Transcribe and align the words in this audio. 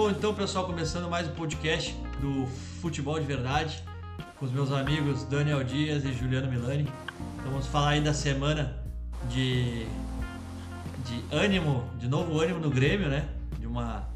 Bom, 0.00 0.08
então, 0.08 0.32
pessoal, 0.32 0.64
começando 0.64 1.10
mais 1.10 1.28
um 1.28 1.32
podcast 1.32 1.94
do 2.22 2.46
Futebol 2.80 3.20
de 3.20 3.26
Verdade 3.26 3.84
com 4.38 4.46
os 4.46 4.50
meus 4.50 4.72
amigos 4.72 5.24
Daniel 5.24 5.62
Dias 5.62 6.06
e 6.06 6.14
Juliano 6.14 6.50
Milani. 6.50 6.88
Então, 7.34 7.50
vamos 7.50 7.66
falar 7.66 7.90
aí 7.90 8.00
da 8.00 8.14
semana 8.14 8.82
de, 9.28 9.84
de 11.04 11.22
ânimo, 11.30 11.84
de 11.98 12.08
novo 12.08 12.40
ânimo 12.40 12.58
no 12.58 12.70
Grêmio, 12.70 13.10
né? 13.10 13.28
De 13.58 13.66
uma 13.66 14.08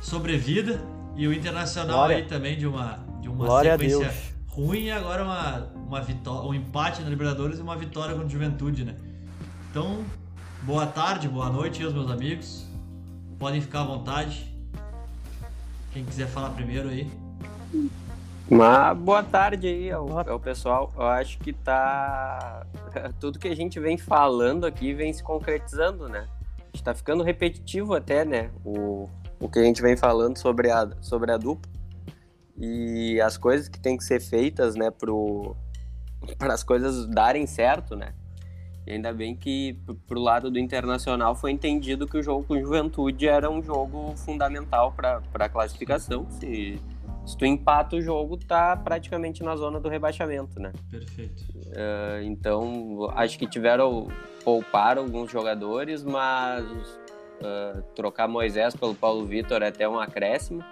sobrevida 0.00 0.82
e 1.14 1.28
o 1.28 1.32
Internacional 1.32 1.98
Glória. 1.98 2.16
aí 2.16 2.24
também 2.24 2.58
de 2.58 2.66
uma, 2.66 2.98
de 3.20 3.28
uma 3.28 3.44
Glória 3.44 3.78
sequência 3.78 4.12
ruim 4.48 4.86
e 4.86 4.90
agora 4.90 5.22
uma, 5.22 5.68
uma 5.86 6.00
vitória, 6.00 6.48
um 6.48 6.52
empate 6.52 7.00
na 7.00 7.08
Libertadores 7.08 7.60
e 7.60 7.62
uma 7.62 7.76
vitória 7.76 8.12
contra 8.12 8.26
o 8.26 8.30
Juventude, 8.30 8.84
né? 8.84 8.96
Então, 9.70 10.04
boa 10.62 10.84
tarde, 10.84 11.28
boa 11.28 11.48
noite, 11.48 11.80
aí, 11.80 11.92
meus 11.92 12.10
amigos. 12.10 12.66
Podem 13.38 13.60
ficar 13.60 13.82
à 13.82 13.84
vontade. 13.84 14.51
Quem 15.92 16.04
quiser 16.04 16.26
falar 16.26 16.50
primeiro 16.50 16.88
aí. 16.88 17.10
Uma 18.50 18.94
boa 18.94 19.22
tarde 19.22 19.66
aí 19.66 19.90
ao, 19.90 20.18
ao 20.28 20.40
pessoal. 20.40 20.92
Eu 20.96 21.06
acho 21.06 21.38
que 21.38 21.52
tá. 21.52 22.66
Tudo 23.20 23.38
que 23.38 23.48
a 23.48 23.56
gente 23.56 23.78
vem 23.78 23.98
falando 23.98 24.66
aqui 24.66 24.94
vem 24.94 25.12
se 25.12 25.22
concretizando, 25.22 26.08
né? 26.08 26.26
A 26.58 26.64
gente 26.76 26.82
tá 26.82 26.94
ficando 26.94 27.22
repetitivo 27.22 27.94
até, 27.94 28.24
né? 28.24 28.50
O, 28.64 29.08
o 29.38 29.48
que 29.48 29.58
a 29.58 29.62
gente 29.62 29.82
vem 29.82 29.96
falando 29.96 30.38
sobre 30.38 30.70
a, 30.70 30.88
sobre 31.00 31.30
a 31.30 31.36
dupla. 31.36 31.70
E 32.56 33.20
as 33.20 33.36
coisas 33.36 33.68
que 33.68 33.78
tem 33.78 33.96
que 33.96 34.04
ser 34.04 34.20
feitas, 34.20 34.74
né, 34.74 34.90
pro, 34.90 35.56
para 36.38 36.54
as 36.54 36.62
coisas 36.62 37.06
darem 37.06 37.46
certo, 37.46 37.96
né? 37.96 38.14
E 38.86 38.92
ainda 38.92 39.12
bem 39.12 39.34
que 39.36 39.76
pro- 40.06 40.20
lado 40.20 40.50
do 40.50 40.58
Internacional 40.58 41.34
foi 41.34 41.52
entendido 41.52 42.06
que 42.06 42.16
o 42.18 42.22
jogo 42.22 42.44
com 42.44 42.58
Juventude 42.60 43.28
era 43.28 43.48
um 43.50 43.62
jogo 43.62 44.14
fundamental 44.16 44.92
para 44.92 45.22
a 45.34 45.48
classificação. 45.48 46.26
Se, 46.30 46.80
se 47.24 47.36
tu 47.36 47.46
empata 47.46 47.94
o 47.96 48.02
jogo, 48.02 48.36
tá 48.36 48.76
praticamente 48.76 49.42
na 49.44 49.54
zona 49.54 49.78
do 49.78 49.88
rebaixamento, 49.88 50.58
né? 50.60 50.72
Perfeito. 50.90 51.44
Eh, 51.74 52.22
Então, 52.24 53.08
acho 53.14 53.38
que 53.38 53.46
tiveram 53.46 54.08
poupar 54.44 54.98
alguns 54.98 55.30
jogadores, 55.30 56.02
mas 56.02 56.64
eh, 57.40 57.82
trocar 57.94 58.26
Moisés 58.26 58.74
pelo 58.74 58.94
Paulo 58.96 59.24
Vitor 59.24 59.62
é 59.62 59.68
até 59.68 59.88
um 59.88 60.00
acréscimo. 60.00 60.62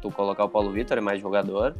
Tu 0.00 0.08
colocar 0.12 0.44
o 0.44 0.48
Paulo 0.48 0.70
Vitor 0.70 0.96
é 0.98 1.00
mais 1.00 1.20
jogador. 1.20 1.74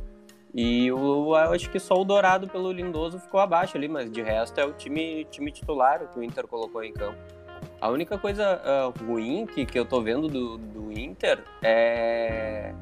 E 0.54 0.90
o, 0.90 1.36
eu 1.36 1.52
acho 1.52 1.70
que 1.70 1.78
só 1.78 1.94
o 1.94 2.04
Dourado 2.04 2.48
pelo 2.48 2.72
Lindoso 2.72 3.18
ficou 3.18 3.38
abaixo 3.40 3.76
ali, 3.76 3.86
mas 3.88 4.10
de 4.10 4.20
resto 4.22 4.58
é 4.60 4.64
o 4.64 4.72
time, 4.72 5.24
time 5.30 5.50
titular 5.52 6.00
que 6.08 6.18
o 6.18 6.22
Inter 6.22 6.46
colocou 6.46 6.82
em 6.82 6.92
campo. 6.92 7.18
A 7.80 7.88
única 7.88 8.18
coisa 8.18 8.60
ah, 8.64 8.92
ruim 9.04 9.46
que, 9.46 9.64
que 9.64 9.78
eu 9.78 9.84
tô 9.84 10.00
vendo 10.00 10.28
do, 10.28 10.58
do 10.58 10.92
Inter 10.92 11.38
é 11.62 12.74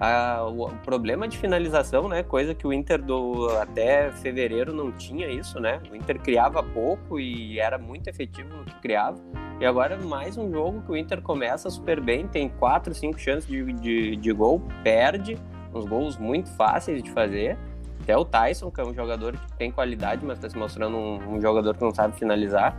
a- 0.00 0.44
o, 0.44 0.66
o 0.66 0.76
problema 0.78 1.28
de 1.28 1.36
finalização, 1.36 2.08
né? 2.08 2.22
Coisa 2.22 2.54
que 2.54 2.66
o 2.66 2.72
Inter 2.72 3.02
do 3.02 3.48
até 3.60 4.10
fevereiro 4.12 4.72
não 4.72 4.90
tinha 4.92 5.28
isso, 5.28 5.60
né? 5.60 5.80
O 5.90 5.96
Inter 5.96 6.18
criava 6.20 6.62
pouco 6.62 7.18
e 7.20 7.58
era 7.58 7.76
muito 7.78 8.08
efetivo 8.08 8.56
no 8.56 8.64
que 8.64 8.74
criava. 8.76 9.18
E 9.60 9.66
agora 9.66 9.96
mais 9.98 10.36
um 10.38 10.50
jogo 10.50 10.82
que 10.82 10.92
o 10.92 10.96
Inter 10.96 11.20
começa 11.20 11.68
super 11.68 12.00
bem, 12.00 12.26
tem 12.28 12.48
quatro, 12.48 12.94
cinco 12.94 13.18
chances 13.18 13.46
de, 13.48 13.72
de, 13.74 14.16
de 14.16 14.32
gol, 14.32 14.62
perde, 14.84 15.36
uns 15.74 15.86
gols 15.86 16.16
muito 16.16 16.48
fáceis 16.50 17.02
de 17.02 17.10
fazer. 17.10 17.56
Até 18.02 18.16
o 18.16 18.24
Tyson, 18.24 18.70
que 18.70 18.80
é 18.80 18.84
um 18.84 18.94
jogador 18.94 19.36
que 19.36 19.52
tem 19.58 19.70
qualidade, 19.70 20.24
mas 20.24 20.38
está 20.38 20.48
se 20.48 20.56
mostrando 20.56 20.96
um, 20.96 21.34
um 21.36 21.40
jogador 21.40 21.74
que 21.76 21.82
não 21.82 21.94
sabe 21.94 22.16
finalizar. 22.18 22.76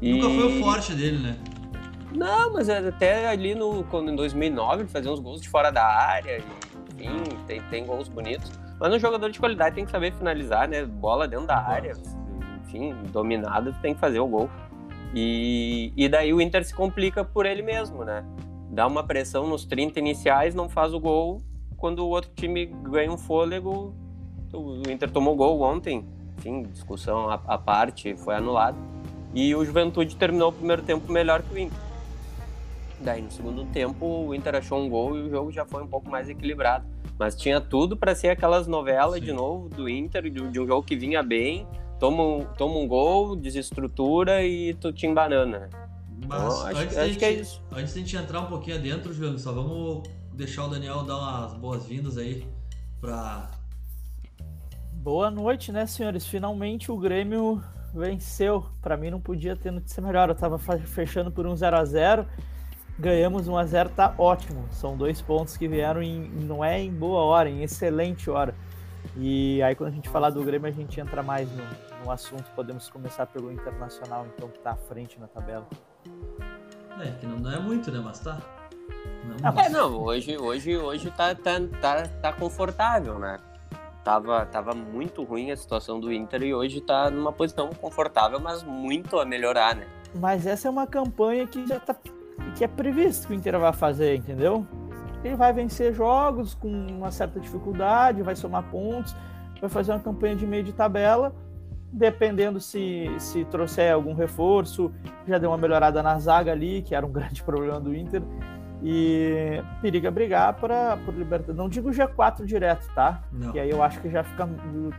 Nunca 0.00 0.28
foi 0.28 0.44
o 0.44 0.50
E- 0.50 0.60
forte 0.60 0.92
dele, 0.94 1.18
né? 1.18 1.36
não, 2.14 2.52
mas 2.52 2.68
até 2.68 3.28
ali 3.28 3.54
no, 3.54 3.82
quando, 3.84 4.10
em 4.10 4.16
2009 4.16 4.82
ele 4.82 4.88
fazia 4.88 5.10
uns 5.10 5.20
gols 5.20 5.40
de 5.40 5.48
fora 5.48 5.70
da 5.70 5.84
área, 5.84 6.38
e, 6.98 7.04
enfim, 7.06 7.36
tem, 7.46 7.60
tem 7.62 7.84
gols 7.86 8.08
bonitos. 8.08 8.50
Mas 8.78 8.92
um 8.94 8.98
jogador 8.98 9.30
de 9.30 9.38
qualidade 9.40 9.74
tem 9.74 9.84
que 9.86 9.90
saber 9.90 10.12
finalizar, 10.12 10.68
né? 10.68 10.84
Bola 10.84 11.26
dentro 11.26 11.46
da 11.46 11.56
área, 11.58 11.92
enfim, 12.62 12.94
dominado, 13.12 13.74
tem 13.82 13.94
que 13.94 14.00
fazer 14.00 14.20
o 14.20 14.26
gol. 14.28 14.50
E, 15.14 15.92
e 15.96 16.08
daí 16.08 16.32
o 16.32 16.40
Inter 16.40 16.62
se 16.64 16.74
complica 16.74 17.24
por 17.24 17.46
ele 17.46 17.62
mesmo, 17.62 18.04
né? 18.04 18.22
Dá 18.70 18.86
uma 18.86 19.02
pressão 19.02 19.46
nos 19.46 19.64
30 19.64 19.98
iniciais, 19.98 20.54
não 20.54 20.68
faz 20.68 20.92
o 20.92 21.00
gol. 21.00 21.40
Quando 21.76 22.00
o 22.00 22.08
outro 22.08 22.30
time 22.34 22.66
ganha 22.66 23.10
um 23.12 23.18
fôlego, 23.18 23.94
o 24.52 24.82
Inter 24.90 25.10
tomou 25.10 25.36
gol 25.36 25.60
ontem. 25.60 26.04
Enfim, 26.38 26.62
discussão 26.64 27.28
à, 27.30 27.58
parte, 27.58 28.14
foi 28.16 28.34
anulado. 28.34 28.76
E 29.34 29.54
o 29.54 29.64
Juventude 29.64 30.16
terminou 30.16 30.50
o 30.50 30.52
primeiro 30.52 30.82
tempo 30.82 31.10
melhor 31.12 31.42
que 31.42 31.54
o 31.54 31.58
Inter. 31.58 31.78
Daí 33.00 33.20
no 33.20 33.30
segundo 33.30 33.64
tempo 33.66 34.06
o 34.26 34.34
Inter 34.34 34.54
achou 34.56 34.78
um 34.78 34.88
gol 34.88 35.16
e 35.16 35.22
o 35.22 35.30
jogo 35.30 35.52
já 35.52 35.64
foi 35.66 35.82
um 35.82 35.86
pouco 35.86 36.08
mais 36.10 36.28
equilibrado. 36.28 36.86
Mas 37.18 37.34
tinha 37.36 37.60
tudo 37.60 37.96
para 37.96 38.14
ser 38.14 38.28
aquelas 38.28 38.66
novelas 38.66 39.18
Sim. 39.20 39.26
de 39.26 39.32
novo 39.32 39.68
do 39.68 39.88
Inter, 39.88 40.22
de, 40.30 40.30
de 40.50 40.60
um 40.60 40.66
jogo 40.66 40.82
que 40.82 40.96
vinha 40.96 41.22
bem, 41.22 41.66
toma 41.98 42.22
um, 42.22 42.44
toma 42.56 42.78
um 42.78 42.86
gol, 42.88 43.36
desestrutura 43.36 44.42
e 44.44 44.74
tu 44.74 44.92
te 44.92 45.06
embanana. 45.06 45.68
Mas 46.28 46.42
Então, 46.42 46.66
acho- 46.66 46.78
antes, 46.78 46.96
acho 46.96 47.06
gente, 47.08 47.18
que 47.18 47.24
é 47.24 47.32
isso. 47.32 47.62
antes 47.72 47.94
da 47.94 48.00
gente 48.00 48.16
entrar 48.16 48.40
um 48.40 48.46
pouquinho 48.46 48.76
adentro, 48.76 49.12
Juliano, 49.12 49.38
só 49.38 49.52
vamos 49.52 50.02
deixar 50.36 50.66
o 50.66 50.68
Daniel 50.68 51.02
dar 51.02 51.16
umas 51.16 51.54
boas-vindas 51.54 52.18
aí 52.18 52.46
pra. 53.00 53.50
Boa 54.92 55.30
noite, 55.30 55.72
né, 55.72 55.86
senhores? 55.86 56.26
Finalmente 56.26 56.92
o 56.92 56.96
Grêmio 56.98 57.62
venceu. 57.94 58.66
Pra 58.82 58.96
mim 58.96 59.10
não 59.10 59.20
podia 59.20 59.56
ter 59.56 59.70
notícia 59.70 60.02
melhor. 60.02 60.28
Eu 60.28 60.34
tava 60.34 60.58
fechando 60.58 61.32
por 61.32 61.46
um 61.46 61.56
0 61.56 61.76
a 61.76 61.84
0 61.84 62.26
Ganhamos 62.98 63.46
1 63.46 63.56
a 63.56 63.64
0 63.64 63.90
tá 63.90 64.14
ótimo. 64.18 64.66
São 64.70 64.96
dois 64.96 65.22
pontos 65.22 65.56
que 65.56 65.68
vieram 65.68 66.02
em, 66.02 66.28
não 66.28 66.64
é 66.64 66.80
em 66.80 66.92
boa 66.92 67.22
hora, 67.22 67.48
em 67.48 67.62
excelente 67.62 68.28
hora. 68.30 68.54
E 69.16 69.62
aí 69.62 69.74
quando 69.74 69.90
a 69.90 69.94
gente 69.94 70.08
falar 70.08 70.30
do 70.30 70.42
Grêmio, 70.42 70.68
a 70.68 70.72
gente 70.72 70.98
entra 71.00 71.22
mais 71.22 71.50
no, 71.50 71.64
no 72.04 72.10
assunto. 72.10 72.50
Podemos 72.54 72.90
começar 72.90 73.26
pelo 73.26 73.52
Internacional, 73.52 74.26
então, 74.34 74.48
que 74.48 74.58
tá 74.58 74.72
à 74.72 74.76
frente 74.76 75.18
na 75.20 75.28
tabela. 75.28 75.66
É, 77.00 77.10
que 77.12 77.26
não 77.26 77.50
é 77.50 77.58
muito, 77.58 77.90
né? 77.90 78.00
Mas 78.02 78.20
tá. 78.20 78.55
Não, 79.42 79.52
mas- 79.52 79.66
É, 79.66 79.68
não, 79.70 80.00
hoje, 80.02 80.36
hoje, 80.38 80.76
hoje 80.76 81.10
tá, 81.10 81.34
tá, 81.34 81.52
tá, 81.80 82.02
tá 82.22 82.32
confortável, 82.32 83.18
né? 83.18 83.38
Tava, 84.04 84.46
tava 84.46 84.72
muito 84.72 85.24
ruim 85.24 85.50
a 85.50 85.56
situação 85.56 85.98
do 85.98 86.12
Inter 86.12 86.42
e 86.44 86.54
hoje 86.54 86.80
tá 86.80 87.10
numa 87.10 87.32
posição 87.32 87.70
confortável, 87.70 88.38
mas 88.38 88.62
muito 88.62 89.18
a 89.18 89.24
melhorar, 89.24 89.74
né? 89.74 89.86
Mas 90.14 90.46
essa 90.46 90.68
é 90.68 90.70
uma 90.70 90.86
campanha 90.86 91.46
que 91.46 91.66
já 91.66 91.80
tá 91.80 91.94
que 92.54 92.64
é 92.64 92.68
previsto 92.68 93.26
que 93.26 93.32
o 93.32 93.36
Inter 93.36 93.58
vai 93.58 93.72
fazer, 93.72 94.14
entendeu? 94.16 94.66
Ele 95.24 95.34
vai 95.36 95.52
vencer 95.52 95.92
jogos 95.92 96.54
com 96.54 96.68
uma 96.68 97.10
certa 97.10 97.40
dificuldade, 97.40 98.22
vai 98.22 98.36
somar 98.36 98.62
pontos, 98.70 99.14
vai 99.60 99.68
fazer 99.68 99.92
uma 99.92 100.00
campanha 100.00 100.36
de 100.36 100.46
meio 100.46 100.62
de 100.62 100.72
tabela, 100.72 101.34
dependendo 101.92 102.60
se, 102.60 103.06
se 103.18 103.44
trouxer 103.46 103.92
algum 103.92 104.14
reforço, 104.14 104.92
já 105.26 105.36
deu 105.38 105.50
uma 105.50 105.58
melhorada 105.58 106.02
na 106.02 106.18
zaga 106.18 106.52
ali, 106.52 106.80
que 106.82 106.94
era 106.94 107.04
um 107.04 107.10
grande 107.12 107.42
problema 107.42 107.80
do 107.80 107.94
Inter, 107.94 108.22
e 108.82 109.62
periga 109.80 110.10
brigar 110.10 110.52
para 110.54 110.96
por 111.04 111.14
Libertadores. 111.14 111.56
Não 111.56 111.68
digo 111.68 111.90
G4 111.90 112.44
direto, 112.44 112.86
tá? 112.94 113.20
Não. 113.32 113.52
Que 113.52 113.58
aí 113.58 113.70
eu 113.70 113.82
acho 113.82 114.00
que 114.00 114.10
já 114.10 114.22
fica 114.22 114.48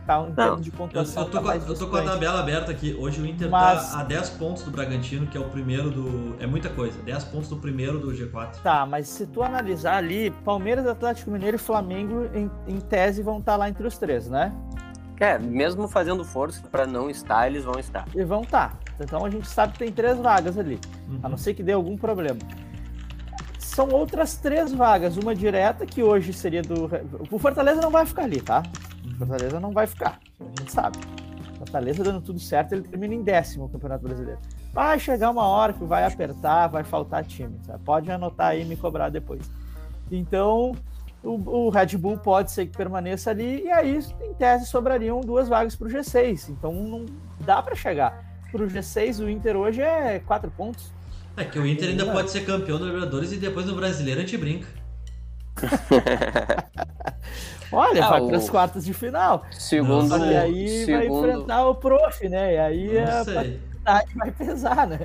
tá, 0.06 0.20
em 0.28 0.32
termos 0.34 0.62
de 0.62 0.70
Eu, 0.70 0.76
pontuação. 0.76 1.22
eu 1.22 1.30
tô 1.30 1.40
tá 1.40 1.58
com, 1.60 1.70
eu 1.70 1.78
tô 1.78 1.86
com 1.86 1.96
a 1.96 2.02
tabela 2.02 2.40
aberta 2.40 2.70
aqui. 2.72 2.96
Hoje 2.98 3.20
o 3.20 3.26
Inter 3.26 3.48
Mas- 3.50 3.92
tá 3.92 4.00
a 4.00 4.04
10 4.04 4.30
pontos 4.30 4.62
do 4.62 4.70
Bragantino, 4.70 5.26
que 5.26 5.36
é 5.36 5.40
o 5.40 5.48
primeiro 5.48 5.90
do. 5.90 6.36
É 6.40 6.46
muita 6.46 6.68
coisa. 6.68 7.00
10 7.02 7.24
pontos 7.24 7.48
do 7.48 7.56
primeiro 7.56 7.98
do 7.98 8.12
G4. 8.12 8.60
Tá, 8.62 8.84
mas 8.84 9.08
se 9.08 9.26
tu 9.26 9.42
analisar 9.42 9.96
ali, 9.96 10.30
Palmeiras, 10.44 10.86
Atlético 10.86 11.30
Mineiro 11.30 11.56
e 11.56 11.58
Flamengo, 11.58 12.28
em, 12.34 12.50
em 12.66 12.80
tese, 12.80 13.22
vão 13.22 13.38
estar 13.38 13.56
lá 13.56 13.68
entre 13.68 13.86
os 13.86 13.96
três, 13.96 14.28
né? 14.28 14.52
É, 15.20 15.36
mesmo 15.36 15.88
fazendo 15.88 16.24
força 16.24 16.62
pra 16.70 16.86
não 16.86 17.10
estar, 17.10 17.48
eles 17.48 17.64
vão 17.64 17.78
estar. 17.78 18.04
E 18.14 18.22
vão 18.22 18.42
estar. 18.42 18.78
Então 19.00 19.24
a 19.24 19.30
gente 19.30 19.48
sabe 19.48 19.72
que 19.72 19.80
tem 19.80 19.90
três 19.92 20.16
vagas 20.18 20.56
ali, 20.56 20.78
Uhum. 21.08 21.18
a 21.24 21.28
não 21.28 21.36
ser 21.36 21.54
que 21.54 21.62
dê 21.62 21.72
algum 21.72 21.96
problema. 21.96 22.38
São 23.68 23.88
outras 23.90 24.36
três 24.36 24.72
vagas, 24.72 25.16
uma 25.16 25.34
direta, 25.34 25.84
que 25.84 26.02
hoje 26.02 26.32
seria 26.32 26.62
do. 26.62 26.90
O 27.30 27.38
Fortaleza 27.38 27.80
não 27.80 27.90
vai 27.90 28.06
ficar 28.06 28.24
ali, 28.24 28.40
tá? 28.40 28.62
O 29.04 29.18
Fortaleza 29.18 29.60
não 29.60 29.72
vai 29.72 29.86
ficar, 29.86 30.18
a 30.40 30.44
gente 30.44 30.72
sabe. 30.72 30.98
Fortaleza 31.58 32.02
dando 32.02 32.22
tudo 32.22 32.40
certo, 32.40 32.72
ele 32.72 32.82
termina 32.82 33.14
em 33.14 33.22
décimo 33.22 33.66
o 33.66 33.68
Campeonato 33.68 34.04
Brasileiro. 34.04 34.40
Vai 34.72 34.98
chegar 34.98 35.30
uma 35.30 35.46
hora 35.46 35.72
que 35.74 35.84
vai 35.84 36.04
apertar, 36.04 36.68
vai 36.68 36.82
faltar 36.82 37.24
time. 37.24 37.58
tá? 37.66 37.78
Pode 37.84 38.10
anotar 38.10 38.48
aí 38.48 38.62
e 38.62 38.64
me 38.64 38.74
cobrar 38.74 39.10
depois. 39.10 39.50
Então, 40.10 40.72
o, 41.22 41.66
o 41.66 41.68
Red 41.68 41.96
Bull 41.98 42.16
pode 42.16 42.50
ser 42.50 42.66
que 42.66 42.76
permaneça 42.76 43.30
ali, 43.30 43.64
e 43.64 43.70
aí, 43.70 44.00
em 44.22 44.34
tese, 44.34 44.66
sobrariam 44.66 45.20
duas 45.20 45.48
vagas 45.48 45.76
para 45.76 45.88
o 45.88 45.90
G6. 45.90 46.48
Então, 46.48 46.72
não 46.72 47.04
dá 47.40 47.62
para 47.62 47.74
chegar. 47.74 48.24
Para 48.50 48.62
o 48.62 48.66
G6, 48.66 49.22
o 49.22 49.28
Inter 49.28 49.56
hoje 49.56 49.82
é 49.82 50.20
quatro 50.20 50.50
pontos. 50.50 50.90
É 51.38 51.44
que 51.44 51.58
o 51.58 51.66
Inter 51.66 51.90
ainda 51.90 52.04
Não. 52.04 52.12
pode 52.12 52.30
ser 52.30 52.44
campeão 52.44 52.78
da 52.78 52.86
Libertadores 52.86 53.32
e 53.32 53.36
depois 53.36 53.64
no 53.66 53.74
Brasileiro 53.76 54.20
a 54.20 54.22
gente 54.24 54.36
brinca. 54.36 54.66
Olha, 57.70 58.04
Ah, 58.04 58.10
vai 58.10 58.26
para 58.26 58.36
as 58.38 58.48
quartas 58.50 58.84
de 58.84 58.92
final. 58.94 59.44
Segundo, 59.50 60.16
E 60.18 60.36
aí 60.36 60.86
vai 60.86 61.02
segundo, 61.02 61.28
enfrentar 61.28 61.66
o 61.68 61.74
Prof, 61.74 62.28
né? 62.28 62.54
E 62.54 62.58
aí 62.58 62.96
é 62.96 63.22
idade 63.88 64.14
vai 64.16 64.30
pesar, 64.30 64.86
né? 64.86 65.00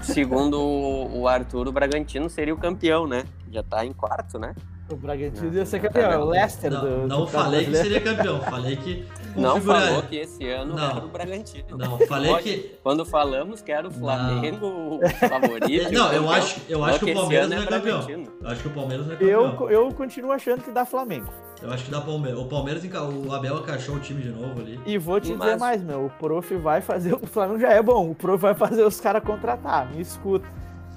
Segundo 0.00 0.60
o 0.60 1.26
Arthur, 1.26 1.68
o 1.68 1.72
Bragantino 1.72 2.28
seria 2.30 2.54
o 2.54 2.58
campeão, 2.58 3.06
né? 3.06 3.24
Já 3.50 3.62
tá 3.62 3.84
em 3.84 3.92
quarto, 3.92 4.38
né? 4.38 4.54
O 4.90 4.96
Bragantino 4.96 5.50
Não, 5.50 5.54
ia 5.58 5.66
ser 5.66 5.82
não, 5.82 5.88
campeão, 5.88 6.10
é 6.10 6.16
não. 6.16 6.22
o 6.22 6.30
Leicester 6.30 6.70
Não, 6.70 6.80
do. 6.80 7.06
não 7.06 7.20
do 7.20 7.26
falei 7.26 7.64
que 7.66 7.76
seria 7.76 8.00
campeão, 8.00 8.40
falei 8.40 8.76
que 8.76 9.06
Não 9.40 9.60
falou 9.60 10.02
que 10.02 10.16
esse 10.16 10.48
ano 10.48 10.74
Não. 10.74 10.90
era 10.90 11.04
o 11.04 11.08
Bragantino. 11.08 11.76
Não, 11.78 11.98
falei 12.06 12.30
Pode- 12.32 12.42
que. 12.44 12.78
Quando 12.82 13.04
falamos 13.04 13.60
que 13.62 13.70
era 13.72 13.86
o 13.88 13.90
Flamengo 13.90 14.66
o 14.66 15.08
favorito. 15.08 15.90
Não, 15.92 16.12
eu 16.12 16.22
campeão, 16.24 16.30
acho, 16.30 16.60
eu 16.68 16.84
acho 16.84 16.98
que 17.00 17.10
o 17.10 17.14
Palmeiras 17.14 17.48
não 17.50 17.56
é 17.56 17.66
campeão. 17.66 17.98
Bragantino. 18.00 18.32
Eu 18.42 18.48
acho 18.50 18.62
que 18.62 18.68
o 18.68 18.70
Palmeiras 18.70 19.06
não 19.06 19.14
é 19.14 19.16
campeão. 19.16 19.56
Eu, 19.60 19.70
eu 19.70 19.92
continuo 19.94 20.32
achando 20.32 20.62
que 20.62 20.70
dá 20.70 20.84
Flamengo. 20.84 21.32
Eu 21.62 21.70
acho 21.72 21.84
que 21.84 21.90
dá 21.90 22.00
Palmeiras. 22.00 22.38
O 22.40 22.44
Palmeiras, 22.46 22.82
o 22.84 23.32
Abel 23.32 23.58
encaixou 23.58 23.96
o 23.96 24.00
time 24.00 24.22
de 24.22 24.28
novo 24.30 24.60
ali. 24.60 24.80
E 24.86 24.96
vou 24.98 25.20
te 25.20 25.32
dizer 25.32 25.38
Mas- 25.38 25.60
mais, 25.60 25.82
meu. 25.82 26.06
O 26.06 26.10
Prof 26.10 26.54
vai 26.56 26.80
fazer. 26.80 27.14
O 27.14 27.26
Flamengo 27.26 27.58
já 27.60 27.70
é 27.72 27.82
bom. 27.82 28.10
O 28.10 28.14
Prof 28.14 28.40
vai 28.40 28.54
fazer 28.54 28.84
os 28.84 29.00
caras 29.00 29.22
contratar. 29.24 29.90
Me 29.92 30.00
escuta. 30.00 30.46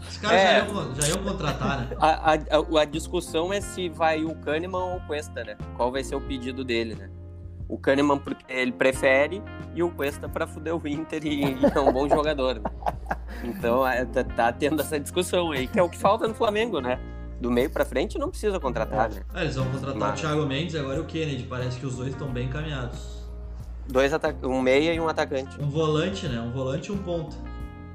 Os 0.07 0.17
caras 0.17 0.39
É. 0.39 0.59
já, 0.61 0.65
iam, 0.67 0.95
já 0.95 1.07
iam 1.09 1.23
contratar, 1.23 1.79
né? 1.81 1.87
A, 1.99 2.31
a, 2.31 2.33
a- 2.35 2.81
a 2.81 2.85
discussão 2.85 3.53
é 3.53 3.61
se 3.61 3.87
vai 3.89 4.23
o 4.23 4.33
Kahneman 4.35 4.79
ou 4.83 4.97
o 4.97 5.01
Cuesta, 5.01 5.43
né? 5.43 5.55
Qual 5.77 5.91
vai 5.91 6.03
ser 6.03 6.15
o 6.15 6.21
pedido 6.21 6.63
dele, 6.63 6.95
né? 6.95 7.09
O 7.71 7.77
Kahneman 7.77 8.17
porque 8.19 8.43
ele 8.49 8.73
prefere 8.73 9.41
e 9.73 9.81
o 9.81 9.89
Cuesta 9.89 10.27
pra 10.27 10.45
fuder 10.45 10.75
o 10.75 10.87
Inter 10.87 11.25
e, 11.25 11.45
e 11.53 11.57
é 11.73 11.79
um 11.79 11.91
bom 11.93 12.07
jogador. 12.09 12.55
né? 12.55 12.61
Então 13.45 13.87
é, 13.87 14.03
tá, 14.03 14.23
tá 14.25 14.51
tendo 14.51 14.81
essa 14.81 14.99
discussão 14.99 15.51
aí, 15.51 15.67
que 15.67 15.79
é 15.79 15.83
o 15.83 15.87
que 15.89 15.97
falta 15.97 16.27
no 16.27 16.33
Flamengo, 16.33 16.81
né? 16.81 16.99
Do 17.39 17.49
meio 17.49 17.69
pra 17.69 17.85
frente 17.85 18.19
não 18.19 18.29
precisa 18.29 18.59
contratar, 18.59 19.09
né? 19.09 19.21
Ah, 19.33 19.41
eles 19.43 19.55
vão 19.55 19.65
contratar 19.71 19.95
Mas- 19.95 20.19
o 20.19 20.21
Thiago 20.21 20.45
Mendes 20.45 20.75
e 20.75 20.77
agora 20.79 20.99
o 21.01 21.05
Kennedy. 21.05 21.43
Parece 21.43 21.79
que 21.79 21.85
os 21.85 21.95
dois 21.95 22.09
estão 22.09 22.27
bem 22.27 22.47
encaminhados. 22.47 23.21
Dois 23.87 24.11
um 24.43 24.61
meia 24.61 24.93
e 24.93 24.99
um 24.99 25.07
atacante. 25.07 25.59
Um 25.59 25.69
volante, 25.69 26.27
né? 26.27 26.39
Um 26.41 26.51
volante 26.51 26.89
e 26.89 26.91
um 26.91 26.97
ponta. 26.97 27.35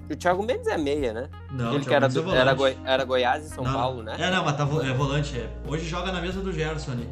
E 0.09 0.13
o 0.15 0.17
Thiago 0.17 0.43
Mendes 0.43 0.67
é 0.69 0.77
meia, 0.79 1.13
né? 1.13 1.29
Não, 1.53 1.67
o 1.73 1.75
ele 1.75 1.81
que 1.85 1.91
Thiago 1.91 1.95
era, 1.95 2.01
Mendes 2.07 2.17
é 2.17 2.21
do, 2.21 2.25
volante. 2.25 2.41
era, 2.41 2.55
Goi- 2.55 2.77
era 2.85 3.05
Goiás 3.05 3.45
e 3.45 3.49
São 3.51 3.63
Não, 3.63 3.73
Paulo, 3.73 4.03
né? 4.03 4.17
É, 4.19 4.31
não, 4.31 4.45
mas 4.45 4.57
tá 4.57 4.65
vo- 4.65 4.81
é 4.83 4.93
volante. 4.93 5.39
É. 5.39 5.49
Hoje 5.69 5.85
joga 5.85 6.11
na 6.13 6.21
mesa 6.21 6.41
do 6.41 6.51
Gerson 6.53 6.93
ali. 6.93 7.09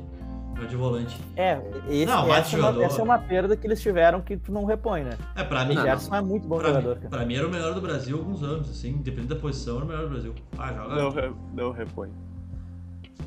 Joga 0.54 0.66
de 0.68 0.76
volante. 0.76 1.20
É, 1.36 1.60
esse, 1.88 2.06
Não, 2.06 2.28
bate 2.28 2.40
essa, 2.48 2.56
é 2.56 2.58
uma, 2.58 2.66
jogador. 2.68 2.82
essa 2.84 3.00
é 3.00 3.04
uma 3.04 3.18
perda 3.18 3.56
que 3.56 3.66
eles 3.66 3.80
tiveram 3.82 4.20
que 4.20 4.36
tu 4.36 4.52
não 4.52 4.64
repõe, 4.64 5.02
né? 5.02 5.16
É, 5.34 5.42
pra 5.42 5.64
mim, 5.64 5.72
O 5.72 5.76
Não, 5.76 5.82
Gerson 5.82 6.14
é 6.14 6.20
muito 6.20 6.46
bom 6.46 6.58
pra, 6.58 6.68
jogador, 6.68 6.94
mim, 6.94 7.00
cara. 7.02 7.08
pra 7.08 7.26
mim 7.26 7.34
era 7.34 7.46
o 7.46 7.50
melhor 7.50 7.74
do 7.74 7.80
Brasil 7.80 8.16
há 8.16 8.20
alguns 8.20 8.42
anos, 8.42 8.70
assim, 8.70 8.90
independente 8.90 9.28
da 9.34 9.36
posição, 9.36 9.76
era 9.76 9.84
o 9.84 9.88
melhor 9.88 10.02
do 10.04 10.10
Brasil. 10.10 10.34
Ah, 10.58 10.72
joga. 10.72 11.32
não 11.52 11.72
repõe. 11.72 12.10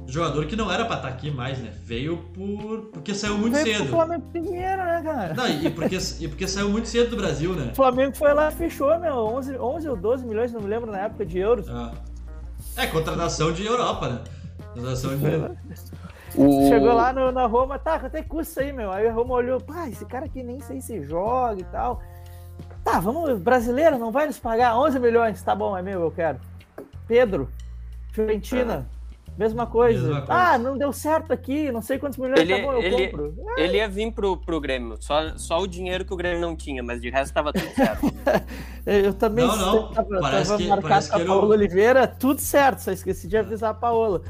Jogador 0.10 0.46
que 0.46 0.56
não 0.56 0.72
era 0.72 0.86
pra 0.86 0.96
estar 0.96 1.10
aqui 1.10 1.30
mais, 1.30 1.60
né? 1.60 1.70
Veio 1.84 2.18
por. 2.34 2.84
porque 2.94 3.14
saiu 3.14 3.38
muito 3.38 3.56
Veio 3.56 3.66
pro 3.66 3.78
cedo. 3.78 3.90
Flamengo 3.90 4.24
tem 4.32 4.42
dinheiro, 4.42 4.78
né, 4.86 5.02
cara? 5.04 5.34
Não, 5.34 5.48
e 5.50 5.70
porque, 5.70 5.98
e 6.22 6.28
porque 6.30 6.48
saiu 6.48 6.70
muito 6.70 6.88
cedo 6.88 7.10
do 7.10 7.18
Brasil, 7.18 7.54
né? 7.54 7.72
O 7.74 7.76
Flamengo 7.76 8.16
foi 8.16 8.34
lá 8.34 8.48
e 8.48 8.54
fechou, 8.56 8.98
meu, 9.00 9.14
11, 9.16 9.58
11 9.58 9.90
ou 9.90 9.98
12 9.98 10.26
milhões, 10.26 10.54
não 10.54 10.62
me 10.62 10.68
lembro 10.68 10.90
na 10.90 11.00
época 11.00 11.26
de 11.26 11.38
euros. 11.40 11.68
Ah. 11.68 11.92
É, 12.78 12.88
contratação 12.88 13.52
de 13.52 13.66
Europa, 13.66 14.08
né? 14.08 14.20
Contratação 14.74 15.18
de. 15.18 15.26
O... 16.38 16.68
Chegou 16.68 16.94
lá 16.94 17.12
no- 17.12 17.32
na 17.32 17.46
Roma, 17.46 17.80
tá, 17.80 18.00
quanto 18.00 18.16
é 18.16 18.22
que 18.22 18.30
custa 18.30 18.62
aí, 18.62 18.72
meu? 18.72 18.92
Aí 18.92 19.08
a 19.08 19.12
Roma 19.12 19.34
olhou, 19.34 19.60
pá, 19.60 19.88
esse 19.90 20.06
cara 20.06 20.26
aqui 20.26 20.44
nem 20.44 20.60
sei 20.60 20.80
se 20.82 21.02
joga 21.04 21.60
e 21.62 21.64
tal. 21.66 22.02
Tá, 22.84 23.00
vamos, 23.00 23.40
brasileiro, 23.42 23.98
não 23.98 24.12
vai 24.12 24.28
nos 24.28 24.40
pagar 24.40 24.78
11 24.78 25.00
milhões, 25.00 25.42
tá 25.42 25.54
bom, 25.56 25.76
é 25.78 25.82
meu, 25.82 26.02
eu 26.02 26.12
quero. 26.12 26.40
Pedro, 27.08 27.50
Fiorentina, 28.12 28.88
mesma 29.38 29.66
coisa. 29.68 30.02
Mesma 30.08 30.22
coisa. 30.26 30.34
Ah, 30.34 30.58
não 30.58 30.78
deu 30.78 30.92
certo 30.92 31.32
aqui, 31.32 31.72
não 31.72 31.82
sei 31.82 32.00
quantos 32.00 32.18
milhões, 32.18 32.40
Ele- 32.40 32.56
tá 32.56 32.62
bom, 32.64 32.74
eu 32.74 32.82
ele- 32.82 33.08
compro. 33.10 33.36
Ele 33.58 33.78
ia 33.78 33.88
vir 33.88 34.12
pro, 34.12 34.38
pro 34.38 34.60
Grêmio, 34.60 34.98
só, 35.00 35.38
só 35.38 35.60
o 35.62 35.68
dinheiro 35.68 36.04
que 36.06 36.14
o 36.14 36.18
Grêmio 36.18 36.40
não 36.42 36.56
tinha, 36.56 36.82
mas 36.82 37.02
de 37.02 37.10
resto 37.10 37.34
tava 37.34 37.54
tudo 37.54 37.70
certo. 37.76 38.02
Eu 38.86 39.14
também 39.14 39.46
Não, 39.46 39.58
não, 39.58 39.92
tava, 39.92 40.20
parece 40.22 40.48
tava 40.50 40.58
que- 40.62 40.68
marcado 40.70 40.88
parece 40.90 41.12
com 41.12 41.18
a 41.18 41.26
Paola 41.26 41.56
Oliveira, 41.56 42.08
tudo 42.08 42.40
certo, 42.40 42.80
só 42.80 42.92
esqueci 42.92 43.28
de 43.28 43.36
avisar 43.38 43.72
a 43.72 43.74
Paola. 43.74 44.22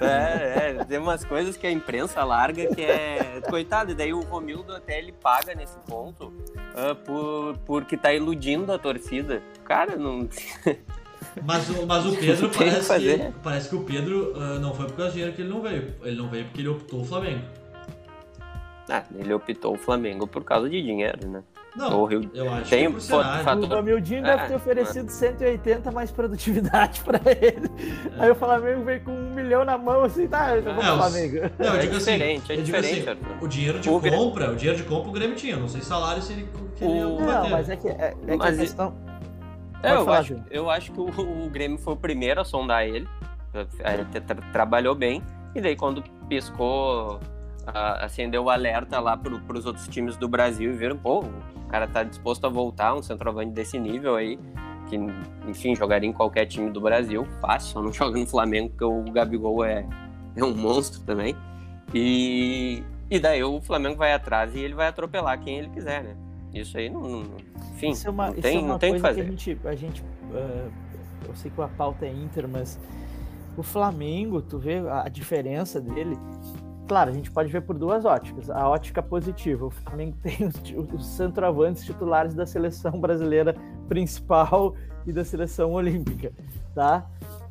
é, 0.00 0.70
é, 0.80 0.84
tem 0.84 0.98
umas 0.98 1.22
coisas 1.24 1.56
que 1.56 1.66
a 1.66 1.70
imprensa 1.70 2.24
larga 2.24 2.66
que 2.74 2.82
é. 2.82 3.40
Coitado, 3.48 3.92
e 3.92 3.94
daí 3.94 4.12
o 4.14 4.20
Romildo 4.20 4.74
até 4.74 4.98
ele 4.98 5.12
paga 5.12 5.54
nesse 5.54 5.78
ponto 5.80 6.32
ah, 6.74 6.94
por, 6.94 7.56
porque 7.66 7.96
tá 7.96 8.12
iludindo 8.12 8.72
a 8.72 8.78
torcida. 8.78 9.42
Cara, 9.64 9.96
não. 9.96 10.26
Mas 11.44 11.68
o, 11.70 11.86
mas 11.86 12.06
o 12.06 12.12
Pedro 12.16 12.48
parece 12.50 12.98
que, 12.98 13.32
parece 13.42 13.68
que 13.68 13.76
o 13.76 13.80
Pedro 13.80 14.32
ah, 14.36 14.58
não 14.58 14.72
foi 14.74 14.86
por 14.86 14.94
causa 14.96 15.10
do 15.10 15.14
dinheiro 15.14 15.34
que 15.34 15.42
ele 15.42 15.50
não 15.50 15.60
veio. 15.60 15.94
Ele 16.02 16.16
não 16.16 16.28
veio 16.28 16.44
porque 16.46 16.60
ele 16.60 16.68
optou 16.68 17.00
o 17.00 17.04
Flamengo. 17.04 17.42
Ah, 18.88 19.02
ele 19.18 19.32
optou 19.34 19.74
o 19.74 19.78
Flamengo 19.78 20.26
por 20.28 20.44
causa 20.44 20.68
de 20.70 20.80
dinheiro, 20.80 21.28
né? 21.28 21.42
Não, 21.74 22.00
O 22.02 22.04
Rio- 22.06 22.30
eu 22.32 22.50
acho 22.54 22.70
tem 22.70 22.78
que 22.78 22.84
é 22.86 22.88
um 22.88 22.92
por 22.92 23.00
fato- 23.02 23.22
cenário. 23.22 23.44
fato- 23.44 23.62
O 23.64 23.66
Romildinho 23.66 24.24
É, 24.24 24.36
deve 24.36 24.48
ter 24.48 24.54
oferecido 24.54 25.10
180 25.10 25.90
mais 25.90 26.10
produtividade 26.10 27.00
pra 27.04 27.20
ele. 27.32 27.68
É. 28.18 28.22
Aí 28.24 28.30
o 28.30 28.34
Flamengo 28.34 28.84
veio 28.84 29.00
com 29.02 29.10
um 29.10 29.34
milhão 29.34 29.62
na 29.64 29.76
mão, 29.76 30.04
assim, 30.04 30.26
tá, 30.26 30.56
eu 30.56 30.62
vou 30.62 30.72
É, 30.72 30.86
Flamengo. 30.86 31.36
Não, 31.58 31.66
eu 31.66 31.74
É 31.74 31.78
digo 31.80 31.96
assim, 31.96 32.12
diferente, 32.12 32.52
é 32.52 32.54
eu 32.54 32.62
digo 32.62 32.64
diferente, 32.78 33.00
assim, 33.00 33.08
Arthur. 33.10 33.44
o 33.44 33.48
dinheiro 33.48 33.78
de 33.80 33.90
O 33.90 34.00
Grêmio- 34.00 34.18
compra, 34.20 34.52
o 34.52 34.56
dinheiro 34.56 34.78
de 34.82 34.84
compra 34.88 35.08
o 35.10 35.12
Grêmio 35.12 35.36
tinha. 35.36 35.56
Não 35.56 35.68
sei 35.68 35.82
salário 35.82 36.22
se 36.22 36.32
ele 36.32 36.48
queria 36.76 37.08
O- 37.08 37.20
Não, 37.20 37.50
mas 37.50 37.68
é 37.68 37.76
que, 37.76 37.88
é, 37.88 37.92
é 37.92 38.10
que 38.26 38.32
a 38.32 38.36
Mas 38.38 38.56
e- 38.56 38.60
questão... 38.60 38.96
É, 39.82 39.92
eu, 39.92 40.04
falar, 40.04 40.18
acho, 40.18 40.36
eu 40.50 40.70
acho 40.70 40.92
que 40.92 41.00
o, 41.00 41.44
o 41.44 41.50
Grêmio 41.50 41.78
foi 41.78 41.92
o 41.94 41.96
primeiro 41.96 42.40
a 42.40 42.44
sondar 42.44 42.84
ele. 42.84 43.08
Ele 43.54 44.04
tra- 44.10 44.20
tra- 44.20 44.42
trabalhou 44.52 44.94
bem. 44.94 45.22
E 45.54 45.60
daí, 45.60 45.76
quando 45.76 46.02
piscou, 46.28 47.20
acendeu 48.00 48.44
o 48.44 48.50
alerta 48.50 49.00
lá 49.00 49.16
pro, 49.16 49.40
pros 49.40 49.64
outros 49.66 49.88
times 49.88 50.16
do 50.16 50.28
Brasil 50.28 50.72
e 50.72 50.76
viram, 50.76 50.96
pô, 50.96 51.20
o 51.20 51.68
cara 51.68 51.86
tá 51.86 52.02
disposto 52.02 52.44
a 52.46 52.48
voltar, 52.48 52.94
um 52.94 53.02
centroavante 53.02 53.52
desse 53.52 53.78
nível 53.78 54.14
aí, 54.16 54.38
que, 54.88 54.96
enfim, 55.48 55.74
jogaria 55.74 56.08
em 56.08 56.12
qualquer 56.12 56.46
time 56.46 56.70
do 56.70 56.80
Brasil, 56.80 57.26
fácil, 57.40 57.72
só 57.72 57.82
não 57.82 57.92
joga 57.92 58.18
no 58.18 58.26
Flamengo, 58.26 58.68
porque 58.70 58.84
o 58.84 59.02
Gabigol 59.10 59.64
é, 59.64 59.86
é 60.36 60.44
um 60.44 60.54
monstro 60.54 61.00
também. 61.02 61.34
E, 61.94 62.82
e 63.10 63.18
daí 63.18 63.42
o 63.42 63.60
Flamengo 63.60 63.96
vai 63.96 64.12
atrás 64.12 64.54
e 64.54 64.58
ele 64.60 64.74
vai 64.74 64.88
atropelar 64.88 65.40
quem 65.40 65.58
ele 65.58 65.68
quiser, 65.70 66.02
né? 66.02 66.16
Isso 66.60 66.76
aí 66.78 66.88
não. 66.88 67.02
não- 67.02 67.36
enfim, 67.74 67.90
Isso 67.90 68.06
é 68.06 68.10
uma, 68.10 68.26
não 68.26 68.32
isso 68.32 68.42
tem, 68.42 68.56
é 68.56 68.60
uma 68.60 68.68
não 68.68 68.78
tem 68.78 68.90
o 68.92 68.94
que 68.94 69.00
fazer. 69.00 69.20
a 69.20 69.24
gente... 69.24 69.58
A 69.64 69.74
gente 69.74 70.04
ah, 70.32 70.68
eu 71.28 71.34
sei 71.34 71.50
que 71.50 71.60
a 71.60 71.68
pauta 71.68 72.06
é 72.06 72.12
Inter, 72.12 72.48
mas 72.48 72.78
o 73.56 73.62
Flamengo, 73.62 74.40
tu 74.40 74.58
vê 74.58 74.78
a, 74.78 75.02
a 75.04 75.08
diferença 75.08 75.80
dele... 75.80 76.16
Claro, 76.86 77.10
a 77.10 77.12
gente 77.12 77.30
pode 77.32 77.50
ver 77.50 77.62
por 77.62 77.76
duas 77.76 78.04
óticas. 78.04 78.48
A 78.48 78.68
ótica 78.68 79.02
positiva, 79.02 79.66
o 79.66 79.70
Flamengo 79.70 80.16
tem 80.22 80.36
os, 80.46 80.54
os 80.94 81.06
centroavantes 81.06 81.84
titulares 81.84 82.32
da 82.34 82.46
seleção 82.46 82.92
brasileira 82.92 83.56
principal 83.88 84.74
e 85.04 85.12
da 85.12 85.24
seleção 85.24 85.72
olímpica, 85.72 86.32
tá? 86.74 87.06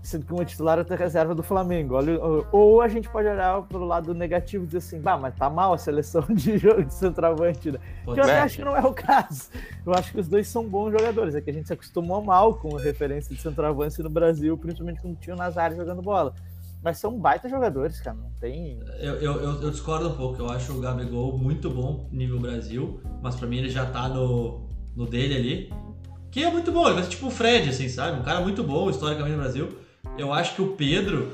Sendo 0.05 0.25
que 0.25 0.31
uma 0.33 0.45
titular 0.45 0.77
até 0.77 0.95
reserva 0.95 1.33
do 1.33 1.41
Flamengo. 1.41 1.95
Olha, 1.95 2.19
ou 2.51 2.79
a 2.79 2.88
gente 2.88 3.09
pode 3.09 3.27
olhar 3.27 3.63
pelo 3.63 3.85
lado 3.85 4.13
negativo 4.13 4.63
e 4.63 4.67
dizer 4.67 4.77
assim, 4.77 5.01
bah, 5.01 5.17
mas 5.17 5.35
tá 5.35 5.50
mal 5.50 5.74
a 5.74 5.77
seleção 5.79 6.21
de 6.29 6.57
jogo 6.59 6.83
de 6.85 6.93
centroavante, 6.93 7.71
né? 7.71 7.79
Que 8.03 8.09
eu 8.19 8.24
até 8.24 8.33
É. 8.33 8.39
acho 8.41 8.57
que 8.57 8.63
não 8.63 8.77
é 8.77 8.81
o 8.85 8.93
caso. 8.93 9.50
Eu 9.85 9.93
acho 9.95 10.12
que 10.12 10.19
os 10.19 10.27
dois 10.27 10.47
são 10.47 10.63
bons 10.69 10.91
jogadores. 10.91 11.33
É 11.33 11.41
que 11.41 11.50
a 11.50 11.53
gente 11.53 11.65
se 11.67 11.74
acostumou 11.74 12.21
mal 12.24 12.53
com 12.53 12.77
a 12.77 12.79
referência 12.79 13.35
de 13.35 13.41
centroavance 13.41 14.01
no 14.03 14.09
Brasil, 14.09 14.55
principalmente 14.57 15.01
com 15.01 15.12
o 15.12 15.15
Tio 15.15 15.35
Nazário 15.35 15.75
jogando 15.75 16.01
bola. 16.03 16.33
Mas 16.83 17.00
são 17.00 17.17
baita 17.19 17.50
jogadores, 17.50 18.00
cara. 18.00 18.15
Não 18.15 18.29
tem. 18.39 18.79
Eu, 19.00 19.15
eu, 19.15 19.33
eu, 19.41 19.62
eu 19.63 19.71
discordo 19.71 20.07
um 20.09 20.15
pouco. 20.15 20.39
Eu 20.39 20.50
acho 20.51 20.71
o 20.71 20.79
Gabigol 20.79 21.35
muito 21.35 21.67
bom 21.67 22.07
nível 22.12 22.39
Brasil, 22.39 23.01
mas 23.24 23.35
pra 23.35 23.47
mim 23.47 23.57
ele 23.57 23.69
já 23.69 23.88
tá 23.88 24.07
no, 24.07 24.69
no 24.95 25.07
dele 25.07 25.35
ali. 25.35 25.74
Que 26.29 26.43
é 26.43 26.51
muito 26.51 26.71
bom, 26.71 26.85
ele 26.85 26.93
vai 26.95 27.03
ser 27.03 27.09
tipo 27.09 27.25
o 27.27 27.31
Fred, 27.31 27.69
assim, 27.69 27.89
sabe? 27.89 28.19
Um 28.19 28.24
cara 28.24 28.41
muito 28.41 28.63
bom 28.63 28.88
historicamente 28.89 29.35
no 29.35 29.41
Brasil. 29.41 29.69
Eu 30.17 30.31
acho 30.33 30.55
que 30.55 30.62
o 30.62 30.67
Pedro 30.75 31.31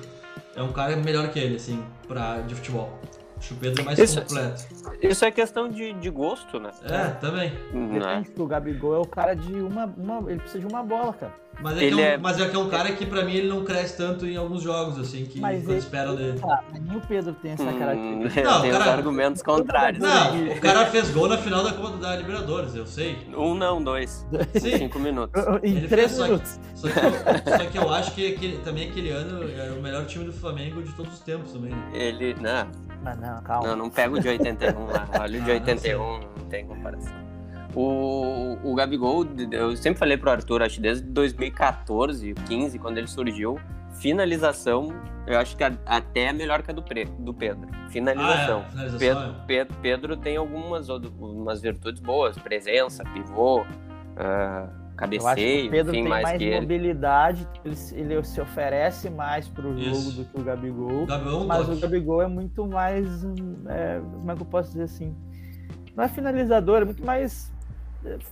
é 0.56 0.62
um 0.62 0.72
cara 0.72 0.96
melhor 0.96 1.30
que 1.30 1.40
ele, 1.40 1.56
assim, 1.56 1.84
pra, 2.08 2.40
de 2.42 2.56
futebol. 2.56 3.00
Acho 3.38 3.50
que 3.50 3.54
o 3.54 3.58
Pedro 3.58 3.82
é 3.82 3.86
mais 3.86 4.00
Isso- 4.00 4.22
completo. 4.22 4.64
Isso 5.02 5.26
é 5.26 5.32
questão 5.32 5.68
de, 5.68 5.94
de 5.94 6.10
gosto, 6.12 6.60
né? 6.60 6.72
É, 6.84 7.08
também. 7.10 7.52
Né? 7.74 8.00
Depende, 8.22 8.32
o 8.42 8.46
Gabigol 8.46 8.96
é 8.96 9.00
o 9.00 9.06
cara 9.06 9.34
de 9.34 9.54
uma, 9.54 9.86
uma. 9.98 10.30
Ele 10.30 10.40
precisa 10.40 10.60
de 10.60 10.68
uma 10.72 10.84
bola, 10.84 11.14
cara. 11.14 11.34
Mas 11.60 11.78
é, 11.78 11.84
Ele 11.84 11.96
que 11.96 12.02
é, 12.02 12.06
um, 12.06 12.08
é- 12.14 12.18
mas 12.18 12.40
é 12.40 12.50
que 12.50 12.56
é 12.56 12.60
um 12.60 12.70
cara 12.70 12.92
que 12.94 13.06
pra 13.06 13.24
mim 13.24 13.34
ele 13.36 13.48
não 13.48 13.64
cresce 13.64 13.96
tanto 13.98 14.26
em 14.26 14.36
alguns 14.36 14.64
jogos, 14.64 14.98
assim, 14.98 15.26
que 15.26 15.40
Mas 15.40 15.68
ele- 15.68 15.78
esperam 15.78 16.16
dele. 16.16 16.40
Ah, 16.44 16.60
nem 16.80 16.98
o 16.98 17.02
Pedro 17.02 17.34
tem 17.34 17.52
essa 17.52 17.64
Hum, 17.64 17.78
característica. 17.78 18.44
Não, 18.44 18.62
tem 18.62 18.72
os 18.72 18.78
cara- 18.78 18.92
argumentos 18.94 19.42
contrários. 19.44 20.02
Não, 20.02 20.48
o 20.54 20.60
cara 20.60 20.86
fez 20.88 21.12
gol 21.12 21.28
na 21.28 21.38
final 21.38 21.64
da 21.64 21.72
Copa 21.74 21.98
da 21.98 22.16
Libertadores, 22.16 22.76
eu 22.76 22.88
sei. 22.88 23.18
Um 23.36 23.54
não, 23.54 23.84
dois. 23.84 24.26
Sim. 24.60 24.78
Cinco 24.78 24.98
minutos. 25.00 25.44
Em 25.64 25.76
Ele 25.78 25.88
três 25.88 26.12
fez 26.12 26.12
só 26.14 26.24
que- 26.24 26.30
minutos. 26.32 26.60
Só 26.74 26.88
que, 26.90 26.98
eu, 27.00 27.58
só 27.58 27.66
que 27.66 27.78
eu 27.78 27.90
acho 27.94 28.12
que 28.16 28.34
aquele- 28.34 28.58
também 28.60 28.90
aquele 28.90 29.12
ano 29.12 29.48
era 29.52 29.74
o 29.74 29.82
melhor 29.82 30.06
time 30.06 30.26
do 30.26 30.34
Flamengo 30.34 30.82
de 30.82 30.92
todos 30.94 31.14
os 31.14 31.20
tempos 31.20 31.52
também. 31.54 31.70
né? 31.72 31.92
Ele. 31.94 32.34
Não, 32.42 32.68
Mas 33.04 33.20
não, 33.20 33.42
calma. 33.44 33.68
não, 33.68 33.76
não 33.76 33.90
pega 33.90 34.16
o 34.16 34.20
de 34.20 34.28
81 34.30 34.86
lá. 34.88 35.08
Olha 35.20 35.40
o 35.40 35.44
de 35.44 35.52
Ah, 35.52 35.54
não 35.60 35.62
81, 35.66 36.20
não 36.20 36.46
tem 36.50 36.66
comparação. 36.66 37.14
O, 37.76 38.58
o 38.64 38.76
Gabigol, 38.76 39.26
eu 39.52 39.76
sempre 39.78 39.98
falei 40.00 40.18
pro 40.18 40.30
Arthur, 40.30 40.62
acho 40.62 40.76
que 40.76 40.82
desde 40.82 41.08
2014, 41.08 42.34
15, 42.48 42.78
quando 42.80 42.98
ele 42.98 43.08
surgiu, 43.08 43.58
finalização, 44.00 44.94
eu 45.26 45.38
acho 45.40 45.56
que 45.56 45.64
a- 45.64 45.72
até 45.86 46.26
é 46.26 46.34
melhor 46.34 46.62
que 46.64 46.72
a 46.72 46.74
do, 46.74 46.82
Pre- 46.84 47.06
do 47.20 47.34
Pedro. 47.34 47.68
Finalização. 47.90 48.60
Ah, 48.64 48.68
é, 48.68 48.72
finalização, 48.72 49.00
Pedro, 49.00 49.24
é. 49.24 49.46
Pedro, 49.48 49.76
Pedro 49.82 50.18
tem 50.18 50.38
algumas 50.38 50.90
umas 50.90 51.62
virtudes 51.62 52.02
boas, 52.02 52.38
presença, 52.38 53.04
pivô, 53.06 53.64
ah, 54.18 54.68
cabeceio, 54.98 55.68
o 55.68 55.72
Pedro 55.72 55.94
enfim, 55.94 56.02
tem 56.04 56.10
mais, 56.10 56.24
mais 56.24 56.38
que 56.38 56.60
mobilidade, 56.60 57.48
ele, 57.64 57.76
se- 57.76 57.96
ele 57.96 58.24
se 58.24 58.42
oferece 58.42 59.10
mais 59.10 59.48
pro 59.48 59.76
jogo 59.78 60.12
do 60.12 60.26
que 60.26 60.40
o 60.40 60.44
Gabigol. 60.44 61.04
O 61.04 61.06
Gabriel 61.06 61.42
é 61.42 61.46
Mas 61.46 61.66
toque. 61.66 61.78
o 61.78 61.80
Gabigol 61.82 62.22
é 62.22 62.28
muito 62.28 62.68
mais. 62.68 63.24
hum, 63.24 63.36
é, 63.68 64.00
como 64.20 64.32
é 64.32 64.36
que 64.36 64.42
eu 64.42 64.46
posso 64.46 64.72
dizer 64.72 64.84
assim? 64.84 65.16
Não 65.96 66.04
é 66.04 66.08
finalizador, 66.08 66.82
é 66.82 66.86
muito 66.86 67.06
mais 67.06 67.52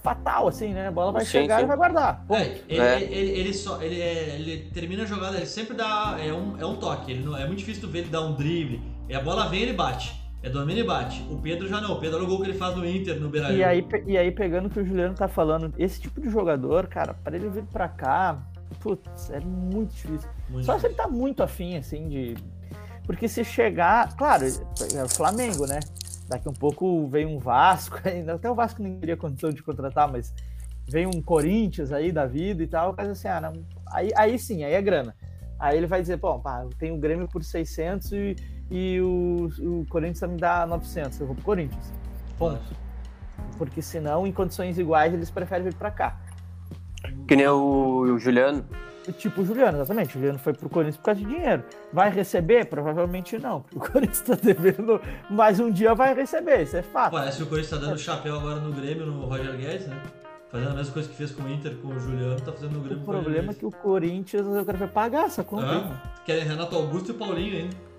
fatal, 0.01 0.47
assim, 0.47 0.73
né? 0.73 0.87
A 0.87 0.91
bola 0.91 1.11
vai 1.11 1.25
Sim, 1.25 1.31
chegar 1.31 1.57
sim. 1.59 1.63
e 1.63 1.67
vai 1.67 1.77
guardar. 1.77 2.25
É, 2.29 2.41
ele, 2.67 2.79
É. 2.81 3.01
ele, 3.01 3.13
ele, 3.15 3.31
ele 3.39 3.53
só, 3.53 3.81
ele, 3.81 3.99
é- 4.01 4.35
ele 4.35 4.69
termina 4.73 5.03
a 5.03 5.05
jogada, 5.05 5.37
ele 5.37 5.45
sempre 5.45 5.75
dá. 5.75 6.17
É 6.19 6.33
um, 6.33 6.57
é 6.59 6.65
um 6.65 6.75
toque. 6.75 7.11
Ele 7.11 7.23
não, 7.23 7.37
é 7.37 7.45
muito 7.45 7.59
difícil 7.59 7.81
tu 7.81 7.87
ver 7.89 7.99
ele 7.99 8.09
dar 8.09 8.21
um 8.21 8.33
drible. 8.35 8.81
É 9.07 9.15
a 9.15 9.21
bola 9.21 9.47
vem 9.49 9.61
ele 9.61 9.73
bate. 9.73 10.17
É 10.41 10.49
domina 10.49 10.79
e 10.79 10.83
bate. 10.83 11.21
O 11.29 11.37
Pedro 11.37 11.67
já 11.67 11.81
não. 11.81 11.93
O 11.93 11.99
Pedro 11.99 12.15
olha 12.17 12.25
o 12.25 12.27
gol 12.29 12.39
que 12.39 12.45
ele 12.49 12.57
faz 12.57 12.73
no 12.75 12.87
Inter, 12.87 13.19
no 13.19 13.27
Beira 13.27 13.51
E 13.51 13.61
aí, 13.63 13.85
e 14.07 14.17
aí, 14.17 14.31
pegando 14.31 14.67
o 14.67 14.69
que 14.69 14.79
o 14.79 14.85
Juliano 14.85 15.13
tá 15.13 15.27
falando, 15.27 15.73
esse 15.77 15.99
tipo 15.99 16.21
de 16.21 16.29
jogador, 16.29 16.87
cara, 16.87 17.13
pra 17.13 17.35
ele 17.35 17.49
vir 17.49 17.63
pra 17.65 17.89
cá, 17.89 18.39
putz, 18.79 19.29
é 19.31 19.39
muito 19.41 19.93
difícil. 19.93 20.29
Muito 20.49 20.65
Só 20.65 20.79
se 20.79 20.85
ele 20.85 20.93
difícil. 20.93 20.95
tá 20.95 21.07
muito 21.09 21.43
afim, 21.43 21.75
assim, 21.75 22.07
de. 22.07 22.37
Porque 23.05 23.27
se 23.27 23.43
chegar. 23.43 24.15
Claro, 24.15 24.45
é 24.45 25.03
o 25.03 25.09
Flamengo, 25.09 25.65
né? 25.67 25.79
Daqui 26.29 26.47
um 26.47 26.53
pouco 26.53 27.07
vem 27.07 27.25
um 27.25 27.39
Vasco, 27.39 27.99
ainda 28.07 28.35
até 28.35 28.49
o 28.49 28.53
Vasco 28.53 28.83
nem 28.83 28.99
teria 28.99 29.17
condição 29.17 29.49
de 29.49 29.63
contratar, 29.63 30.09
mas 30.09 30.31
vem 30.87 31.07
um 31.07 31.21
Corinthians 31.21 31.91
aí 31.91 32.11
da 32.11 32.27
vida 32.27 32.61
e 32.61 32.67
tal, 32.67 32.93
mas 32.95 33.09
assim, 33.09 33.27
ah, 33.27 33.41
não, 33.41 33.53
aí, 33.91 34.11
aí 34.15 34.37
sim, 34.37 34.63
aí 34.63 34.73
é 34.73 34.81
grana. 34.81 35.15
Aí 35.59 35.75
ele 35.75 35.87
vai 35.87 36.01
dizer, 36.01 36.17
pô, 36.17 36.39
pá, 36.39 36.61
eu 36.63 36.69
tenho 36.69 36.95
o 36.95 36.99
Grêmio 36.99 37.27
por 37.27 37.43
600 37.43 38.11
e, 38.11 38.35
e 38.69 39.01
o, 39.01 39.49
o 39.59 39.85
Corinthians 39.89 40.31
me 40.31 40.37
dá 40.37 40.65
900, 40.65 41.19
eu 41.19 41.27
vou 41.27 41.35
pro 41.35 41.45
Corinthians. 41.45 41.91
Ponto. 42.37 42.61
Porque 43.57 43.81
senão, 43.81 44.25
em 44.25 44.31
condições 44.31 44.77
iguais, 44.77 45.13
eles 45.13 45.29
preferem 45.29 45.65
vir 45.65 45.73
pra 45.73 45.91
cá. 45.91 46.17
Que 47.27 47.35
nem 47.35 47.47
o, 47.47 48.01
o 48.01 48.19
Juliano. 48.19 48.63
Tipo 49.13 49.41
o 49.41 49.45
Juliano, 49.45 49.77
exatamente. 49.77 50.09
O 50.09 50.19
Juliano 50.19 50.39
foi 50.39 50.53
pro 50.53 50.69
Corinthians 50.69 50.97
por 50.97 51.03
causa 51.03 51.21
de 51.21 51.27
dinheiro. 51.27 51.63
Vai 51.91 52.09
receber? 52.09 52.65
Provavelmente 52.65 53.37
não. 53.37 53.61
porque 53.61 53.77
O 53.89 53.91
Corinthians 53.91 54.21
tá 54.21 54.35
devendo, 54.35 55.01
mas 55.29 55.59
um 55.59 55.71
dia 55.71 55.93
vai 55.95 56.13
receber, 56.13 56.63
isso 56.63 56.77
é 56.77 56.81
fato. 56.81 57.11
Parece 57.11 57.37
que 57.37 57.43
o 57.43 57.47
Corinthians 57.47 57.79
tá 57.79 57.85
dando 57.85 57.97
chapéu 57.97 58.35
agora 58.35 58.59
no 58.59 58.71
Grêmio, 58.71 59.05
no 59.05 59.25
Roger 59.25 59.55
Guedes, 59.55 59.87
né? 59.87 60.01
Fazendo 60.51 60.71
a 60.71 60.73
mesma 60.73 60.93
coisa 60.93 61.07
que 61.07 61.15
fez 61.15 61.31
com 61.31 61.43
o 61.43 61.49
Inter, 61.49 61.75
com 61.77 61.89
o 61.89 61.99
Juliano, 61.99 62.41
tá 62.41 62.51
fazendo 62.51 62.73
no 62.73 62.81
Grêmio 62.81 63.03
O 63.03 63.05
problema 63.05 63.51
é 63.51 63.53
que 63.53 63.65
o 63.65 63.71
Corinthians, 63.71 64.47
eu 64.47 64.65
quero 64.65 64.77
ver 64.79 64.89
pagar 64.89 65.25
essa 65.25 65.43
conta. 65.43 65.67
Ah, 65.67 66.21
querem 66.25 66.43
Renato 66.43 66.75
Augusto 66.75 67.11
e 67.11 67.13
Paulinho 67.13 67.57
ainda. 67.57 67.89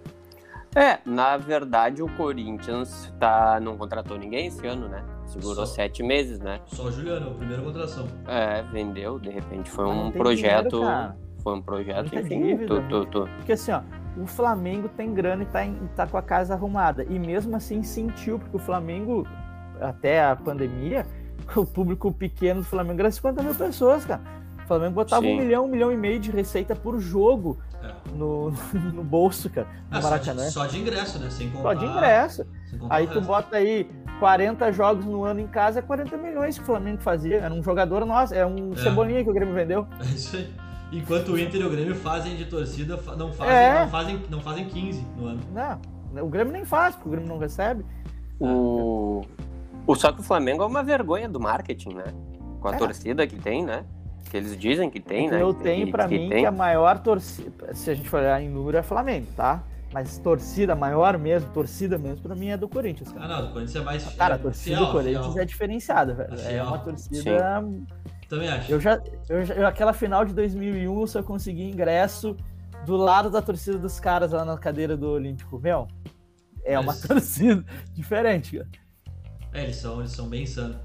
É, 0.74 0.98
na 1.04 1.36
verdade 1.36 2.00
o 2.00 2.08
Corinthians 2.16 3.12
tá, 3.18 3.58
não 3.60 3.76
contratou 3.76 4.16
ninguém 4.16 4.46
esse 4.46 4.64
ano, 4.66 4.88
né? 4.88 5.04
Segurou 5.30 5.66
Só. 5.66 5.74
sete 5.74 6.02
meses, 6.02 6.38
né? 6.40 6.60
Só 6.66 6.84
o 6.84 6.92
Juliano, 6.92 7.34
primeira 7.36 7.62
contratação. 7.62 8.06
É, 8.26 8.62
vendeu, 8.64 9.18
de 9.18 9.30
repente 9.30 9.70
foi 9.70 9.86
um 9.86 10.10
projeto. 10.10 10.80
dinheiro, 10.80 11.14
foi 11.42 11.54
um 11.54 11.62
projeto, 11.62 12.00
Muita 12.12 12.20
enfim. 12.20 12.42
dívida, 12.42 12.66
Tu, 12.82 12.88
tu, 12.88 13.06
tu, 13.06 13.28
Porque 13.36 13.52
assim, 13.52 13.72
ó, 13.72 13.80
o 14.20 14.26
Flamengo 14.26 14.88
tem 14.88 15.14
grana 15.14 15.42
e 15.44 15.46
tá, 15.46 15.64
em- 15.64 15.88
tá 15.94 16.06
com 16.06 16.16
a 16.18 16.22
casa 16.22 16.54
arrumada. 16.54 17.04
E 17.08 17.18
mesmo 17.18 17.54
assim 17.56 17.82
sentiu, 17.82 18.38
porque 18.38 18.56
o 18.56 18.60
Flamengo, 18.60 19.26
até 19.80 20.24
a 20.24 20.34
pandemia, 20.36 21.06
o 21.56 21.64
público 21.64 22.12
pequeno 22.12 22.60
do 22.60 22.66
Flamengo 22.66 23.00
era 23.00 23.10
50 23.10 23.42
mil 23.42 23.54
pessoas, 23.54 24.04
cara. 24.04 24.20
O 24.64 24.66
Flamengo 24.66 24.94
botava 24.94 25.22
Sim. 25.22 25.34
um 25.34 25.38
milhão, 25.38 25.64
um 25.64 25.68
milhão 25.68 25.90
e 25.92 25.96
meio 25.96 26.20
de 26.20 26.30
receita 26.30 26.76
por 26.76 27.00
jogo 27.00 27.58
É. 27.82 27.92
no, 28.14 28.50
no 28.94 29.02
bolso, 29.04 29.48
cara, 29.50 29.66
no 29.90 29.96
Ah, 29.96 30.02
só, 30.02 30.10
Maracanã. 30.10 30.44
de, 30.46 30.50
só 30.52 30.66
de 30.66 30.78
ingresso, 30.78 31.18
né? 31.18 31.30
Sem 31.30 31.50
Só 31.52 31.72
de 31.72 31.84
ingresso. 31.86 32.46
sem 32.68 32.78
contar 32.78 32.94
Aí 32.96 33.06
tu 33.06 33.20
bota 33.20 33.56
aí 33.56 33.88
40 34.20 34.70
jogos 34.72 35.04
no 35.04 35.24
ano 35.24 35.40
em 35.40 35.46
casa, 35.46 35.78
é 35.80 35.82
40 35.82 36.16
milhões 36.18 36.56
que 36.56 36.62
o 36.62 36.66
Flamengo 36.66 37.00
fazia. 37.00 37.38
Era 37.38 37.52
um 37.52 37.62
jogador 37.62 38.04
nosso, 38.06 38.34
é 38.34 38.46
um 38.46 38.72
É. 38.74 38.76
cebolinha 38.76 39.24
que 39.24 39.30
o 39.30 39.32
Grêmio 39.32 39.54
vendeu. 39.54 39.86
É 40.00 40.04
isso 40.04 40.36
aí. 40.36 40.48
Enquanto 40.92 41.28
o 41.32 41.38
Inter 41.38 41.60
e 41.60 41.64
o 41.64 41.70
Grêmio 41.70 41.94
fazem 41.94 42.36
de 42.36 42.44
torcida, 42.44 42.96
não 43.16 43.32
fazem, 43.32 43.54
É. 43.56 43.80
não 43.80 43.88
fazem, 43.88 44.22
não 44.28 44.40
fazem 44.40 44.64
15 44.66 45.04
no 45.16 45.26
ano. 45.26 45.40
Não, 45.54 46.24
o 46.24 46.28
Grêmio 46.28 46.52
nem 46.52 46.64
faz, 46.64 46.94
porque 46.94 47.08
o 47.08 47.12
Grêmio 47.12 47.28
não 47.28 47.38
recebe. 47.38 47.84
o, 48.38 49.22
o, 49.86 49.94
só 49.94 50.10
que 50.12 50.20
o 50.20 50.22
Flamengo 50.22 50.62
é 50.62 50.66
uma 50.66 50.82
vergonha 50.82 51.28
do 51.28 51.38
marketing, 51.38 51.94
né? 51.94 52.04
Com 52.60 52.68
a 52.68 52.74
É. 52.74 52.76
torcida 52.78 53.26
que 53.26 53.36
tem, 53.36 53.64
né? 53.64 53.84
Que 54.30 54.36
eles 54.38 54.56
dizem 54.58 54.88
que 54.88 54.98
tem, 55.00 55.28
né? 55.30 55.42
Eu 55.42 55.52
Que- 55.54 55.62
tenho 55.62 55.86
que- 55.86 55.92
pra 55.92 56.08
que 56.08 56.18
mim 56.18 56.28
tem. 56.28 56.40
que 56.40 56.46
a 56.46 56.50
maior 56.52 56.98
torcida, 57.00 57.74
se 57.74 57.90
a 57.90 57.94
gente 57.94 58.08
for 58.08 58.20
olhar 58.20 58.40
em 58.42 58.48
número, 58.48 58.76
é 58.78 58.82
Flamengo, 58.82 59.26
tá? 59.36 59.62
Mas 59.92 60.18
torcida 60.18 60.76
maior 60.76 61.18
mesmo, 61.18 61.50
torcida 61.52 61.98
mesmo, 61.98 62.22
pra 62.22 62.34
mim 62.36 62.48
é 62.48 62.56
do 62.56 62.68
Corinthians, 62.68 63.10
Ah, 63.10 63.14
cara. 63.20 63.28
não, 63.42 63.48
o 63.50 63.52
Corinthians 63.52 63.76
é 63.76 63.80
mais. 63.84 64.04
Cara, 64.14 64.34
é 64.34 64.36
a 64.36 64.38
torcida 64.40 64.76
fiel, 64.76 64.86
do 64.86 64.92
Corinthians 64.92 65.26
fiel. 65.32 65.42
é 65.42 65.44
diferenciada, 65.44 66.14
velho. 66.14 66.34
É 66.40 66.54
É 66.56 66.62
uma 66.62 66.78
torcida. 66.78 67.64
Também 68.28 68.48
acho. 68.48 68.70
Eu 68.70 68.78
já, 68.80 69.02
eu 69.28 69.44
já. 69.44 69.54
eu- 69.54 69.66
aquela 69.66 69.92
final 69.92 70.24
de 70.24 70.32
2001, 70.32 71.00
eu 71.00 71.06
só 71.08 71.22
consegui 71.22 71.64
ingresso 71.68 72.36
do 72.86 72.96
lado 72.96 73.28
da 73.30 73.42
torcida 73.42 73.76
dos 73.78 73.98
caras 73.98 74.30
lá 74.30 74.44
na 74.44 74.56
cadeira 74.56 74.96
do 74.96 75.08
Olímpico. 75.10 75.58
Meu, 75.58 75.88
é 76.64 76.78
uma 76.78 76.92
Mas- 76.92 77.00
torcida 77.02 77.64
diferente, 77.92 78.56
cara. 78.58 78.68
É, 79.52 79.64
eles 79.64 79.74
são, 79.76 79.98
eles 79.98 80.12
são 80.12 80.28
bem 80.28 80.44
insanos. 80.44 80.76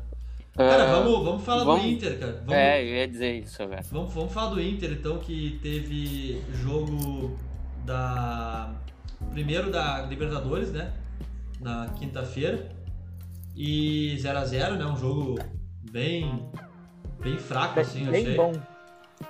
Cara, 0.56 0.84
Ah, 0.90 1.00
vamos, 1.04 1.24
vamos 1.24 1.44
falar 1.44 1.64
vamos- 1.64 1.84
do 1.84 1.88
Inter, 1.88 2.18
cara. 2.18 2.32
Vamos, 2.38 2.54
É, 2.54 2.82
eu 2.82 2.88
ia 2.96 3.08
dizer 3.08 3.34
isso, 3.44 3.58
velho. 3.68 3.84
vamos, 3.92 4.12
vamos 4.14 4.34
falar 4.34 4.50
do 4.56 4.60
Inter, 4.62 4.92
então, 4.94 5.20
que 5.20 5.60
teve 5.62 6.42
jogo 6.54 7.38
da. 7.86 8.74
Primeiro 9.32 9.72
da 9.72 10.02
Libertadores, 10.04 10.72
né? 10.72 10.94
Na 11.60 11.88
quinta-feira. 11.90 12.70
E 13.56 14.16
0x0, 14.18 14.78
né? 14.78 14.86
Um 14.86 14.98
jogo 14.98 15.40
bem. 15.92 16.50
Bem 17.20 17.38
fraco, 17.38 17.80
assim, 17.80 18.06
eu 18.06 18.12
bem 18.12 18.22
achei. 18.24 18.36
bom. 18.36 18.54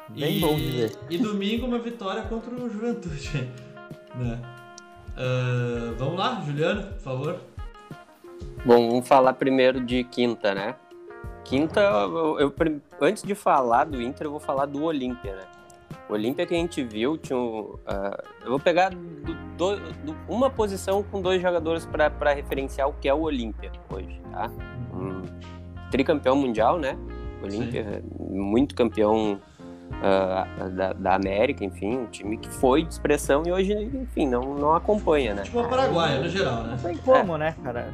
Bem 0.10 0.38
e, 0.38 0.40
bom 0.42 0.56
dizer. 0.56 0.98
E 1.10 1.18
domingo 1.18 1.66
uma 1.66 1.80
vitória 1.80 2.24
contra 2.24 2.54
o 2.54 2.70
Juventude. 2.70 3.50
né? 4.16 4.40
Ah, 5.16 5.94
vamos 5.98 6.18
lá, 6.18 6.42
Juliano, 6.46 6.84
por 6.94 7.00
favor. 7.00 7.40
Bom, 8.66 8.90
vamos 8.90 9.08
falar 9.08 9.34
primeiro 9.34 9.84
de 9.86 10.04
quinta, 10.04 10.54
né? 10.54 10.76
Quinta, 11.44 11.80
eu, 11.80 12.40
eu- 12.40 12.56
antes 13.00 13.22
de 13.24 13.36
falar 13.36 13.84
do 13.86 14.02
Inter, 14.02 14.26
eu 14.28 14.32
vou 14.32 14.40
falar 14.40 14.66
do 14.66 14.84
Olímpia, 14.84 15.36
né? 15.36 15.44
O 16.10 16.14
Olímpia 16.14 16.46
que 16.46 16.54
a 16.54 16.58
gente 16.58 16.84
viu 16.84 17.18
tinha 17.18 17.38
um, 17.38 17.76
ah, 17.86 18.24
eu 18.44 18.50
vou 18.52 18.60
pegar 18.60 18.90
do- 18.90 19.34
do- 19.58 19.94
do- 20.04 20.16
uma 20.30 20.50
posição 20.50 21.02
com 21.04 21.22
dois 21.22 21.42
jogadores 21.42 21.86
para 21.86 22.34
referenciar 22.34 22.88
o 22.88 22.94
que 22.94 23.08
é 23.10 23.14
o 23.14 23.22
Olímpia 23.22 23.72
hoje, 23.92 24.22
tá? 24.32 24.52
Um 24.94 25.24
tricampeão 25.90 26.36
mundial, 26.36 26.78
né? 26.78 26.98
Olímpia, 27.44 28.04
muito 28.20 28.76
campeão 28.76 29.40
ah, 30.02 30.48
da, 30.76 30.94
da 30.94 31.16
América, 31.16 31.64
enfim, 31.64 31.98
um 31.98 32.06
time 32.08 32.38
que 32.38 32.50
foi 32.50 32.84
de 32.84 32.94
expressão 32.94 33.44
e 33.46 33.52
hoje, 33.52 33.74
enfim, 33.74 34.28
não, 34.28 34.56
não 34.56 34.76
acompanha, 34.76 35.34
né? 35.34 35.44
Tipo 35.44 35.62
o 35.62 35.68
Paraguai, 35.70 36.20
no 36.20 36.30
geral, 36.30 36.64
né? 36.64 36.72
Não 36.72 36.78
tem 36.90 36.98
como, 36.98 37.38
né, 37.38 37.56
cara? 37.64 37.94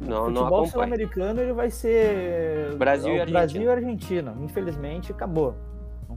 Não, 0.00 0.08
não 0.08 0.24
futebol 0.26 0.46
acompanha. 0.46 0.70
sul-americano 0.70 1.40
ele 1.42 1.52
vai 1.52 1.68
ser 1.70 2.74
Brasil 2.76 3.16
e 3.16 3.22
o 3.22 3.26
Brasil 3.30 3.60
Argentina. 3.60 3.64
e 3.64 3.68
Argentina. 3.68 4.36
Infelizmente 4.40 5.12
acabou. 5.12 5.54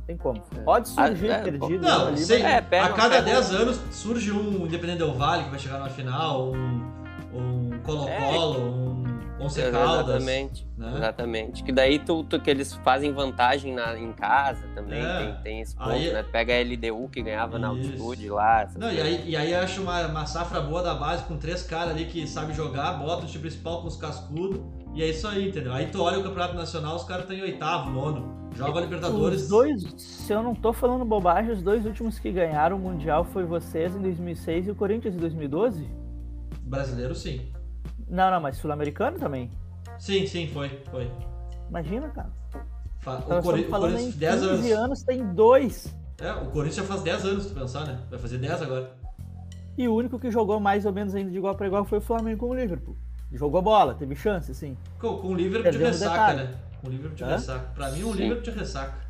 Não 0.03 0.07
tem 0.07 0.17
como. 0.17 0.41
Pode 0.65 0.89
surgir 0.89 1.31
Ah, 1.31 1.35
é, 1.35 1.41
perdido 1.43 1.81
Não, 1.81 2.07
ali, 2.07 2.17
sei, 2.17 2.41
É, 2.41 2.59
pega- 2.59 2.85
a 2.87 2.89
cada 2.93 3.09
pega 3.15 3.21
10 3.21 3.51
um- 3.53 3.55
anos 3.55 3.79
surge 3.91 4.31
um 4.33 4.65
Independente 4.65 4.97
Del 4.97 5.13
Vale 5.13 5.45
que 5.45 5.49
vai 5.49 5.59
chegar 5.59 5.79
na 5.79 5.89
final, 5.89 6.51
um, 6.51 6.91
um 7.33 7.69
Colo-Colo, 7.85 8.59
um 8.59 9.03
Once 9.39 9.61
Caldas. 9.61 10.03
Exatamente, 10.15 10.67
né? 10.77 10.93
exatamente. 10.97 11.63
Que 11.63 11.71
daí 11.71 11.99
tu, 11.99 12.23
tu- 12.25 12.39
que 12.39 12.49
eles 12.49 12.73
fazem 12.83 13.13
vantagem 13.13 13.73
na, 13.73 13.97
em 13.97 14.11
casa 14.11 14.61
também, 14.75 15.01
É. 15.01 15.17
tem, 15.19 15.35
tem 15.43 15.61
esse 15.61 15.73
ponto, 15.73 15.89
Aí- 15.91 16.11
né? 16.11 16.21
Pega 16.23 16.51
a 16.53 16.57
LDU 16.61 17.07
que 17.09 17.21
ganhava 17.21 17.57
na 17.57 17.73
Isso. 17.73 17.87
altitude 18.03 18.29
lá. 18.29 18.67
Não, 18.77 18.91
e 18.91 18.99
aí, 19.01 19.23
e 19.29 19.37
aí 19.37 19.53
eu 19.53 19.59
acho 19.61 19.81
uma, 19.81 20.05
uma 20.07 20.25
safra 20.25 20.59
boa 20.59 20.83
da 20.83 20.95
base 20.95 21.23
com 21.23 21.37
três 21.37 21.63
caras 21.63 21.91
ali 21.91 22.05
que 22.05 22.27
sabem 22.27 22.53
jogar, 22.53 22.91
bota 22.99 23.23
o 23.23 23.25
time 23.25 23.39
principal 23.43 23.81
com 23.81 23.87
os 23.87 23.95
cascudos, 23.95 24.59
e 24.93 25.01
é 25.03 25.09
isso 25.09 25.27
aí, 25.27 25.49
entendeu? 25.49 25.73
Aí 25.73 25.87
tu 25.87 26.01
olha 26.01 26.19
o 26.19 26.23
Campeonato 26.23 26.55
Nacional, 26.55 26.95
os 26.95 27.03
caras 27.03 27.23
estão 27.23 27.35
em 27.37 27.41
oitavo, 27.41 27.89
nono, 27.89 28.49
joga 28.55 28.79
a 28.79 28.81
Libertadores. 28.81 29.43
Os 29.43 29.47
dois, 29.49 29.83
se 29.97 30.31
eu 30.31 30.43
não 30.43 30.53
tô 30.53 30.71
falando 30.73 31.03
bobagem, 31.05 31.51
os 31.51 31.61
dois 31.63 31.85
últimos 31.85 32.19
que 32.19 32.31
ganharam 32.31 32.77
o 32.77 32.79
Mundial 32.79 33.23
foi 33.25 33.43
vocês 33.45 33.95
em 33.95 34.01
2006 34.01 34.67
e 34.67 34.71
o 34.71 34.75
Corinthians 34.75 35.15
em 35.15 35.17
2012? 35.17 35.89
Brasileiro, 36.63 37.13
sim. 37.15 37.51
Não, 38.07 38.29
não, 38.31 38.39
mas 38.41 38.57
sul-americano 38.57 39.17
também. 39.17 39.49
Sim, 39.99 40.25
sim, 40.27 40.47
foi, 40.47 40.69
foi. 40.91 41.09
Imagina, 41.69 42.09
cara. 42.09 42.29
Fa- 42.99 43.17
O, 43.27 43.41
Cori- 43.41 43.61
o 43.65 43.69
Corinthians, 43.69 44.03
15 44.05 44.17
10 44.17 44.43
anos. 44.43 44.71
anos. 44.71 45.03
tem 45.03 45.25
dois. 45.33 45.93
É, 46.19 46.31
o 46.31 46.45
Corinthians 46.51 46.75
já 46.75 46.83
faz 46.83 47.01
10 47.01 47.25
anos, 47.25 47.43
se 47.43 47.49
tu 47.49 47.59
pensar, 47.59 47.85
né? 47.85 47.99
Vai 48.09 48.19
fazer 48.19 48.37
10 48.37 48.61
agora. 48.61 48.91
E 49.77 49.87
o 49.87 49.95
único 49.95 50.19
que 50.19 50.29
jogou 50.31 50.59
mais 50.59 50.85
ou 50.85 50.93
menos 50.93 51.15
ainda 51.15 51.31
de 51.31 51.37
igual 51.37 51.55
para 51.55 51.67
igual 51.67 51.83
foi 51.83 51.97
o 51.97 52.01
Flamengo 52.01 52.39
com 52.41 52.49
o 52.49 52.53
Liverpool. 52.53 52.95
Jogou 53.33 53.61
bola, 53.61 53.95
teve 53.95 54.15
chance, 54.15 54.51
assim. 54.51 54.77
Com, 54.99 55.17
com 55.17 55.27
o 55.29 55.33
Liverpool 55.33 55.71
de 55.71 55.77
ressaca, 55.79 56.33
detalhe. 56.33 56.43
né? 56.43 56.59
Com 56.79 56.87
o 56.87 56.91
Liverpool 56.91 57.15
de 57.15 57.23
Hã? 57.23 57.27
ressaca. 57.29 57.71
Pra 57.73 57.91
mim, 57.91 58.03
um 58.03 58.13
Sim. 58.13 58.21
Liverpool 58.21 58.43
de 58.43 58.59
ressaca. 58.59 59.03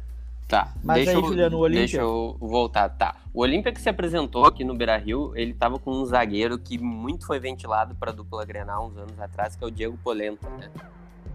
Tá, 0.47 0.71
Mas 0.83 0.97
deixa, 0.97 1.11
aí, 1.11 1.17
eu, 1.17 1.23
Juliano, 1.27 1.59
o 1.59 1.69
deixa 1.69 1.97
eu 1.97 2.37
voltar. 2.39 2.87
Tá, 2.89 3.15
o 3.33 3.41
Olímpia 3.41 3.71
que 3.71 3.81
se 3.81 3.89
apresentou 3.89 4.45
aqui 4.45 4.63
no 4.63 4.75
Beira-Rio, 4.75 5.33
ele 5.35 5.53
tava 5.53 5.79
com 5.79 5.91
um 5.91 6.05
zagueiro 6.05 6.59
que 6.59 6.77
muito 6.77 7.25
foi 7.25 7.39
ventilado 7.39 7.95
pra 7.95 8.11
dupla 8.11 8.45
Grenal 8.45 8.87
uns 8.87 8.97
anos 8.97 9.19
atrás, 9.19 9.55
que 9.55 9.63
é 9.63 9.67
o 9.67 9.71
Diego 9.71 9.97
Polenta, 10.03 10.47
né? 10.49 10.69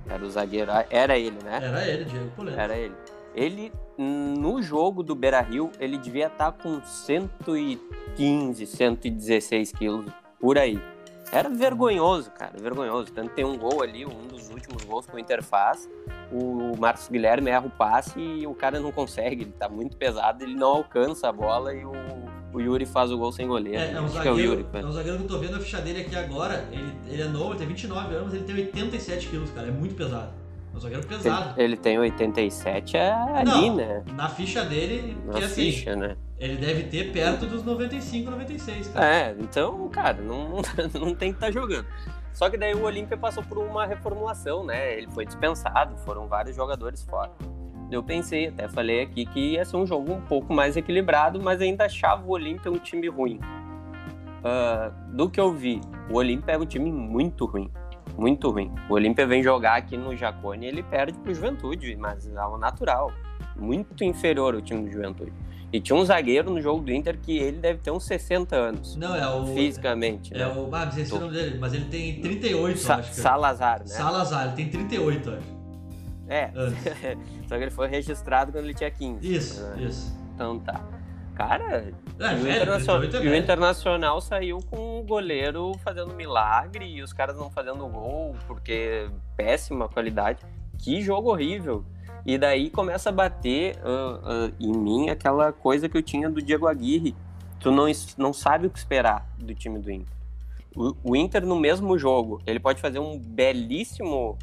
Era 0.09 0.25
o 0.25 0.31
zagueiro, 0.31 0.71
era 0.89 1.19
ele, 1.19 1.37
né? 1.43 1.59
Era 1.61 1.87
ele, 1.87 2.05
Diego 2.05 2.31
Polenta. 2.31 2.61
Era 2.61 2.77
ele. 2.77 2.95
Ele, 3.35 3.73
no 3.99 4.63
jogo 4.63 5.03
do 5.03 5.15
Beira 5.15 5.41
Rio, 5.41 5.71
ele 5.79 5.99
devia 5.99 6.29
estar 6.29 6.53
tá 6.53 6.63
com 6.63 6.81
115, 6.83 8.67
116 8.67 9.73
quilos 9.73 10.13
por 10.41 10.57
aí. 10.57 10.81
Era 11.31 11.49
vergonhoso, 11.49 12.31
cara, 12.31 12.53
vergonhoso. 12.59 13.13
Tanto 13.13 13.35
tem 13.35 13.45
um 13.45 13.59
gol 13.59 13.83
ali, 13.83 14.07
um 14.07 14.27
dos 14.27 14.49
últimos 14.49 14.83
gols 14.85 15.07
que 15.07 15.15
o 15.15 15.19
Inter 15.19 15.43
faz. 15.43 15.89
O 16.33 16.75
Marcos 16.79 17.09
Guilherme 17.09 17.51
erra 17.51 17.67
o 17.67 17.71
passe 17.71 18.19
e 18.19 18.47
o 18.47 18.55
cara 18.55 18.81
não 18.81 18.93
consegue, 18.93 19.43
ele 19.43 19.53
tá 19.53 19.69
muito 19.69 19.97
pesado, 19.97 20.45
ele 20.45 20.55
não 20.55 20.69
alcança 20.69 21.29
a 21.29 21.33
bola 21.33 21.75
e 21.75 21.85
o, 21.85 21.93
o 22.53 22.61
Yuri 22.61 22.85
faz 22.85 23.11
o 23.11 23.17
gol 23.17 23.33
sem 23.33 23.47
goleiro. 23.47 23.79
É, 23.79 23.93
é 23.93 24.01
um, 24.01 24.09
zagueiro, 24.09 24.39
é, 24.39 24.43
Yuri, 24.43 24.67
é 24.73 24.85
um 24.85 24.93
zagueiro 24.93 25.19
que 25.19 25.25
eu 25.25 25.29
tô 25.29 25.39
vendo 25.39 25.57
a 25.57 25.61
ficha 25.61 25.81
dele 25.81 26.03
aqui 26.03 26.17
agora. 26.17 26.69
Ele, 26.71 26.95
ele 27.07 27.23
é 27.23 27.29
novo, 27.29 27.53
ele 27.53 27.59
tem 27.59 27.69
29 27.69 28.15
anos, 28.15 28.35
ele 28.35 28.45
tem 28.45 28.55
87 28.55 29.29
quilos, 29.29 29.51
cara, 29.51 29.69
é 29.69 29.71
muito 29.71 29.95
pesado. 29.95 30.33
Um 30.79 30.81
zagueiro 30.81 31.07
pesado. 31.07 31.61
Ele, 31.61 31.65
ele 31.65 31.77
tem 31.77 31.99
87 31.99 32.97
é 32.97 33.13
ali, 33.13 33.69
não, 33.69 33.77
né? 33.77 34.05
Na 34.15 34.29
ficha 34.29 34.65
dele, 34.65 35.19
na 35.27 35.35
que, 35.35 35.45
assim, 35.45 35.73
ficha, 35.73 35.97
né? 35.97 36.17
Ele 36.39 36.57
deve 36.57 36.85
ter 36.85 37.13
perto 37.13 37.47
dos 37.47 37.65
95, 37.65 38.31
96, 38.31 38.89
cara. 38.89 39.07
É, 39.07 39.37
então, 39.39 39.89
cara, 39.89 40.23
não, 40.23 40.63
não 40.95 41.15
tem 41.15 41.33
que 41.33 41.37
estar 41.37 41.47
tá 41.47 41.51
jogando. 41.51 41.87
Só 42.33 42.49
que 42.49 42.57
daí 42.57 42.73
o 42.75 42.85
Olímpia 42.85 43.17
passou 43.17 43.43
por 43.43 43.59
uma 43.59 43.85
reformulação, 43.85 44.65
né? 44.65 44.97
Ele 44.97 45.09
foi 45.09 45.27
dispensado, 45.27 45.97
foram 45.99 46.29
vários 46.29 46.55
jogadores 46.55 47.03
fora. 47.03 47.33
Eu 47.91 48.03
pensei, 48.03 48.47
até 48.47 48.69
falei 48.69 49.03
aqui 49.03 49.27
que 49.27 49.55
ia 49.55 49.65
ser 49.65 49.77
um 49.77 49.87
jogo 49.87 50.13
um 50.13 50.21
pouco 50.21 50.55
mais 50.55 50.77
equilibrado, 50.77 51.43
mas 51.43 51.61
ainda 51.61 51.87
achava 51.87 52.25
o 52.25 52.31
Olímpia 52.31 52.71
um 52.71 52.79
time 52.79 53.09
ruim. 53.09 53.41
Uh, 54.39 54.95
do 55.17 55.29
que 55.29 55.41
eu 55.41 55.53
vi, 55.53 55.81
o 56.09 56.17
Olímpia 56.17 56.53
é 56.53 56.59
um 56.59 56.67
time 56.67 56.93
muito 56.93 57.45
ruim. 57.45 57.69
Muito 58.19 58.51
ruim. 58.51 58.75
O 58.91 58.95
Olímpia 58.95 59.25
vem 59.29 59.45
jogar 59.45 59.77
aqui 59.77 59.97
no 59.97 60.17
Jacone 60.17 60.67
e 60.67 60.69
ele 60.69 60.83
perde 60.83 61.17
pro 61.21 61.33
Juventude, 61.33 61.95
mas 61.97 62.27
é 62.27 62.45
o 62.45 62.59
natural. 62.59 63.13
Muito 63.57 64.03
inferior 64.03 64.57
o 64.57 64.61
time 64.61 64.83
do 64.83 64.91
Juventude. 64.91 65.33
E 65.73 65.81
tinha 65.81 65.95
um 65.95 66.05
zagueiro 66.05 66.51
no 66.51 66.61
jogo 66.61 66.83
do 66.83 66.93
Inter 66.93 67.17
que 67.21 67.39
ele 67.39 67.59
deve 67.59 67.79
ter 67.79 67.93
uns 67.93 68.05
60 68.07 68.57
anos. 68.57 68.97
Não, 68.97 69.15
é 69.15 69.29
o. 69.29 69.47
Fisicamente. 69.47 70.35
É, 70.35 70.39
né? 70.39 70.47
o. 70.49 70.69
Ah, 70.75 70.87
esqueci 70.89 71.15
o 71.15 71.21
nome 71.21 71.33
dele, 71.33 71.59
mas 71.59 71.73
ele 71.75 71.85
tem 71.85 72.21
38, 72.21 72.79
Sa 72.79 72.97
acho. 72.97 73.11
Que... 73.11 73.17
Salazar, 73.17 73.81
né? 73.81 73.87
Salazar, 73.87 74.47
ele 74.47 74.57
tem 74.57 74.69
38, 74.69 75.31
acho. 75.31 75.59
É. 76.27 76.51
Só 77.47 77.57
que 77.57 77.63
ele 77.63 77.71
foi 77.71 77.87
registrado 77.87 78.51
quando 78.51 78.65
ele 78.65 78.75
tinha 78.75 78.91
15. 78.91 79.33
Isso, 79.33 79.63
né? 79.63 79.85
isso. 79.85 80.19
Então 80.35 80.59
tá. 80.59 80.98
Cara, 81.39 81.93
é, 82.19 82.35
o, 82.35 82.43
velho, 82.43 82.57
internacional, 82.57 83.03
é 83.05 83.25
e 83.25 83.29
o 83.29 83.35
Internacional 83.37 84.21
saiu 84.21 84.59
com 84.69 84.99
o 84.99 85.05
goleiro 85.05 85.71
fazendo 85.85 86.13
milagre 86.13 86.85
e 86.85 87.01
os 87.01 87.13
caras 87.13 87.37
não 87.37 87.49
fazendo 87.49 87.87
gol 87.87 88.35
porque 88.49 89.09
péssima 89.37 89.89
qualidade. 89.89 90.45
Que 90.79 91.01
jogo 91.01 91.31
horrível. 91.31 91.85
E 92.27 92.37
daí 92.37 92.69
começa 92.69 93.11
a 93.11 93.13
bater 93.13 93.77
uh, 93.77 94.49
uh, 94.49 94.55
em 94.59 94.77
mim 94.77 95.11
aquela 95.11 95.53
coisa 95.53 95.89
que 95.89 95.97
eu 95.97 96.03
tinha 96.03 96.29
do 96.29 96.43
Diego 96.43 96.67
Aguirre. 96.67 97.15
Tu 97.61 97.71
não, 97.71 97.87
não 98.17 98.33
sabe 98.33 98.67
o 98.67 98.71
que 98.71 98.79
esperar 98.79 99.25
do 99.39 99.55
time 99.55 99.79
do 99.79 99.93
Inter. 99.93 100.13
O, 100.75 100.97
o 101.05 101.17
Inter, 101.17 101.47
no 101.47 101.55
mesmo 101.55 101.97
jogo, 101.97 102.43
ele 102.49 102.59
pode 102.59 102.81
fazer 102.81 102.99
um 102.99 103.17
belíssimo 103.17 104.37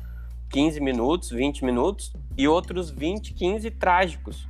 15 0.50 0.80
minutos, 0.80 1.30
20 1.30 1.66
minutos 1.66 2.14
e 2.38 2.48
outros 2.48 2.90
20, 2.90 3.34
15 3.34 3.70
trágicos. 3.72 4.48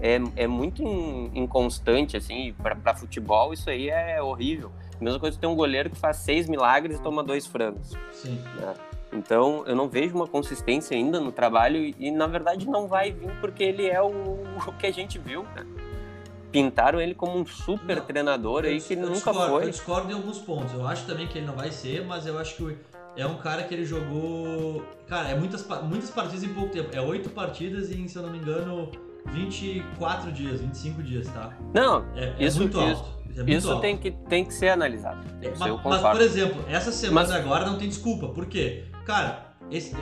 É, 0.00 0.18
é 0.36 0.46
muito 0.46 0.82
in, 0.82 1.30
inconstante, 1.34 2.16
assim, 2.16 2.54
para 2.54 2.94
futebol 2.94 3.52
isso 3.52 3.68
aí 3.68 3.88
é 3.90 4.22
horrível. 4.22 4.72
Mesma 5.00 5.18
coisa 5.18 5.36
que 5.36 5.40
tem 5.40 5.48
um 5.48 5.56
goleiro 5.56 5.88
que 5.88 5.96
faz 5.96 6.18
seis 6.18 6.48
milagres 6.48 6.98
e 6.98 7.02
toma 7.02 7.22
dois 7.22 7.46
frangos. 7.46 7.92
Sim. 8.12 8.38
Né? 8.56 8.74
Então, 9.12 9.64
eu 9.66 9.74
não 9.74 9.88
vejo 9.88 10.14
uma 10.14 10.26
consistência 10.26 10.96
ainda 10.96 11.18
no 11.18 11.32
trabalho 11.32 11.94
e, 11.98 12.10
na 12.10 12.26
verdade, 12.26 12.68
não 12.68 12.86
vai 12.86 13.10
vir 13.10 13.32
porque 13.40 13.62
ele 13.62 13.86
é 13.86 14.00
o, 14.00 14.08
o 14.08 14.72
que 14.78 14.86
a 14.86 14.92
gente 14.92 15.18
viu, 15.18 15.42
né? 15.56 15.66
Pintaram 16.52 17.00
ele 17.00 17.14
como 17.14 17.38
um 17.38 17.46
super 17.46 17.96
não, 17.96 18.04
treinador 18.04 18.64
aí 18.64 18.80
que 18.80 18.96
nunca 18.96 19.14
discordo, 19.14 19.48
foi. 19.48 19.64
Eu 19.64 19.70
discordo 19.70 20.10
em 20.10 20.14
alguns 20.14 20.38
pontos. 20.38 20.74
Eu 20.74 20.86
acho 20.86 21.06
também 21.06 21.26
que 21.26 21.38
ele 21.38 21.46
não 21.46 21.54
vai 21.54 21.70
ser, 21.70 22.04
mas 22.04 22.26
eu 22.26 22.38
acho 22.38 22.56
que 22.56 22.76
é 23.16 23.26
um 23.26 23.36
cara 23.36 23.62
que 23.64 23.74
ele 23.74 23.84
jogou. 23.84 24.84
Cara, 25.06 25.28
é 25.28 25.34
muitas, 25.34 25.66
muitas 25.82 26.10
partidas 26.10 26.42
em 26.42 26.52
pouco 26.52 26.70
tempo. 26.70 26.90
É 26.92 27.00
oito 27.00 27.30
partidas 27.30 27.90
em, 27.92 28.06
se 28.08 28.16
eu 28.16 28.22
não 28.22 28.30
me 28.30 28.38
engano, 28.38 28.90
24 29.26 30.32
dias, 30.32 30.60
25 30.60 31.02
dias, 31.02 31.28
tá? 31.28 31.52
Não, 31.74 32.04
é, 32.14 32.34
é 32.38 32.44
isso, 32.44 32.58
muito 32.58 32.78
isso, 32.78 33.02
alto. 33.02 33.20
É 33.36 33.50
isso 33.50 33.80
tem, 33.80 33.96
que, 33.96 34.10
tem 34.10 34.44
que 34.44 34.52
ser 34.52 34.70
analisado. 34.70 35.20
É, 35.40 35.52
mas, 35.58 35.80
mas, 35.84 36.00
por 36.00 36.20
exemplo, 36.20 36.64
essa 36.68 36.90
semana 36.90 37.28
mas... 37.28 37.36
agora 37.36 37.66
não 37.66 37.78
tem 37.78 37.88
desculpa. 37.88 38.28
Por 38.28 38.46
quê? 38.46 38.84
Cara, 39.04 39.54
esse, 39.70 39.94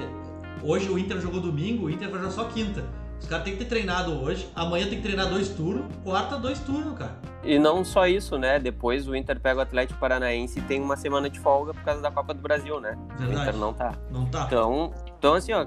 hoje 0.63 0.89
o 0.89 0.99
Inter 0.99 1.21
jogou 1.21 1.41
domingo, 1.41 1.87
o 1.87 1.91
Inter 1.91 2.09
vai 2.09 2.19
jogar 2.21 2.33
só 2.33 2.45
quinta. 2.45 2.85
Os 3.21 3.27
caras 3.27 3.45
têm 3.45 3.55
que 3.55 3.65
ter 3.65 3.69
treinado 3.69 4.13
hoje, 4.13 4.49
amanhã 4.55 4.87
tem 4.87 4.99
que 4.99 5.03
treinar 5.03 5.29
dois 5.29 5.49
turnos, 5.49 5.87
quarta, 6.05 6.37
dois 6.39 6.61
turnos, 6.61 6.97
cara. 6.97 7.19
E 7.43 7.59
não 7.59 7.85
só 7.85 8.07
isso, 8.07 8.39
né? 8.39 8.59
Depois 8.59 9.09
o 9.09 9.15
Inter 9.15 9.41
pega 9.41 9.59
o 9.59 9.63
Atlético 9.63 9.99
Paranaense 9.99 10.59
e 10.59 10.63
tem 10.63 10.81
uma 10.81 10.97
semana 10.97 11.29
de 11.29 11.39
folga 11.39 11.75
por 11.75 11.83
causa 11.83 12.01
da 12.01 12.11
Copa 12.11 12.33
do 12.33 12.41
Brasil, 12.41 12.81
né? 12.81 12.97
Verdade. 13.19 13.31
O 13.31 13.43
Inter 13.43 13.57
não 13.57 13.73
tá. 13.73 13.95
Não 14.11 14.27
tá. 14.27 14.45
Então, 14.47 14.93
então 15.19 15.35
assim, 15.35 15.53
ó, 15.53 15.67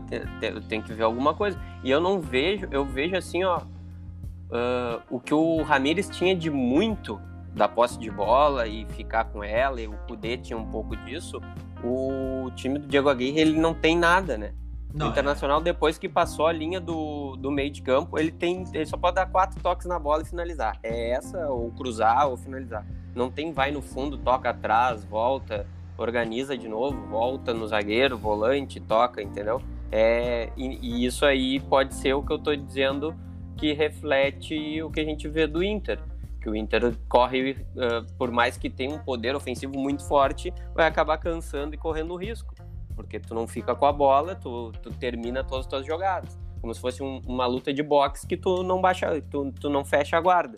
tem 0.68 0.82
que 0.82 0.94
ver 0.94 1.04
alguma 1.04 1.34
coisa. 1.34 1.60
E 1.84 1.92
eu 1.92 2.00
não 2.00 2.22
vejo, 2.22 2.68
eu 2.72 2.86
vejo 2.86 3.16
assim, 3.16 3.44
ó, 3.44 3.58
uh, 3.60 5.02
o 5.10 5.20
que 5.20 5.34
o 5.34 5.62
Ramires 5.64 6.10
tinha 6.10 6.36
de 6.36 6.50
muito 6.50 7.20
da 7.54 7.68
posse 7.68 8.00
de 8.00 8.10
bola 8.10 8.68
e 8.68 8.86
ficar 8.86 9.26
com 9.26 9.44
ela, 9.44 9.82
e 9.82 9.88
o 9.88 9.98
Kudê 10.08 10.38
tinha 10.38 10.58
um 10.58 10.66
pouco 10.66 10.96
disso, 10.96 11.42
o 11.84 12.50
time 12.56 12.80
do 12.80 12.88
Diego 12.88 13.10
Aguirre 13.10 13.40
ele 13.40 13.60
não 13.60 13.74
tem 13.74 13.98
nada, 13.98 14.38
né? 14.38 14.54
Não, 14.94 15.08
o 15.08 15.10
é. 15.10 15.12
Internacional, 15.12 15.60
é. 15.60 15.64
depois 15.64 15.98
que 15.98 16.08
passou 16.08 16.48
a 16.48 16.52
linha 16.52 16.80
do, 16.80 17.36
do 17.38 17.52
meio 17.52 17.72
de 17.72 17.82
campo, 17.82 18.18
ele 18.20 18.32
tem. 18.32 18.66
Ele 18.74 18.86
só 18.86 18.98
pode 18.98 19.16
dar 19.16 19.26
quatro 19.26 19.62
toques 19.62 19.88
na 19.88 19.98
bola 19.98 20.22
e 20.22 20.26
finalizar. 20.26 20.78
É 20.84 21.12
essa, 21.12 21.48
ou 21.48 21.72
cruzar, 21.72 22.28
ou 22.28 22.38
finalizar. 22.38 22.86
Não 23.16 23.30
tem 23.30 23.52
vai 23.52 23.72
no 23.72 23.82
fundo, 23.82 24.18
toca 24.18 24.50
atrás, 24.50 25.04
volta, 25.04 25.66
organiza 26.02 26.58
de 26.58 26.68
novo, 26.68 27.08
volta 27.08 27.54
no 27.54 27.68
zagueiro, 27.68 28.18
volante, 28.18 28.80
toca, 28.80 29.22
entendeu? 29.22 29.62
É, 29.92 30.52
e, 30.56 30.80
e 30.82 31.06
isso 31.06 31.26
aí 31.26 31.60
pode 31.60 31.94
ser 31.94 32.14
o 32.14 32.24
que 32.24 32.32
eu 32.32 32.40
tô 32.40 32.56
dizendo 32.56 33.16
que 33.58 33.74
reflete 33.74 34.82
o 34.82 34.90
que 34.90 35.00
a 35.00 35.06
gente 35.06 35.28
vê 35.28 35.46
do 35.46 35.64
Inter 35.64 36.00
que 36.42 36.50
o 36.50 36.56
Inter 36.56 36.96
corre, 37.08 37.52
uh, 37.52 38.14
por 38.18 38.32
mais 38.32 38.58
que 38.58 38.70
tenha 38.70 38.96
um 38.96 39.00
poder 39.00 39.36
ofensivo 39.36 39.78
muito 39.78 40.04
forte, 40.04 40.52
vai 40.74 40.88
acabar 40.88 41.18
cansando 41.20 41.76
e 41.76 41.78
correndo 41.78 42.16
risco, 42.16 42.56
porque 42.96 43.20
tu 43.20 43.36
não 43.36 43.48
fica 43.48 43.76
com 43.76 43.86
a 43.86 43.94
bola, 43.94 44.36
tu, 44.36 44.72
tu 44.82 44.90
termina 44.90 45.44
todas 45.44 45.66
as 45.66 45.70
tuas 45.70 45.86
jogadas, 45.86 46.38
como 46.60 46.74
se 46.74 46.82
fosse 46.82 47.04
um, 47.04 47.22
uma 47.28 47.46
luta 47.46 47.72
de 47.72 47.84
boxe 47.84 48.26
que 48.26 48.36
tu 48.36 48.64
não 48.64 48.82
baixa, 48.82 49.22
tu, 49.30 49.52
tu 49.52 49.70
não 49.70 49.86
fecha 49.86 50.18
a 50.18 50.22
guarda, 50.22 50.58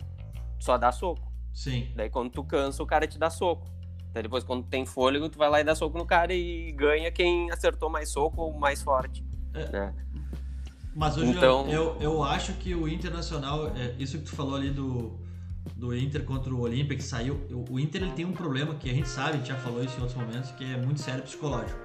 só 0.58 0.78
dá 0.78 0.90
soco. 0.90 1.30
Sim. 1.52 1.92
Daí 1.94 2.08
quando 2.08 2.30
tu 2.30 2.42
cansa, 2.42 2.82
o 2.82 2.86
cara 2.86 3.06
te 3.06 3.18
dá 3.18 3.30
soco. 3.30 3.70
Daí 4.14 4.22
depois 4.22 4.44
quando 4.44 4.64
tem 4.64 4.86
fôlego, 4.86 5.28
tu 5.28 5.36
vai 5.36 5.50
lá 5.50 5.60
e 5.60 5.64
dá 5.64 5.74
soco 5.74 5.98
no 5.98 6.06
cara 6.06 6.32
e 6.32 6.70
ganha 6.70 7.10
quem 7.10 7.50
acertou 7.50 7.90
mais 7.90 8.10
soco 8.10 8.42
ou 8.42 8.54
mais 8.54 8.80
forte. 8.80 9.24
É. 9.52 9.68
Né? 9.72 9.94
Mas 10.94 11.16
hoje 11.16 11.32
então... 11.32 11.68
eu, 11.68 11.96
eu 12.00 12.22
acho 12.22 12.52
que 12.52 12.72
o 12.76 12.88
Internacional, 12.88 13.72
é, 13.76 13.92
isso 13.98 14.16
que 14.18 14.24
tu 14.26 14.36
falou 14.36 14.54
ali 14.54 14.70
do, 14.70 15.18
do 15.74 15.96
Inter 15.96 16.22
contra 16.22 16.54
o 16.54 16.60
Olímpia 16.60 16.96
que 16.96 17.02
saiu. 17.02 17.40
O 17.68 17.80
Inter 17.80 18.02
ele 18.02 18.12
tem 18.12 18.24
um 18.24 18.32
problema 18.32 18.76
que 18.76 18.88
a 18.88 18.94
gente 18.94 19.08
sabe, 19.08 19.30
a 19.30 19.36
gente 19.38 19.48
já 19.48 19.56
falou 19.56 19.82
isso 19.82 19.98
em 19.98 20.02
outros 20.02 20.16
momentos, 20.16 20.52
que 20.52 20.64
é 20.64 20.76
muito 20.76 21.00
sério 21.00 21.24
psicológico. 21.24 21.78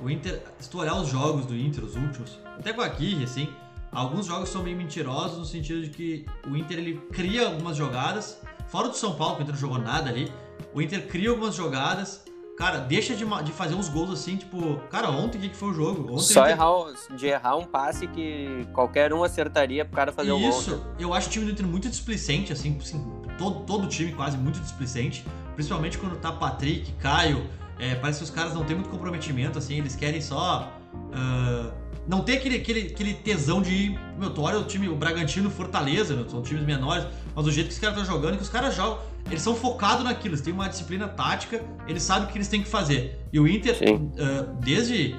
O 0.00 0.08
Inter, 0.08 0.40
se 0.60 0.70
tu 0.70 0.78
olhar 0.78 0.94
os 0.94 1.08
jogos 1.08 1.44
do 1.44 1.56
Inter, 1.56 1.82
os 1.82 1.96
últimos, 1.96 2.38
até 2.56 2.72
com 2.72 2.82
a 2.82 2.88
Kirri, 2.88 3.24
assim, 3.24 3.48
alguns 3.90 4.26
jogos 4.26 4.48
são 4.48 4.62
meio 4.62 4.76
mentirosos 4.76 5.38
no 5.38 5.44
sentido 5.44 5.82
de 5.82 5.90
que 5.90 6.26
o 6.48 6.56
Inter 6.56 6.78
ele 6.78 7.00
cria 7.12 7.46
algumas 7.46 7.76
jogadas, 7.76 8.40
fora 8.74 8.88
do 8.88 8.96
São 8.96 9.14
Paulo, 9.14 9.36
que 9.36 9.42
o 9.42 9.44
Inter 9.44 9.54
não 9.54 9.60
jogou 9.60 9.78
nada 9.78 10.10
ali, 10.10 10.32
o 10.74 10.82
Inter 10.82 11.06
cria 11.06 11.30
algumas 11.30 11.54
jogadas 11.54 12.24
Cara, 12.56 12.78
deixa 12.78 13.16
de, 13.16 13.24
de 13.24 13.50
fazer 13.50 13.74
uns 13.74 13.88
gols 13.88 14.10
assim, 14.12 14.36
tipo, 14.36 14.76
cara, 14.88 15.10
ontem 15.10 15.38
o 15.38 15.40
que, 15.40 15.48
que 15.48 15.56
foi 15.56 15.70
o 15.70 15.74
jogo? 15.74 16.12
Ontem 16.12 16.22
Só 16.22 16.46
errar, 16.46 16.68
de 17.16 17.26
errar 17.26 17.56
um 17.56 17.64
passe 17.64 18.06
que 18.06 18.64
qualquer 18.72 19.12
um 19.12 19.24
acertaria 19.24 19.84
pro 19.84 19.96
cara 19.96 20.12
fazer 20.12 20.30
o 20.30 20.36
um 20.36 20.40
gol. 20.40 20.50
Isso, 20.50 20.80
eu 20.96 21.12
acho 21.12 21.26
o 21.26 21.32
time 21.32 21.46
do 21.46 21.50
Inter 21.50 21.66
muito 21.66 21.88
displicente, 21.88 22.52
assim, 22.52 22.78
assim 22.80 23.04
todo, 23.36 23.64
todo 23.64 23.86
o 23.86 23.88
time 23.88 24.12
quase 24.12 24.36
muito 24.38 24.60
displicente, 24.60 25.26
principalmente 25.56 25.98
quando 25.98 26.16
tá 26.20 26.30
Patrick, 26.30 26.92
Caio, 26.92 27.44
é, 27.76 27.96
parece 27.96 28.18
que 28.18 28.24
os 28.24 28.30
caras 28.30 28.54
não 28.54 28.62
têm 28.62 28.76
muito 28.76 28.88
comprometimento, 28.88 29.58
assim, 29.58 29.78
eles 29.78 29.96
querem 29.96 30.20
só. 30.20 30.72
Uh, 30.94 31.83
não 32.06 32.22
tem 32.22 32.36
aquele, 32.36 32.56
aquele, 32.56 32.80
aquele 32.88 33.14
tesão 33.14 33.62
de 33.62 33.72
ir. 33.72 34.00
Meu, 34.18 34.30
tu 34.30 34.42
olha 34.42 34.58
o 34.58 34.64
time, 34.64 34.88
o 34.88 34.96
Bragantino, 34.96 35.50
Fortaleza, 35.50 36.14
meu, 36.14 36.28
são 36.28 36.42
times 36.42 36.64
menores, 36.64 37.06
mas 37.34 37.46
o 37.46 37.50
jeito 37.50 37.68
que 37.68 37.74
os 37.74 37.78
caras 37.78 37.98
estão 37.98 38.14
jogando, 38.14 38.36
que 38.36 38.42
os 38.42 38.48
caras 38.48 38.74
jogam 38.74 38.98
eles 39.30 39.42
são 39.42 39.54
focados 39.54 40.04
naquilo, 40.04 40.34
eles 40.34 40.40
têm 40.40 40.52
uma 40.52 40.68
disciplina 40.68 41.08
tática, 41.08 41.62
eles 41.86 42.02
sabem 42.02 42.28
o 42.28 42.30
que 42.30 42.36
eles 42.36 42.48
têm 42.48 42.62
que 42.62 42.68
fazer. 42.68 43.18
E 43.32 43.40
o 43.40 43.48
Inter, 43.48 43.76
uh, 43.76 44.54
desde. 44.60 45.16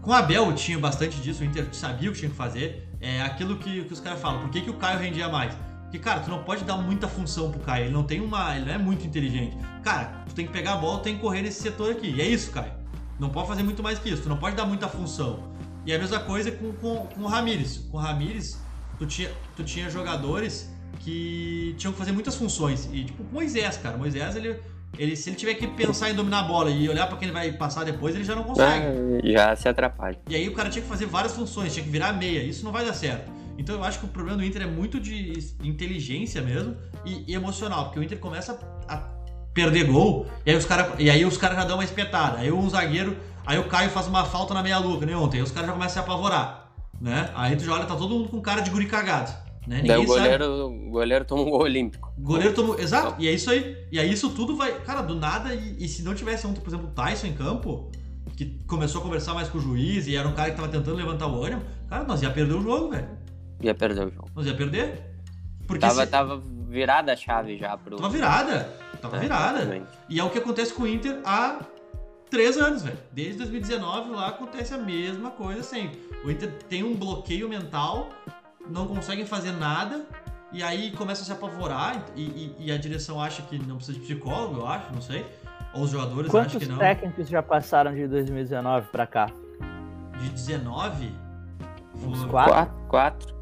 Com 0.00 0.12
o 0.12 0.14
Abel 0.14 0.52
tinha 0.54 0.78
bastante 0.78 1.20
disso, 1.20 1.42
o 1.42 1.44
Inter 1.44 1.66
sabia 1.72 2.08
o 2.08 2.12
que 2.12 2.20
tinha 2.20 2.30
que 2.30 2.36
fazer. 2.36 2.88
É 3.00 3.20
aquilo 3.22 3.56
que, 3.56 3.84
que 3.84 3.92
os 3.92 4.00
caras 4.00 4.20
falam. 4.20 4.40
Por 4.40 4.50
que, 4.50 4.60
que 4.60 4.70
o 4.70 4.74
Caio 4.74 4.98
rendia 4.98 5.28
mais? 5.28 5.54
Porque, 5.82 5.98
cara, 5.98 6.20
tu 6.20 6.30
não 6.30 6.42
pode 6.42 6.64
dar 6.64 6.76
muita 6.76 7.08
função 7.08 7.50
pro 7.50 7.60
Caio. 7.60 7.86
Ele 7.86 7.92
não 7.92 8.04
tem 8.04 8.20
uma. 8.20 8.56
Ele 8.56 8.66
não 8.66 8.72
é 8.72 8.78
muito 8.78 9.06
inteligente. 9.06 9.56
Cara, 9.82 10.22
tu 10.28 10.34
tem 10.34 10.46
que 10.46 10.52
pegar 10.52 10.74
a 10.74 10.76
bola, 10.76 11.00
tem 11.00 11.16
que 11.16 11.20
correr 11.20 11.42
nesse 11.42 11.60
setor 11.60 11.92
aqui. 11.92 12.10
E 12.10 12.20
é 12.20 12.26
isso, 12.26 12.50
Caio. 12.52 12.72
Não 13.18 13.28
pode 13.28 13.48
fazer 13.48 13.64
muito 13.64 13.82
mais 13.82 13.98
que 13.98 14.08
isso. 14.08 14.22
Tu 14.22 14.28
não 14.28 14.36
pode 14.36 14.54
dar 14.54 14.64
muita 14.64 14.88
função. 14.88 15.42
E 15.88 15.92
é 15.92 15.96
a 15.96 15.98
mesma 15.98 16.20
coisa 16.20 16.52
com, 16.52 16.70
com, 16.72 17.06
com 17.06 17.22
o 17.22 17.26
Ramires. 17.26 17.78
Com 17.90 17.96
o 17.96 18.00
Ramires, 18.00 18.60
tu 18.98 19.06
tinha, 19.06 19.30
tu 19.56 19.64
tinha 19.64 19.88
jogadores 19.88 20.70
que 21.00 21.74
tinham 21.78 21.94
que 21.94 21.98
fazer 21.98 22.12
muitas 22.12 22.34
funções. 22.34 22.90
E, 22.92 23.04
tipo, 23.04 23.24
Moisés, 23.32 23.78
cara. 23.78 23.96
Moisés, 23.96 24.36
ele, 24.36 24.60
ele, 24.98 25.16
se 25.16 25.30
ele 25.30 25.36
tiver 25.36 25.54
que 25.54 25.66
pensar 25.66 26.10
em 26.10 26.14
dominar 26.14 26.40
a 26.40 26.42
bola 26.42 26.70
e 26.70 26.86
olhar 26.90 27.06
pra 27.06 27.16
quem 27.16 27.28
ele 27.28 27.32
vai 27.32 27.50
passar 27.52 27.84
depois, 27.84 28.14
ele 28.14 28.22
já 28.22 28.36
não 28.36 28.44
consegue. 28.44 28.84
Ah, 28.84 29.32
já 29.32 29.56
se 29.56 29.66
atrapalha. 29.66 30.20
E 30.28 30.36
aí 30.36 30.46
o 30.46 30.52
cara 30.52 30.68
tinha 30.68 30.82
que 30.82 30.88
fazer 30.88 31.06
várias 31.06 31.34
funções, 31.34 31.72
tinha 31.72 31.82
que 31.82 31.90
virar 31.90 32.12
meia. 32.12 32.42
Isso 32.42 32.66
não 32.66 32.70
vai 32.70 32.84
dar 32.84 32.92
certo. 32.92 33.32
Então 33.56 33.74
eu 33.74 33.82
acho 33.82 34.00
que 34.00 34.04
o 34.04 34.08
problema 34.08 34.36
do 34.36 34.44
Inter 34.44 34.60
é 34.60 34.66
muito 34.66 35.00
de 35.00 35.32
inteligência 35.64 36.42
mesmo 36.42 36.76
e, 37.02 37.24
e 37.28 37.34
emocional, 37.34 37.86
porque 37.86 37.98
o 37.98 38.02
Inter 38.02 38.18
começa 38.18 38.60
a 38.86 39.08
perder 39.54 39.84
gol 39.84 40.26
e 40.44 40.50
aí 40.50 40.56
os 40.56 40.66
caras 40.66 40.92
e 40.98 41.10
aí 41.10 41.24
os 41.24 41.36
caras 41.38 41.56
já 41.56 41.64
dão 41.64 41.78
uma 41.78 41.84
espetada. 41.84 42.40
Aí 42.40 42.52
um 42.52 42.68
zagueiro, 42.68 43.16
aí 43.48 43.58
o 43.58 43.64
Caio 43.68 43.90
faz 43.90 44.06
uma 44.06 44.24
falta 44.24 44.52
na 44.54 44.62
meia 44.62 44.78
lua, 44.78 45.04
nem 45.04 45.14
ontem, 45.14 45.38
aí 45.38 45.42
os 45.42 45.50
caras 45.50 45.68
já 45.68 45.72
começam 45.72 46.00
a 46.00 46.04
se 46.04 46.10
apavorar, 46.10 46.70
né? 47.00 47.30
Aí 47.34 47.56
tu 47.56 47.64
já 47.64 47.72
olha, 47.72 47.86
tá 47.86 47.96
todo 47.96 48.08
mundo 48.14 48.28
com 48.28 48.40
cara 48.40 48.60
de 48.60 48.70
guri 48.70 48.86
cagado, 48.86 49.30
né? 49.66 49.82
Daí 49.82 49.82
Ninguém 49.82 50.04
o 50.04 50.06
goleiro, 50.06 50.66
o 50.66 50.90
goleiro 50.90 51.24
toma 51.24 51.42
um 51.42 51.50
gol 51.50 51.62
olímpico. 51.62 52.08
sabe. 52.08 52.20
O 52.22 52.24
goleiro 52.26 52.54
tomou, 52.54 52.78
exato. 52.78 53.14
E 53.18 53.26
é 53.28 53.32
isso 53.32 53.50
aí. 53.50 53.76
E 53.92 53.98
aí 53.98 54.10
isso 54.12 54.30
tudo 54.30 54.56
vai, 54.56 54.72
cara, 54.80 55.02
do 55.02 55.14
nada 55.14 55.54
e, 55.54 55.76
e 55.84 55.88
se 55.88 56.02
não 56.02 56.14
tivesse 56.14 56.46
ontem, 56.46 56.60
por 56.60 56.68
exemplo, 56.68 56.86
o 56.88 56.90
Tyson 56.90 57.26
em 57.28 57.32
campo, 57.34 57.90
que 58.36 58.58
começou 58.66 59.00
a 59.00 59.04
conversar 59.04 59.34
mais 59.34 59.48
com 59.48 59.58
o 59.58 59.60
juiz 59.60 60.06
e 60.06 60.14
era 60.16 60.26
um 60.28 60.32
cara 60.32 60.50
que 60.50 60.56
tava 60.56 60.68
tentando 60.68 60.96
levantar 60.96 61.26
o 61.26 61.42
ânimo, 61.44 61.62
cara, 61.88 62.04
nós 62.04 62.22
ia 62.22 62.30
perder 62.30 62.54
o 62.54 62.62
jogo, 62.62 62.90
velho. 62.90 63.08
Ia 63.60 63.74
perder 63.74 64.06
o 64.06 64.10
jogo. 64.10 64.28
Nós 64.34 64.46
ia 64.46 64.54
perder. 64.54 65.04
Porque 65.66 65.80
Tava, 65.80 66.04
se- 66.04 66.10
tava 66.10 66.40
virada 66.68 67.12
a 67.12 67.16
chave 67.16 67.58
já 67.58 67.76
pro. 67.76 67.96
Tava 67.96 68.08
virada. 68.08 68.72
Tava 69.02 69.16
É, 69.16 69.20
virada. 69.20 69.58
exatamente. 69.58 69.86
E 70.08 70.18
é 70.20 70.24
o 70.24 70.30
que 70.30 70.38
acontece 70.38 70.72
com 70.72 70.84
o 70.84 70.88
Inter 70.88 71.20
há 71.24 71.58
três 72.30 72.56
anos, 72.56 72.82
velho. 72.82 72.98
Desde 73.12 73.38
2019 73.38 74.10
lá 74.10 74.28
acontece 74.28 74.74
a 74.74 74.78
mesma 74.78 75.30
coisa 75.30 75.62
sempre. 75.62 75.98
O 76.24 76.30
Inter 76.30 76.50
tem 76.68 76.82
um 76.82 76.94
bloqueio 76.94 77.48
mental, 77.48 78.08
não 78.70 78.86
conseguem 78.86 79.24
fazer 79.26 79.52
nada, 79.52 80.04
e 80.52 80.62
aí 80.62 80.90
começa 80.92 81.22
a 81.22 81.24
se 81.24 81.32
apavorar, 81.32 82.04
e, 82.16 82.22
e- 82.22 82.56
e 82.66 82.72
a 82.72 82.76
direção 82.78 83.20
acha 83.20 83.42
que 83.42 83.58
não 83.58 83.76
precisa 83.76 83.98
de 83.98 84.04
psicólogo, 84.04 84.60
eu 84.60 84.66
acho, 84.66 84.92
não 84.92 85.00
sei. 85.00 85.24
Ou 85.74 85.82
os 85.82 85.90
jogadores 85.90 86.28
acham 86.34 86.40
Quantos 86.42 86.56
que 86.58 86.66
não. 86.66 86.78
técnicos 86.78 87.28
já 87.28 87.42
passaram 87.42 87.94
de 87.94 88.06
2019 88.08 88.88
pra 88.90 89.06
cá? 89.06 89.26
De 90.20 90.28
19, 90.30 91.12
Uns 92.02 92.20
foi 92.20 92.28
quatro? 92.30 92.52
Quatro. 92.52 92.74
quatro. 92.88 93.34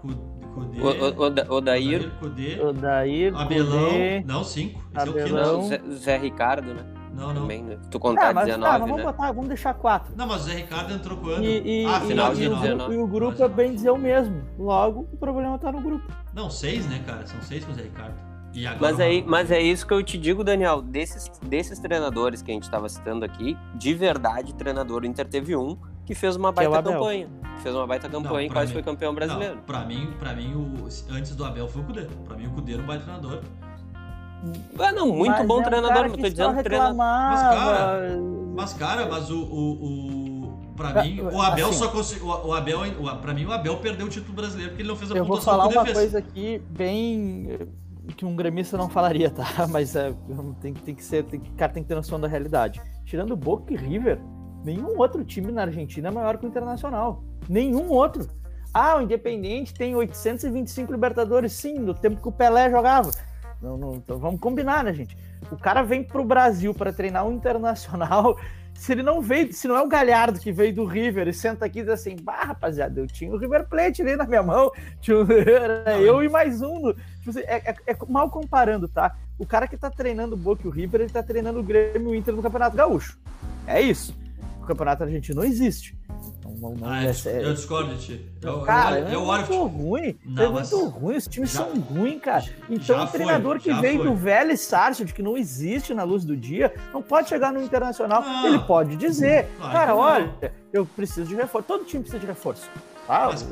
Cu- 0.00 0.30
Cudê, 0.54 0.80
O, 0.80 0.86
o, 0.86 1.26
o, 1.26 1.30
Da- 1.30 1.46
o 1.48 1.60
Dair, 1.60 2.10
Cudê, 2.18 2.58
O 2.60 2.72
Dair, 2.72 3.34
Abelão, 3.36 3.84
Kudê... 3.90 4.20
não, 4.26 4.42
cinco. 4.42 4.82
Esse 4.96 5.06
é 5.06 5.10
o 5.10 5.14
quinto. 5.14 5.20
Abelão. 5.36 5.62
Zé, 5.68 5.80
Zé 5.92 6.16
Ricardo, 6.18 6.74
né? 6.74 6.82
Não, 7.14 7.28
não. 7.34 7.42
Também, 7.42 7.62
né? 7.62 7.76
Se 7.82 7.90
tu 7.90 7.98
contar 8.00 8.30
Ah, 8.30 8.34
mas 8.34 8.46
19, 8.46 8.64
tá, 8.64 8.78
mas 8.78 8.80
vamos 8.88 8.96
né? 8.96 9.02
botar, 9.12 9.32
vamos 9.32 9.48
deixar 9.48 9.74
quatro. 9.74 10.12
Não, 10.16 10.26
mas 10.26 10.42
o 10.42 10.44
Zé 10.44 10.54
Ricardo 10.54 10.92
entrou 10.94 11.18
quando? 11.18 11.42
E, 11.44 11.82
e, 11.82 11.86
ah, 11.86 12.00
e- 12.02 12.06
final 12.06 12.32
e 12.32 12.36
de 12.36 12.46
o 12.46 12.50
19. 12.50 12.68
grupo, 12.76 12.92
e 12.92 12.98
o 12.98 13.06
grupo 13.06 13.42
é 13.44 13.48
bem 13.48 13.74
dizer 13.74 13.90
o 13.90 13.98
mesmo. 13.98 14.42
Logo, 14.58 15.08
o 15.12 15.16
problema 15.16 15.58
tá 15.58 15.70
no 15.72 15.80
grupo. 15.80 16.04
Não, 16.34 16.48
seis, 16.48 16.86
né, 16.88 17.02
cara? 17.06 17.26
São 17.26 17.40
seis 17.42 17.64
com 17.64 17.72
o 17.72 17.74
Zé 17.74 17.82
Ricardo. 17.82 18.14
E 18.52 18.66
agora 18.66 18.80
Mas, 18.92 19.00
aí, 19.00 19.24
mas 19.26 19.50
é 19.52 19.60
isso 19.60 19.86
que 19.86 19.94
eu 19.94 20.02
te 20.02 20.18
digo, 20.18 20.42
Daniel. 20.42 20.82
Desses, 20.82 21.30
desses 21.40 21.78
treinadores 21.78 22.42
que 22.42 22.50
a 22.50 22.54
gente 22.54 22.64
estava 22.64 22.88
citando 22.88 23.24
aqui, 23.24 23.56
de 23.76 23.94
verdade, 23.94 24.52
treinador 24.54 25.02
o 25.02 25.06
Inter 25.06 25.26
teve 25.28 25.54
um 25.54 25.76
que 26.04 26.16
fez 26.16 26.34
uma 26.34 26.48
é 26.48 26.52
baita 26.52 26.78
Abel. 26.78 26.92
campanha. 26.94 27.28
Fez 27.62 27.72
uma 27.74 27.86
baita 27.86 28.08
campanha 28.08 28.46
e 28.46 28.48
pra 28.48 28.56
quase 28.60 28.68
mim- 28.68 28.72
foi 28.74 28.82
campeão 28.82 29.14
brasileiro. 29.14 29.54
Não, 29.56 29.62
pra 29.62 29.84
mim, 29.84 30.12
pra 30.18 30.32
mim 30.34 30.52
o, 30.54 30.88
antes 31.14 31.36
do 31.36 31.44
Abel 31.44 31.68
foi 31.68 31.82
o 31.82 31.84
Cudê. 31.84 32.06
Pra 32.24 32.36
mim, 32.36 32.46
o 32.46 32.50
Cudê 32.50 32.72
era 32.72 32.82
um 32.82 32.86
baita 32.86 33.04
treinador. 33.04 33.40
Ah, 34.78 34.92
não, 34.92 35.06
muito 35.08 35.30
Mas 35.36 35.46
bom 35.46 35.56
é 35.56 35.60
um 35.60 35.62
treinador, 35.62 35.94
cara 35.96 36.08
mas 36.08 36.16
tô 36.20 36.28
dizendo 36.28 36.62
treinador. 36.62 36.96
Mas, 36.96 37.40
cara, 37.40 38.18
Mas, 38.54 38.72
cara, 38.74 39.06
mas 39.08 39.30
o. 39.30 39.42
o, 39.42 39.72
o 39.84 40.74
pra 40.76 40.92
Pra- 40.92 41.04
mim, 41.04 41.20
o 41.20 41.40
Abel 41.42 41.68
assim, 41.68 41.78
só 41.78 41.88
conseguiu. 41.88 42.26
O, 42.26 42.54
Abel, 42.54 42.80
o, 42.98 43.16
pra 43.18 43.34
mim, 43.34 43.44
o 43.44 43.52
Abel 43.52 43.76
perdeu 43.78 44.06
o 44.06 44.08
título 44.08 44.32
brasileiro 44.34 44.70
porque 44.70 44.82
ele 44.82 44.88
não 44.88 44.96
fez 44.96 45.10
a 45.10 45.14
Eu 45.14 45.24
vou 45.24 45.36
pontuação 45.36 45.52
falar 45.58 45.68
que 45.68 45.76
o 45.76 45.82
uma 45.82 45.92
coisa 45.92 46.18
aqui 46.18 46.62
bem 46.70 47.46
eh, 47.50 47.66
que 48.16 48.24
um 48.24 48.34
gremista 48.34 48.78
não 48.78 48.88
falaria, 48.88 49.30
tá? 49.30 49.44
Mas 49.68 49.94
é, 49.94 50.14
tem, 50.60 50.72
tem 50.72 50.94
que 50.94 51.04
ser, 51.04 51.24
tem, 51.24 51.38
cara 51.38 51.72
tem 51.72 51.82
que 51.82 51.88
ter 51.88 51.94
noção 51.94 52.18
da 52.18 52.26
realidade. 52.26 52.80
Tirando 53.04 53.32
o 53.32 53.36
Boca 53.36 53.72
e 53.72 53.76
River, 53.76 54.18
nenhum 54.64 54.98
outro 54.98 55.22
time 55.24 55.52
na 55.52 55.62
Argentina 55.62 56.08
é 56.08 56.10
maior 56.10 56.38
que 56.38 56.46
o 56.46 56.48
Internacional. 56.48 57.22
Nenhum 57.48 57.90
outro. 57.90 58.26
Ah, 58.72 58.96
o 58.96 59.02
Independente 59.02 59.74
tem 59.74 59.94
825 59.96 60.92
Libertadores, 60.92 61.52
sim, 61.52 61.74
no 61.78 61.92
tempo 61.92 62.22
que 62.22 62.28
o 62.28 62.32
Pelé 62.32 62.70
jogava. 62.70 63.10
Não, 63.60 63.76
não, 63.76 63.94
então 63.96 64.18
vamos 64.18 64.40
combinar, 64.40 64.82
né, 64.84 64.92
gente? 64.92 65.16
O 65.50 65.56
cara 65.56 65.82
vem 65.82 66.02
pro 66.02 66.24
Brasil 66.24 66.72
para 66.72 66.92
treinar 66.92 67.26
um 67.26 67.32
internacional. 67.32 68.38
Se 68.72 68.92
ele 68.92 69.02
não 69.02 69.20
veio, 69.20 69.52
se 69.52 69.68
não 69.68 69.76
é 69.76 69.82
o 69.82 69.88
Galhardo 69.88 70.38
que 70.40 70.50
veio 70.50 70.74
do 70.74 70.86
River 70.86 71.28
e 71.28 71.34
senta 71.34 71.66
aqui 71.66 71.80
e 71.80 71.82
diz 71.82 71.90
assim, 71.90 72.16
bah, 72.22 72.44
rapaziada, 72.44 72.98
eu 72.98 73.06
tinha 73.06 73.30
o 73.30 73.36
River 73.36 73.68
Plate 73.68 74.00
ali 74.00 74.16
na 74.16 74.24
minha 74.24 74.42
mão, 74.42 74.70
tinha 75.02 75.18
o- 75.18 75.30
eu 76.00 76.22
e 76.24 76.30
mais 76.30 76.62
um. 76.62 76.78
no- 76.80 76.94
tipo 76.94 77.28
assim, 77.30 77.40
é, 77.40 77.56
é- 77.72 77.76
é 77.88 77.96
mal 78.08 78.30
comparando, 78.30 78.88
tá? 78.88 79.14
O 79.38 79.44
cara 79.44 79.66
que 79.68 79.76
tá 79.76 79.90
treinando 79.90 80.34
o 80.34 80.38
Boca 80.38 80.62
e 80.64 80.68
o 80.68 80.70
River, 80.70 81.02
ele 81.02 81.10
tá 81.10 81.22
treinando 81.22 81.60
o 81.60 81.62
Grêmio 81.62 82.08
e 82.08 82.12
o 82.12 82.14
Inter 82.14 82.34
no 82.34 82.40
Campeonato 82.40 82.74
Gaúcho. 82.74 83.18
É 83.66 83.82
isso. 83.82 84.14
Campeonato 84.74 85.02
Argentino 85.04 85.40
não 85.40 85.46
existe. 85.48 85.96
Não, 86.44 86.50
não, 86.70 86.74
não 86.74 86.88
Ah, 86.88 87.04
é 87.04 87.08
eu, 87.10 87.14
sério. 87.14 87.42
eu 87.48 87.54
discordo 87.54 87.94
de 87.94 88.04
ti. 88.06 88.26
Eu, 88.42 88.60
Cara, 88.62 88.98
eu, 89.00 89.06
é 89.08 89.14
eu 89.14 89.22
olho. 89.22 89.46
muito 89.46 89.66
ruim. 89.66 90.18
Não, 90.24 90.42
é 90.42 90.48
muito 90.48 90.84
ruim. 90.88 91.16
Os 91.16 91.26
times 91.26 91.50
Já- 91.52 91.60
são 91.64 91.74
ruins, 91.80 92.20
cara. 92.20 92.44
Então, 92.68 93.02
o 93.04 93.06
treinador 93.06 93.60
foi, 93.60 93.72
que 93.74 93.80
veio 93.80 93.98
foi. 93.98 94.06
do 94.08 94.14
velho 94.14 94.56
Sarsfield, 94.58 95.12
que 95.14 95.22
não 95.22 95.36
existe 95.36 95.94
na 95.94 96.02
luz 96.02 96.24
do 96.24 96.36
dia, 96.36 96.74
não 96.92 97.00
pode 97.02 97.28
chegar 97.28 97.52
no 97.52 97.62
Internacional. 97.62 98.22
Não. 98.22 98.46
Ele 98.46 98.58
pode 98.60 98.96
dizer, 98.96 99.48
Claro 99.58 99.72
cara, 99.72 99.94
olha, 99.96 100.52
eu 100.72 100.84
preciso 100.84 101.26
de 101.28 101.34
reforço. 101.34 101.66
Todo 101.68 101.84
time 101.84 102.02
precisa 102.02 102.20
de 102.20 102.26
reforço. 102.26 102.68
Tá? 103.06 103.26
Mas- 103.30 103.42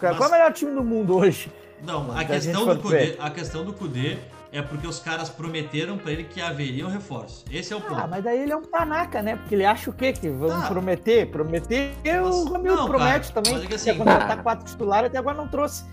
Cara, 0.00 0.14
mas- 0.14 0.16
Qual 0.16 0.24
é 0.24 0.28
o 0.28 0.32
melhor 0.36 0.52
time 0.52 0.72
do 0.74 0.82
mundo 0.84 1.16
hoje? 1.16 1.50
Não, 1.86 2.10
a 2.12 2.20
a 2.20 2.24
questão, 2.24 2.64
do 2.66 2.78
Cudê, 2.80 3.14
a 3.18 3.30
questão 3.30 3.64
do 3.64 3.72
Cudê 3.74 4.16
é 4.54 4.62
porque 4.62 4.86
os 4.86 5.00
caras 5.00 5.28
prometeram 5.28 5.98
pra 5.98 6.12
ele 6.12 6.22
que 6.24 6.40
haveriam 6.40 6.88
reforços. 6.88 7.44
Esse 7.50 7.72
é 7.72 7.76
o 7.76 7.80
ponto. 7.80 8.00
Ah, 8.00 8.06
mas 8.06 8.22
daí 8.22 8.38
ele 8.38 8.52
é 8.52 8.56
um 8.56 8.62
panaca, 8.62 9.20
né? 9.20 9.34
Porque 9.34 9.52
ele 9.56 9.64
acha 9.64 9.90
o 9.90 9.92
quê? 9.92 10.12
Que 10.12 10.30
vão 10.30 10.48
Tá. 10.48 10.68
prometer? 10.68 11.26
Prometer, 11.28 11.92
Mas- 12.04 12.34
o 12.36 12.52
Ramiro 12.52 12.76
não, 12.76 12.86
promete 12.86 13.32
cara, 13.32 13.34
também. 13.42 13.52
mas 13.52 13.62
é 13.62 13.62
que 13.64 13.68
que 13.70 13.74
assim, 13.74 13.90
ia 13.90 13.96
contratar 13.96 14.28
cara. 14.28 14.42
quatro 14.44 14.64
titulares 14.66 15.08
até 15.08 15.18
agora 15.18 15.36
não 15.36 15.48
trouxe. 15.48 15.84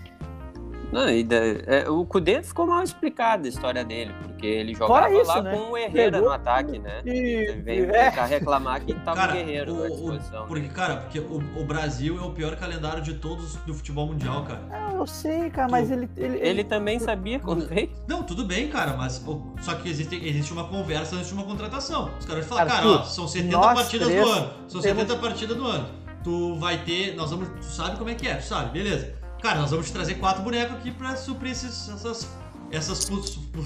Não, 0.92 1.08
e 1.08 1.24
da- 1.24 1.36
é, 1.66 1.88
o 1.88 2.04
Cudê 2.04 2.42
ficou 2.42 2.66
mal 2.66 2.82
explicado 2.82 3.46
a 3.46 3.48
história 3.48 3.82
dele, 3.82 4.14
porque 4.22 4.46
ele 4.46 4.74
jogava 4.74 5.10
isso, 5.10 5.26
lá 5.26 5.40
né? 5.42 5.56
com 5.56 5.70
o 5.72 5.76
Herrera 5.78 6.12
Pegou 6.12 6.28
no 6.28 6.34
ataque, 6.34 6.78
né? 6.78 7.00
E, 7.06 7.08
Ele 7.10 7.62
veio 7.62 7.90
é, 7.94 8.10
reclamar 8.10 8.84
que 8.84 8.92
tava 8.96 9.16
Cara, 9.16 9.32
o 9.32 9.36
Guerreiro 9.36 9.74
o- 9.74 9.82
à 9.82 9.86
o- 9.86 9.90
disposição. 9.90 10.46
porque, 10.46 10.68
cara, 10.68 10.96
porque 10.98 11.18
o, 11.18 11.42
o 11.56 11.64
Brasil 11.64 12.18
é 12.18 12.22
o 12.22 12.30
pior 12.30 12.54
calendário 12.56 13.02
de 13.02 13.14
todos 13.14 13.56
do 13.56 13.72
futebol 13.72 14.06
mundial, 14.06 14.44
cara. 14.44 14.60
não, 14.70 14.98
eu 14.98 15.06
sei, 15.06 15.48
cara, 15.48 15.68
mas 15.70 15.90
ele, 15.90 16.10
ele, 16.16 16.38
Ele 16.38 16.62
também 16.64 16.98
sabia 16.98 17.38
quando 17.40 17.66
veio. 17.66 17.90
Não, 18.06 18.22
tudo 18.22 18.44
bem, 18.44 18.68
cara, 18.68 18.92
mas 18.94 19.24
só 19.62 19.74
que 19.74 19.88
existe, 19.88 20.14
existe 20.16 20.52
uma 20.52 20.64
conversa 20.64 21.16
antes 21.16 21.28
de 21.28 21.34
uma 21.34 21.44
contratação. 21.44 22.10
Os 22.20 22.26
caras 22.26 22.44
falam, 22.46 22.66
cara, 22.66 22.78
Arthur, 22.80 23.00
ó, 23.00 23.02
são 23.04 23.26
70 23.26 23.56
nós 23.56 23.74
partidas 23.80 24.08
três 24.08 24.24
do 24.26 24.30
ano. 24.30 24.46
São 24.68 24.80
temos- 24.82 25.00
70 25.00 25.16
partidas 25.16 25.56
do 25.56 25.66
ano. 25.66 25.88
Tu 26.22 26.54
vai 26.56 26.78
ter. 26.84 27.14
Nós 27.16 27.30
vamos. 27.30 27.48
Tu 27.48 27.64
sabe 27.64 27.96
como 27.96 28.10
é 28.10 28.14
que 28.14 28.28
é, 28.28 28.34
tu 28.36 28.44
sabe, 28.44 28.70
beleza. 28.70 29.14
Cara, 29.42 29.60
nós 29.60 29.70
vamos 29.70 29.86
te 29.86 29.92
trazer 29.92 30.14
quatro 30.14 30.42
bonecos 30.42 30.76
aqui 30.76 30.90
pra 30.92 31.16
suprir 31.16 31.50
esses- 31.52 31.88
essas, 31.88 32.28
essas 32.70 33.04
fu- 33.04 33.22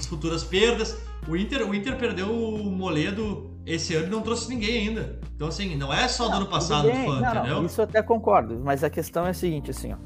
futuras 0.09 0.43
perdas. 0.43 0.97
O 1.27 1.35
Inter, 1.35 1.67
o 1.69 1.75
Inter 1.75 1.95
perdeu 1.97 2.31
o 2.31 2.63
Moledo 2.71 3.51
esse 3.65 3.93
ano 3.95 4.07
e 4.07 4.09
não 4.09 4.21
trouxe 4.21 4.49
ninguém 4.49 4.87
ainda. 4.87 5.19
Então, 5.35 5.47
assim, 5.49 5.75
não 5.75 5.93
é 5.93 6.07
só 6.07 6.27
do 6.29 6.37
ano 6.37 6.47
passado 6.47 6.87
bem, 6.87 6.99
do 7.05 7.05
fã, 7.11 7.19
não, 7.21 7.33
não, 7.33 7.41
entendeu? 7.41 7.65
isso 7.65 7.79
eu 7.81 7.85
até 7.85 8.01
concordo, 8.01 8.59
mas 8.63 8.83
a 8.83 8.89
questão 8.89 9.25
é 9.27 9.29
a 9.29 9.33
seguinte, 9.33 9.69
assim, 9.71 9.93
ó. 9.93 9.97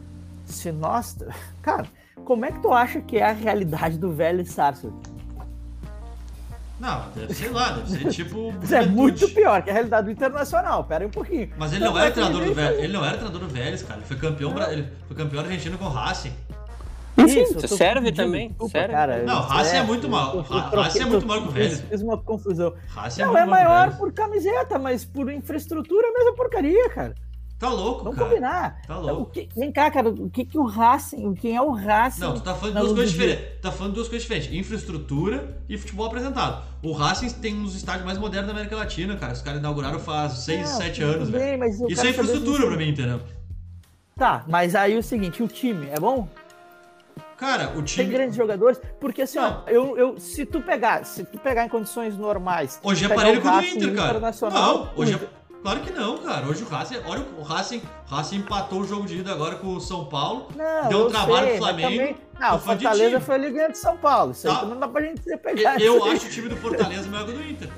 Se 0.45 0.71
nós. 0.71 1.17
Cara, 1.61 1.85
como 2.25 2.43
é 2.43 2.51
que 2.51 2.59
tu 2.59 2.73
acha 2.73 2.99
que 3.01 3.17
é 3.17 3.23
a 3.23 3.31
realidade 3.31 3.97
do 3.97 4.11
velho 4.11 4.45
Sarsfield? 4.45 4.97
Não, 6.81 7.03
deve 7.15 7.33
ser 7.35 7.49
lá, 7.51 7.69
deve 7.73 7.89
ser 7.91 8.09
tipo. 8.09 8.51
Isso 8.63 8.73
é 8.75 8.83
muito 8.87 9.29
pior 9.29 9.61
que 9.61 9.69
a 9.69 9.73
realidade 9.73 10.05
do 10.05 10.11
Internacional. 10.11 10.83
Pera 10.83 11.03
aí 11.03 11.07
um 11.07 11.11
pouquinho. 11.11 11.51
Mas 11.55 11.71
ele 11.73 11.81
não 11.81 11.89
Como 11.91 11.99
era 11.99 12.07
é 12.09 12.11
treinador 12.11 12.43
do 12.43 12.53
Vélez. 12.55 12.83
Ele 12.83 12.93
não 12.93 13.05
era 13.05 13.13
treinador 13.17 13.39
do 13.41 13.47
Vélez, 13.47 13.83
cara. 13.83 13.99
Ele 13.99 14.07
foi 14.07 14.17
campeão, 14.17 14.51
bra- 14.51 14.73
ele 14.73 14.87
foi 15.07 15.15
campeão 15.15 15.41
argentino 15.43 15.77
com 15.77 15.85
o 15.85 15.89
Racing. 15.89 16.33
Isso, 17.17 17.53
tô 17.59 17.67
serve 17.67 18.11
também, 18.11 18.47
desculpa, 18.47 18.71
serve. 18.71 18.93
cara. 18.93 19.23
Não, 19.23 19.41
Racing 19.41 19.75
é 19.75 19.83
muito 19.83 20.09
mal. 20.09 20.39
Racing 20.41 21.01
é 21.01 21.05
muito 21.05 21.27
maior 21.27 21.41
que 21.43 21.49
o 21.49 21.51
Vélez. 21.51 21.81
Fiz 21.81 22.01
uma 22.01 22.17
confusão. 22.17 22.73
Racing 22.95 23.21
é 23.21 23.25
Não, 23.25 23.31
muito 23.33 23.43
é 23.43 23.45
maior 23.45 23.97
por 23.97 24.11
camiseta, 24.11 24.79
mas 24.79 25.05
por 25.05 25.31
infraestrutura 25.31 26.07
é 26.07 26.09
a 26.09 26.13
mesma 26.13 26.33
porcaria, 26.35 26.89
cara. 26.89 27.13
Tá 27.61 27.69
louco, 27.69 28.03
Vamos 28.03 28.17
cara. 28.17 28.27
combinar. 28.29 28.81
Tá 28.87 28.97
louco. 28.97 29.31
que- 29.31 29.47
vem 29.55 29.71
cá, 29.71 29.91
cara, 29.91 30.09
o 30.09 30.27
que, 30.31 30.43
que 30.45 30.57
o 30.57 30.63
Racing, 30.65 31.35
quem 31.35 31.55
é 31.55 31.61
o 31.61 31.69
Racing? 31.69 32.19
Não, 32.21 32.33
tu 32.33 32.41
tá 32.41 32.55
falando 32.55 32.79
duas 32.79 32.91
coisas 32.93 33.11
diferentes. 33.11 33.61
Tá 33.61 33.71
falando 33.71 33.91
de 33.91 33.95
duas 33.97 34.07
coisas 34.09 34.23
diferentes. 34.27 34.51
Infraestrutura 34.51 35.61
e 35.69 35.77
futebol 35.77 36.07
apresentado. 36.07 36.63
O 36.81 36.91
Racing 36.91 37.29
tem 37.29 37.53
um 37.53 37.61
dos 37.61 37.75
estádios 37.75 38.03
mais 38.03 38.17
modernos 38.17 38.47
da 38.47 38.53
América 38.53 38.75
Latina, 38.75 39.15
cara. 39.15 39.33
Os 39.33 39.43
caras 39.43 39.59
inauguraram 39.59 39.99
faz 39.99 40.33
6, 40.39 40.71
Não, 40.71 40.77
7 40.77 41.01
tudo 41.01 41.13
anos, 41.13 41.29
bem, 41.29 41.59
velho. 41.59 41.87
Isso 41.87 42.03
é 42.03 42.09
infraestrutura 42.09 42.65
pra 42.65 42.75
mim, 42.77 42.89
entendeu? 42.89 43.21
Tá, 44.17 44.43
mas 44.47 44.73
aí 44.73 44.97
o 44.97 45.03
seguinte, 45.03 45.43
o 45.43 45.47
time 45.47 45.87
é 45.91 45.99
bom? 45.99 46.27
Cara, 47.37 47.69
o 47.71 47.73
Tem 47.75 47.83
time. 47.83 48.05
grandes 48.11 48.35
jogadores? 48.35 48.79
Porque 48.99 49.21
assim, 49.23 49.37
ó, 49.39 49.49
Não. 49.49 49.63
eu, 49.67 49.97
eu, 49.97 50.19
se 50.19 50.45
tu 50.47 50.61
pegar, 50.61 51.03
se 51.05 51.23
tu 51.25 51.37
pegar 51.39 51.65
em 51.65 51.69
condições 51.69 52.17
normais, 52.17 52.79
Hoje 52.83 53.05
é 53.05 53.07
parelho 53.09 53.39
com 53.41 53.47
o 53.49 53.61
Inter, 53.61 53.95
cara. 53.95 54.19
Não, 54.51 54.89
hoje 54.95 55.13
é, 55.15 55.40
Claro 55.61 55.79
que 55.81 55.91
não, 55.91 56.17
cara. 56.17 56.47
Hoje 56.47 56.63
o 56.63 56.67
Racing, 56.67 56.97
olha 57.05 57.23
o 57.37 57.43
Racing, 57.43 57.81
o 58.09 58.15
Racing 58.15 58.37
empatou 58.37 58.81
o 58.81 58.83
jogo 58.87 59.05
de 59.05 59.17
ida 59.19 59.31
agora 59.31 59.55
com 59.55 59.75
o 59.75 59.79
São 59.81 60.05
Paulo. 60.05 60.47
Não, 60.55 60.89
Deu 60.89 60.97
um 60.97 61.01
eu 61.03 61.09
trabalho 61.09 61.45
sei, 61.47 61.57
pro 61.57 61.57
Flamengo. 61.65 61.89
também- 61.97 62.17
Não, 62.39 62.55
o 62.55 62.59
Fortaleza 62.59 63.19
foi 63.21 63.35
ali 63.35 63.51
ganhando 63.51 63.71
de 63.73 63.77
São 63.77 63.97
Paulo. 63.97 64.31
Isso 64.31 64.47
aí 64.47 64.53
Tá. 64.53 64.59
também 64.61 64.73
não 64.75 64.81
dá 64.81 64.87
pra 64.87 65.01
gente 65.03 65.21
Eu, 65.29 65.37
pegar. 65.37 65.79
eu 65.79 66.03
aí. 66.03 66.11
acho 66.13 66.25
o 66.25 66.29
time 66.29 66.49
do 66.49 66.57
Fortaleza 66.57 67.07
melhor 67.07 67.25
que 67.25 67.31
o 67.31 67.35
do 67.35 67.43
Inter. 67.43 67.69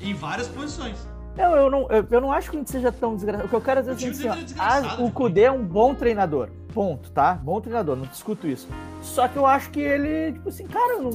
Em 0.00 0.12
várias 0.14 0.48
posições. 0.48 0.96
Não, 1.36 1.56
eu 1.56 1.70
não, 1.70 1.88
eu, 1.90 2.06
eu 2.10 2.20
não 2.20 2.32
acho 2.32 2.50
que 2.50 2.56
o 2.56 2.60
Inter 2.60 2.72
seja 2.72 2.92
tão 2.92 3.14
desgraçado. 3.16 3.46
O 3.46 3.48
que 3.50 3.56
eu 3.56 3.60
quero 3.60 3.80
dizer 3.80 3.92
O 3.92 3.96
time 3.96 4.10
assim, 4.10 4.22
do 4.22 4.62
assim, 4.62 4.86
é 4.88 5.02
ó, 5.02 5.04
o? 5.04 5.10
Kudê 5.10 5.42
é 5.42 5.50
um 5.52 5.64
bom 5.64 5.94
treinador. 5.94 6.48
Ponto, 6.72 7.10
tá? 7.10 7.34
Bom 7.34 7.60
treinador, 7.60 7.96
não 7.96 8.06
discuto 8.06 8.46
isso. 8.46 8.68
Só 9.02 9.26
que 9.28 9.36
eu 9.36 9.46
acho 9.46 9.70
que 9.70 9.80
ele, 9.80 10.32
tipo 10.32 10.48
assim, 10.48 10.66
cara, 10.66 10.98
não, 10.98 11.10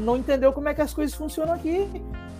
não 0.00 0.16
entendeu 0.16 0.52
como 0.52 0.68
é 0.68 0.74
que 0.74 0.80
as 0.80 0.92
coisas 0.94 1.14
funcionam 1.14 1.54
aqui. 1.54 1.88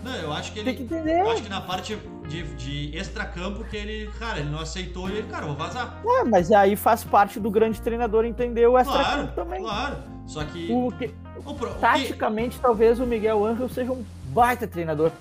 Não, 0.03 0.13
eu 0.15 0.33
acho 0.33 0.51
que 0.51 0.61
Tem 0.63 0.75
que 0.75 0.81
ele. 0.83 0.93
entender. 0.93 1.19
Eu 1.21 1.31
acho 1.31 1.43
que 1.43 1.49
na 1.49 1.61
parte 1.61 1.97
de, 2.27 2.43
de 2.55 2.97
extracampo 2.97 3.63
que 3.63 3.77
ele, 3.77 4.09
cara, 4.19 4.39
ele 4.39 4.49
não 4.49 4.59
aceitou 4.59 5.07
e 5.09 5.13
ele, 5.13 5.27
cara, 5.27 5.43
eu 5.43 5.47
vou 5.49 5.57
vazar. 5.57 6.01
É, 6.05 6.23
mas 6.25 6.51
aí 6.51 6.75
faz 6.75 7.03
parte 7.05 7.39
do 7.39 7.49
grande 7.49 7.81
treinador 7.81 8.25
entender 8.25 8.67
o 8.67 8.77
extra 8.77 8.97
Claro, 8.99 9.27
também. 9.33 9.61
claro. 9.61 9.95
Só 10.27 10.43
que. 10.43 10.69
O 10.71 10.91
que, 10.91 11.13
o 11.45 11.53
pro- 11.53 11.69
o 11.69 11.73
que- 11.75 11.79
taticamente, 11.79 12.59
talvez 12.59 12.99
o 12.99 13.05
Miguel 13.05 13.45
Angel 13.45 13.69
seja 13.69 13.91
um 13.93 14.03
baita 14.27 14.67
treinador. 14.67 15.11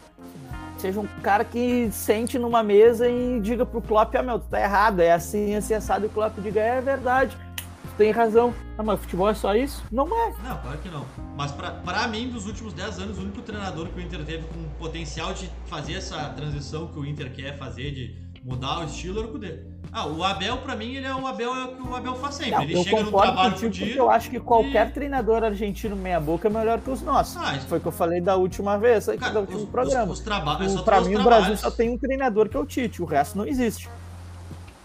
Seja 0.83 0.99
um 0.99 1.07
cara 1.23 1.45
que 1.45 1.88
sente 1.92 2.40
numa 2.40 2.61
mesa 2.61 3.09
e 3.09 3.38
diga 3.38 3.64
pro 3.64 3.81
Klopp, 3.81 4.16
ah, 4.16 4.23
meu, 4.25 4.40
tu 4.40 4.49
tá 4.49 4.61
errado, 4.61 4.99
é 4.99 5.12
assim, 5.12 5.55
assim, 5.55 5.75
assado, 5.75 6.07
e 6.07 6.09
o 6.09 6.11
Klopp 6.11 6.37
diga, 6.40 6.61
é 6.61 6.81
verdade, 6.81 7.37
tu 7.57 7.95
tem 7.97 8.11
razão. 8.11 8.53
Ah, 8.77 8.83
mas 8.83 8.99
futebol 8.99 9.31
é 9.31 9.35
só 9.35 9.55
isso? 9.55 9.81
Não 9.92 10.07
é. 10.09 10.35
Não, 10.42 10.59
claro 10.59 10.79
que 10.79 10.88
não. 10.88 11.07
Mas 11.37 11.53
pra, 11.53 11.71
pra 11.71 12.09
mim, 12.09 12.31
dos 12.31 12.47
últimos 12.47 12.73
10 12.73 12.99
anos, 12.99 13.18
o 13.18 13.21
único 13.21 13.42
treinador 13.42 13.90
que 13.90 14.01
o 14.01 14.03
Inter 14.03 14.25
teve 14.25 14.42
com 14.42 14.64
potencial 14.77 15.33
de 15.33 15.49
fazer 15.66 15.95
essa 15.95 16.31
transição 16.31 16.88
que 16.88 16.99
o 16.99 17.07
Inter 17.07 17.33
quer 17.33 17.57
fazer, 17.57 17.92
de 17.92 18.16
mudar 18.42 18.81
o 18.81 18.85
estilo, 18.85 19.21
era 19.21 19.29
o 19.29 19.31
Kudê. 19.31 19.61
Ah, 19.95 20.07
o 20.07 20.25
Abel, 20.25 20.57
pra 20.59 20.75
mim, 20.75 20.95
ele 20.95 21.07
é 21.07 21.15
o 21.15 21.27
Abel 21.27 21.55
é 21.55 21.65
o 21.65 21.69
que 21.77 21.83
o 21.83 21.95
Abel 21.95 22.15
faz 22.17 22.37
sempre. 22.37 22.53
Não, 22.53 22.63
ele 22.63 22.75
eu 22.79 22.83
chega 22.83 23.03
no 23.03 23.11
trabalho 23.13 23.53
contigo 23.53 23.75
fudido. 23.75 23.99
eu 23.99 24.11
acho 24.11 24.31
que 24.31 24.41
qualquer 24.41 24.91
treinador 24.91 25.45
argentino 25.45 25.95
meia-boca 25.95 26.49
é 26.49 26.51
melhor 26.51 26.81
que 26.81 26.89
os 26.91 27.03
nossos. 27.03 27.37
Ah, 27.37 27.55
isso- 27.57 27.67
Foi 27.67 27.77
o 27.77 27.81
que 27.83 27.89
eu 27.89 27.93
falei 27.93 28.19
da 28.23 28.35
última 28.37 28.79
vez, 28.79 29.07
aqui 29.07 29.19
Cara, 29.19 29.33
do 29.35 29.41
os, 29.41 29.45
último 29.49 29.65
os, 29.65 29.69
programa. 29.69 30.13
os 30.13 30.21
trabalhos. 30.21 30.63
É 30.63 30.69
só 30.71 30.75
O- 30.77 30.79
tu 30.79 30.85
pra 30.87 31.01
os 31.03 31.09
mim, 31.09 31.15
o 31.17 31.23
Brasil 31.23 31.31
trabalhos. 31.41 31.61
só 31.61 31.71
tem 31.71 31.91
um 31.91 31.99
treinador 31.99 32.49
que 32.49 32.57
é 32.57 32.61
o 32.61 32.65
Tite, 32.65 33.03
o 33.03 33.05
resto 33.05 33.37
não 33.37 33.47
existe. 33.47 33.91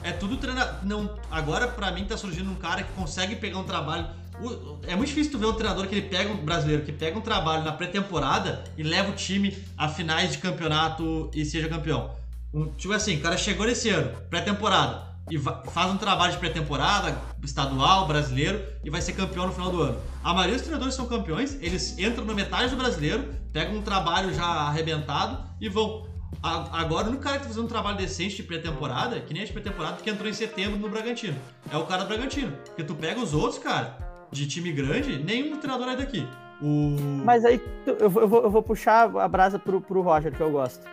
É 0.04 0.12
tudo 0.12 0.36
treinador. 0.36 0.76
Não, 0.84 1.10
agora, 1.32 1.68
pra 1.70 1.90
mim, 1.92 2.04
tá 2.04 2.18
surgindo 2.18 2.52
um 2.52 2.56
cara 2.56 2.84
que 2.84 2.92
consegue 2.92 3.36
pegar 3.38 3.60
um 3.60 3.64
trabalho. 3.64 4.08
o- 4.44 4.78
É 4.86 4.96
muito 4.96 5.08
difícil 5.08 5.32
tu 5.32 5.40
ver 5.40 5.48
um 5.48 5.54
treinador 5.54 5.88
que 5.88 5.96
ele 5.96 6.08
pega 6.10 6.32
um 6.32 6.36
brasileiro, 6.38 6.84
que 6.84 6.92
pega 6.92 7.18
um 7.18 7.22
trabalho 7.22 7.64
na 7.64 7.72
pré-temporada 7.72 8.64
e 8.78 8.84
leva 8.84 9.10
o 9.10 9.16
time 9.16 9.58
a 9.76 9.88
finais 9.90 10.34
de 10.34 10.38
campeonato 10.38 11.32
e 11.34 11.44
seja 11.44 11.68
campeão. 11.68 12.12
Um, 12.54 12.68
tipo 12.74 12.94
assim, 12.94 13.18
o 13.18 13.22
cara 13.22 13.38
chegou 13.38 13.66
nesse 13.66 13.90
ano, 13.90 14.12
pré-temporada, 14.30 15.06
e 15.30 15.38
faz 15.38 15.92
um 15.92 15.98
trabalho 15.98 16.32
de 16.32 16.38
pré-temporada, 16.40 17.18
estadual, 17.44 18.08
brasileiro, 18.08 18.64
e 18.84 18.90
vai 18.90 19.02
ser 19.02 19.14
campeão 19.14 19.48
no 19.48 19.54
final 19.54 19.70
do 19.70 19.82
ano. 19.82 19.98
A 20.24 20.34
maioria 20.34 20.54
dos 20.56 20.62
treinadores 20.64 20.96
são 20.96 21.06
campeões, 21.06 21.58
eles 21.62 21.98
entram 22.00 22.24
na 22.26 22.34
metade 22.34 22.70
do 22.72 22.78
brasileiro, 22.78 23.26
pegam 23.52 23.76
um 23.76 23.82
trabalho 23.82 24.34
já 24.34 24.46
arrebentado 24.46 25.44
e 25.60 25.68
vão. 25.68 26.08
A- 26.42 26.80
Agora, 26.82 27.10
o 27.10 27.18
cara 27.18 27.38
que 27.38 27.44
tá 27.44 27.50
fazendo 27.50 27.66
um 27.66 27.70
trabalho 27.70 27.98
decente 27.98 28.38
de 28.38 28.44
pré-temporada, 28.44 29.20
que 29.20 29.34
nem 29.34 29.44
é 29.44 29.46
de 29.46 29.52
pré-temporada, 29.52 29.98
que 30.02 30.10
entrou 30.10 30.30
em 30.30 30.34
setembro 30.34 30.78
no 30.80 30.88
Bragantino. 30.90 31.36
É 31.72 31.76
o 31.78 31.86
cara 31.86 32.04
do 32.04 32.08
Bragantino. 32.08 32.52
Porque 32.66 32.84
tu 32.84 32.96
pega 32.96 33.20
os 33.20 33.34
outros, 33.34 33.60
cara, 33.62 33.98
de 34.32 34.48
time 34.48 34.72
grande, 34.72 35.18
nenhum 35.24 35.58
treinador 35.58 35.90
é 35.90 35.96
daqui. 35.98 36.26
O. 36.62 36.96
Mas 37.24 37.44
aí 37.46 37.62
eu 37.86 38.10
vou- 38.10 38.44
eu 38.44 38.50
vou 38.50 38.62
puxar 38.64 39.10
a 39.18 39.28
brasa 39.28 39.60
pro, 39.60 39.80
pro 39.82 40.02
Roger, 40.02 40.32
que 40.32 40.42
eu 40.42 40.52
gosto. 40.52 40.86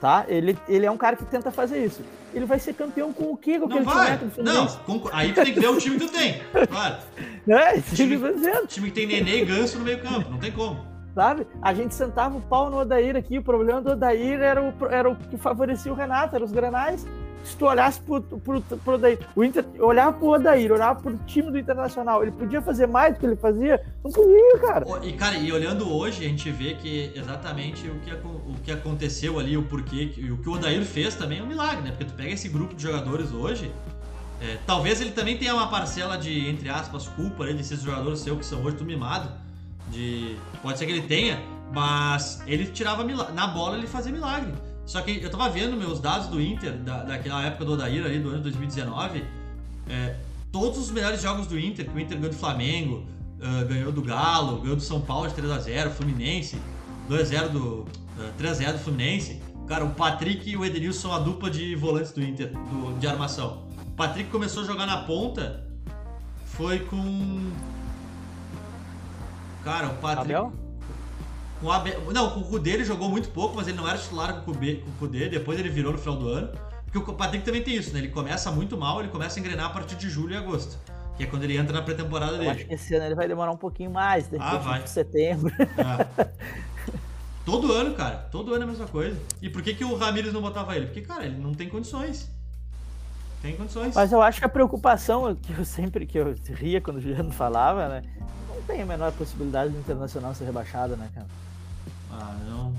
Tá? 0.00 0.24
Ele, 0.28 0.56
ele 0.68 0.86
é 0.86 0.90
um 0.90 0.96
cara 0.96 1.16
que 1.16 1.24
tenta 1.24 1.50
fazer 1.50 1.84
isso. 1.84 2.02
Ele 2.32 2.44
vai 2.44 2.58
ser 2.60 2.72
campeão 2.74 3.12
com 3.12 3.32
o? 3.32 3.36
Com 3.36 3.66
Não 3.68 3.82
vai! 3.82 4.18
Não, 4.38 4.66
concor- 4.86 5.10
aí 5.12 5.32
tu 5.32 5.42
tem 5.42 5.52
que 5.54 5.58
ver 5.60 5.68
o 5.68 5.76
time 5.78 5.98
que 5.98 6.06
tu 6.06 6.12
tem. 6.12 6.40
Claro. 6.68 6.96
Que 7.88 7.96
Time- 7.96 8.14
eu 8.14 8.20
tô 8.20 8.32
dizendo, 8.32 8.66
Time 8.66 8.88
que 8.90 8.94
tem 8.94 9.06
Nenê 9.06 9.42
e 9.42 9.44
Ganso 9.44 9.78
no 9.78 9.84
meio 9.84 10.00
campo, 10.00 10.30
não 10.30 10.38
tem 10.38 10.52
como. 10.52 10.84
sabe? 11.14 11.46
A 11.62 11.72
gente 11.74 11.94
sentava 11.94 12.36
o 12.36 12.40
pau 12.42 12.70
no 12.70 12.76
Odair 12.78 13.16
aqui. 13.16 13.38
O 13.38 13.42
problema 13.42 13.80
do 13.80 13.92
Odair 13.92 14.40
era 14.40 14.62
o, 14.62 14.72
era 14.90 15.10
o 15.10 15.16
que 15.16 15.36
favorecia 15.38 15.90
o 15.90 15.96
Renato, 15.96 16.36
eram 16.36 16.44
os 16.44 16.52
granais. 16.52 17.06
Se 17.44 17.56
tu 17.56 17.66
olhasse 17.66 18.00
pro, 18.00 18.20
pro, 18.20 18.62
Odair, 18.86 19.18
o 19.34 19.42
Inter 19.42 19.64
olhava 19.78 20.12
pro 20.12 20.28
Odair, 20.28 20.70
olhava 20.70 21.00
pro 21.00 21.16
time 21.26 21.50
do 21.50 21.58
Internacional, 21.58 22.22
ele 22.22 22.32
podia 22.32 22.60
fazer 22.60 22.86
mais 22.86 23.14
do 23.14 23.20
que 23.20 23.26
ele 23.26 23.36
fazia? 23.36 23.80
Não 24.04 24.10
podia, 24.10 24.58
cara. 24.58 24.84
E, 25.02 25.12
cara, 25.14 25.36
e 25.36 25.50
olhando 25.50 25.90
hoje, 25.90 26.24
a 26.24 26.28
gente 26.28 26.50
vê 26.50 26.74
que 26.74 27.10
exatamente 27.14 27.88
o 27.88 27.98
que, 28.00 28.12
o 28.12 28.54
que 28.62 28.70
aconteceu 28.70 29.38
ali, 29.38 29.56
o 29.56 29.62
porquê, 29.62 30.12
e 30.16 30.30
o 30.30 30.38
que 30.38 30.48
o 30.48 30.52
Odair 30.52 30.84
fez 30.84 31.14
também 31.14 31.38
é 31.38 31.42
um 31.42 31.46
milagre, 31.46 31.82
né? 31.82 31.90
Porque 31.90 32.04
tu 32.04 32.14
pega 32.14 32.30
esse 32.30 32.48
grupo 32.48 32.74
de 32.74 32.82
jogadores 32.82 33.32
hoje, 33.32 33.72
é, 34.40 34.58
talvez 34.66 35.00
ele 35.00 35.10
também 35.10 35.36
tenha 35.36 35.54
uma 35.54 35.68
parcela 35.68 36.16
de, 36.16 36.48
entre 36.48 36.68
aspas, 36.68 37.08
culpa 37.08 37.44
né, 37.44 37.52
desses 37.52 37.82
jogadores 37.82 38.20
seus 38.20 38.38
que 38.38 38.46
são 38.46 38.62
hoje 38.62 38.76
tudo 38.76 38.86
mimado. 38.86 39.30
De, 39.88 40.36
pode 40.62 40.78
ser 40.78 40.86
que 40.86 40.92
ele 40.92 41.06
tenha, 41.08 41.40
mas 41.72 42.42
ele 42.46 42.66
tirava 42.66 43.02
milagre. 43.04 43.32
Na 43.34 43.46
bola 43.46 43.76
ele 43.76 43.86
fazia 43.86 44.12
milagre. 44.12 44.52
Só 44.88 45.02
que 45.02 45.22
eu 45.22 45.30
tava 45.30 45.48
vendo 45.50 45.76
meus 45.76 46.00
dados 46.00 46.28
do 46.28 46.40
Inter, 46.40 46.72
da, 46.78 47.02
daquela 47.04 47.44
época 47.44 47.64
do 47.64 47.72
Odair 47.74 48.04
ali, 48.04 48.18
do 48.18 48.28
ano 48.30 48.38
de 48.38 48.44
2019. 48.44 49.22
é, 49.88 50.16
todos 50.50 50.78
os 50.78 50.90
melhores 50.90 51.20
jogos 51.20 51.46
do 51.46 51.58
Inter, 51.58 51.84
que 51.88 51.94
o 51.94 52.00
Inter 52.00 52.16
ganhou 52.16 52.32
do 52.32 52.38
Flamengo, 52.38 53.04
ah, 53.42 53.64
ganhou 53.64 53.92
do 53.92 54.00
Galo, 54.02 54.60
ganhou 54.62 54.76
do 54.76 54.82
São 54.82 55.00
Paulo 55.02 55.28
de 55.28 55.34
3x0, 55.34 55.90
Fluminense, 55.90 56.56
2x0 57.08 57.48
do. 57.50 57.84
ah, 58.18 58.30
3x0 58.38 58.72
do 58.72 58.78
Fluminense. 58.78 59.40
Cara, 59.66 59.84
o 59.84 59.90
Patrick 59.90 60.48
e 60.50 60.56
o 60.56 60.64
Edenilson 60.64 61.00
são 61.00 61.12
a 61.14 61.18
dupla 61.18 61.50
de 61.50 61.74
volantes 61.74 62.12
do 62.12 62.22
Inter, 62.22 62.50
do- 62.50 62.98
de 62.98 63.06
armação. 63.06 63.64
O 63.88 63.90
Patrick 63.90 64.30
começou 64.30 64.62
a 64.62 64.66
jogar 64.66 64.86
na 64.86 65.02
ponta, 65.02 65.66
foi 66.46 66.78
com. 66.80 67.50
Cara, 69.62 69.88
o 69.88 69.94
Patrick. 69.96 70.28
Com 71.60 71.70
Abel- 71.72 72.00
Não, 72.12 72.30
com 72.30 72.40
o 72.40 72.44
Kudê 72.44 72.70
ele 72.70 72.84
jogou 72.84 73.08
muito 73.08 73.28
pouco, 73.30 73.56
mas 73.56 73.66
ele 73.66 73.76
não 73.76 73.88
era 73.88 73.98
titular 73.98 74.32
com 74.34 74.40
o 74.50 74.54
Kudê, 74.54 74.76
com 74.76 74.90
o 74.90 74.92
Kudê, 74.94 75.28
depois 75.28 75.58
ele 75.58 75.68
virou 75.68 75.92
no 75.92 75.98
final 75.98 76.16
do 76.16 76.28
ano. 76.28 76.50
Porque 76.90 77.10
o 77.10 77.14
Patrick 77.14 77.44
também 77.44 77.62
tem 77.62 77.74
isso, 77.74 77.92
né? 77.92 77.98
Ele 77.98 78.08
começa 78.08 78.50
muito 78.50 78.76
mal, 78.76 79.00
ele 79.00 79.08
começa 79.10 79.38
a 79.38 79.40
engrenar 79.40 79.66
a 79.66 79.70
partir 79.70 79.96
de 79.96 80.08
julho 80.08 80.32
e 80.34 80.36
agosto. 80.36 80.78
Que 81.16 81.24
é 81.24 81.26
quando 81.26 81.42
ele 81.44 81.56
entra 81.56 81.72
na 81.76 81.82
pré-temporada 81.82 82.36
Eu 82.36 82.42
acho 82.42 82.58
dele. 82.58 82.64
que 82.64 82.74
esse 82.74 82.94
ano 82.94 83.06
ele 83.06 83.14
vai 83.14 83.26
demorar 83.28 83.50
um 83.50 83.56
pouquinho 83.56 83.90
mais, 83.90 84.28
de 84.28 84.36
Ah, 84.36 84.50
repente 84.52 84.64
vai. 84.64 84.82
em 84.82 84.86
setembro. 84.86 85.52
É. 85.58 86.28
Todo 87.44 87.72
ano, 87.72 87.94
cara. 87.94 88.16
Todo 88.30 88.52
ano 88.54 88.62
é 88.62 88.64
a 88.64 88.70
mesma 88.70 88.86
coisa. 88.86 89.18
E 89.42 89.50
por 89.50 89.60
que, 89.62 89.74
que 89.74 89.84
o 89.84 89.96
Ramires 89.96 90.32
não 90.32 90.40
botava 90.40 90.76
ele? 90.76 90.86
Porque, 90.86 91.00
cara, 91.00 91.24
ele 91.26 91.36
não 91.38 91.52
tem 91.52 91.68
condições. 91.68 92.30
Tem 93.42 93.56
condições. 93.56 93.94
Mas 93.94 94.12
eu 94.12 94.20
acho 94.22 94.38
que 94.38 94.44
a 94.46 94.48
preocupação 94.48 95.34
que 95.34 95.52
eu 95.58 95.64
sempre 95.64 96.06
que 96.06 96.18
eu 96.18 96.34
ria 96.54 96.80
quando 96.80 96.96
o 96.98 97.00
Juliano 97.00 97.32
falava, 97.32 97.88
né? 97.88 98.02
Não 98.48 98.60
tem 98.62 98.82
a 98.82 98.86
menor 98.86 99.12
possibilidade 99.12 99.72
do 99.72 99.78
Internacional 99.78 100.34
ser 100.34 100.44
rebaixado, 100.44 100.96
né, 100.96 101.08
cara? 101.14 101.26
Ah, 102.20 102.34
não. 102.48 102.72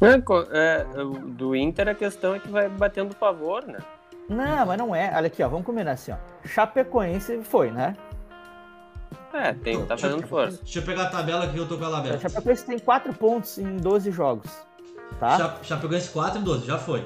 É, 0.00 0.12
é, 0.52 0.84
do 1.26 1.56
Inter 1.56 1.88
a 1.88 1.94
questão 1.94 2.34
é 2.34 2.38
que 2.38 2.48
vai 2.48 2.68
batendo 2.68 3.14
favor, 3.14 3.64
né? 3.66 3.78
Não, 4.28 4.66
mas 4.66 4.78
não 4.78 4.94
é. 4.94 5.12
Olha 5.14 5.26
aqui, 5.28 5.42
ó, 5.42 5.48
vamos 5.48 5.64
combinar 5.64 5.92
assim, 5.92 6.12
ó. 6.12 6.16
Chapecoense 6.46 7.40
foi, 7.42 7.70
né? 7.70 7.96
É, 9.32 9.52
tem, 9.52 9.78
tá 9.84 9.94
Deixa 9.94 10.08
fazendo 10.08 10.26
força. 10.26 10.58
Deixa 10.62 10.78
eu 10.78 10.82
pegar 10.82 11.04
a 11.04 11.10
tabela 11.10 11.44
aqui 11.44 11.54
que 11.54 11.60
eu 11.60 11.68
tô 11.68 11.76
com 11.78 11.84
ela 11.84 11.96
A 11.96 12.00
aberta. 12.00 12.28
Chapecoense 12.28 12.64
tem 12.64 12.78
4 12.78 13.12
pontos 13.14 13.58
em 13.58 13.76
12 13.76 14.10
jogos. 14.10 14.50
Tá? 15.20 15.36
Cha- 15.36 15.56
Chapecoense 15.62 16.10
4 16.10 16.40
em 16.40 16.42
12, 16.42 16.66
já 16.66 16.78
foi. 16.78 17.04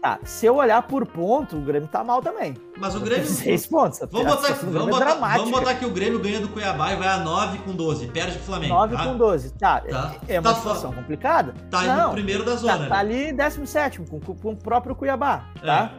Tá, 0.00 0.18
se 0.24 0.46
eu 0.46 0.56
olhar 0.56 0.80
por 0.82 1.04
ponto, 1.06 1.58
o 1.58 1.60
Grêmio 1.60 1.86
tá 1.86 2.02
mal 2.02 2.22
também. 2.22 2.56
Mas 2.78 2.94
o 2.94 3.00
Grêmio. 3.00 3.26
6 3.26 3.66
pontos. 3.66 4.00
Vamos 4.10 4.26
botar, 4.34 4.52
do 4.54 4.70
vamos, 4.70 4.96
é 4.96 4.98
botar, 4.98 5.14
vamos 5.36 5.50
botar 5.50 5.74
que 5.74 5.84
o 5.84 5.90
Grêmio 5.90 6.18
ganha 6.18 6.40
do 6.40 6.48
Cuiabá 6.48 6.94
e 6.94 6.96
vai 6.96 7.08
a 7.08 7.18
9 7.18 7.58
com 7.58 7.72
12. 7.72 8.06
Perde 8.06 8.38
pro 8.38 8.46
Flamengo. 8.46 8.72
9 8.72 8.96
tá? 8.96 9.04
com 9.04 9.16
12. 9.18 9.50
Tá, 9.58 9.80
Tá. 9.80 10.14
é 10.26 10.40
uma 10.40 10.50
Tá 10.54 10.56
situação 10.58 10.92
complicada. 10.94 11.54
Tá 11.70 11.82
não, 11.82 12.06
no 12.08 12.12
primeiro 12.14 12.44
da 12.46 12.52
tá, 12.52 12.56
zona. 12.56 12.78
tá 12.78 12.84
né? 12.88 12.96
ali 12.96 13.32
17 13.32 14.00
com, 14.00 14.18
com, 14.20 14.50
o 14.52 14.56
próprio 14.56 14.94
Cuiabá, 14.96 15.44
É. 15.62 15.66
tá? 15.66 15.92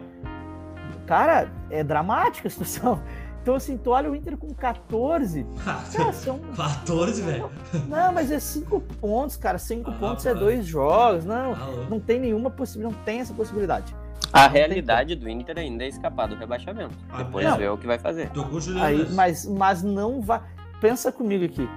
Cara, 1.06 1.52
é 1.70 1.84
dramática 1.84 2.48
a 2.48 2.52
situação. 2.52 3.00
Então, 3.42 3.56
assim, 3.56 3.76
tu 3.78 3.90
olha 3.90 4.10
o 4.12 4.16
Inter 4.16 4.38
com 4.38 4.54
14. 4.54 5.46
Cara, 5.66 6.14
são. 6.14 6.40
14, 6.56 7.22
velho. 7.24 7.50
Não, 7.88 8.14
mas 8.14 8.32
é 8.32 8.40
5 8.40 8.80
pontos, 9.02 9.36
cara. 9.36 9.58
5 9.58 9.90
Ah, 9.90 9.94
pontos 9.94 10.26
é 10.28 10.34
dois 10.36 10.66
jogos. 10.66 11.26
Não, 11.26 11.50
louco. 11.56 11.90
não 11.90 12.00
tem 12.00 12.20
nenhuma 12.20 12.52
possibilidade. 12.52 12.96
Não 12.96 13.04
tem 13.04 13.20
essa 13.20 13.34
possibilidade. 13.34 13.96
A 14.32 14.44
tem 14.48 14.52
realidade 14.60 15.16
do 15.16 15.28
Inter 15.28 15.58
ainda 15.58 15.84
é 15.84 15.88
escapar 15.88 16.28
do 16.28 16.36
rebaixamento. 16.36 16.96
Ah, 17.12 17.18
Depois 17.24 17.46
não. 17.46 17.58
ver 17.58 17.72
o 17.72 17.78
que 17.78 17.88
vai 17.88 17.98
fazer. 17.98 18.30
Tô. 18.30 18.46
Aí, 18.80 19.08
mas, 19.12 19.46
mas 19.46 19.82
não 19.82 20.22
vai. 20.22 20.40
Pensa 20.80 21.12
comigo 21.12 21.44
aqui. 21.44 21.68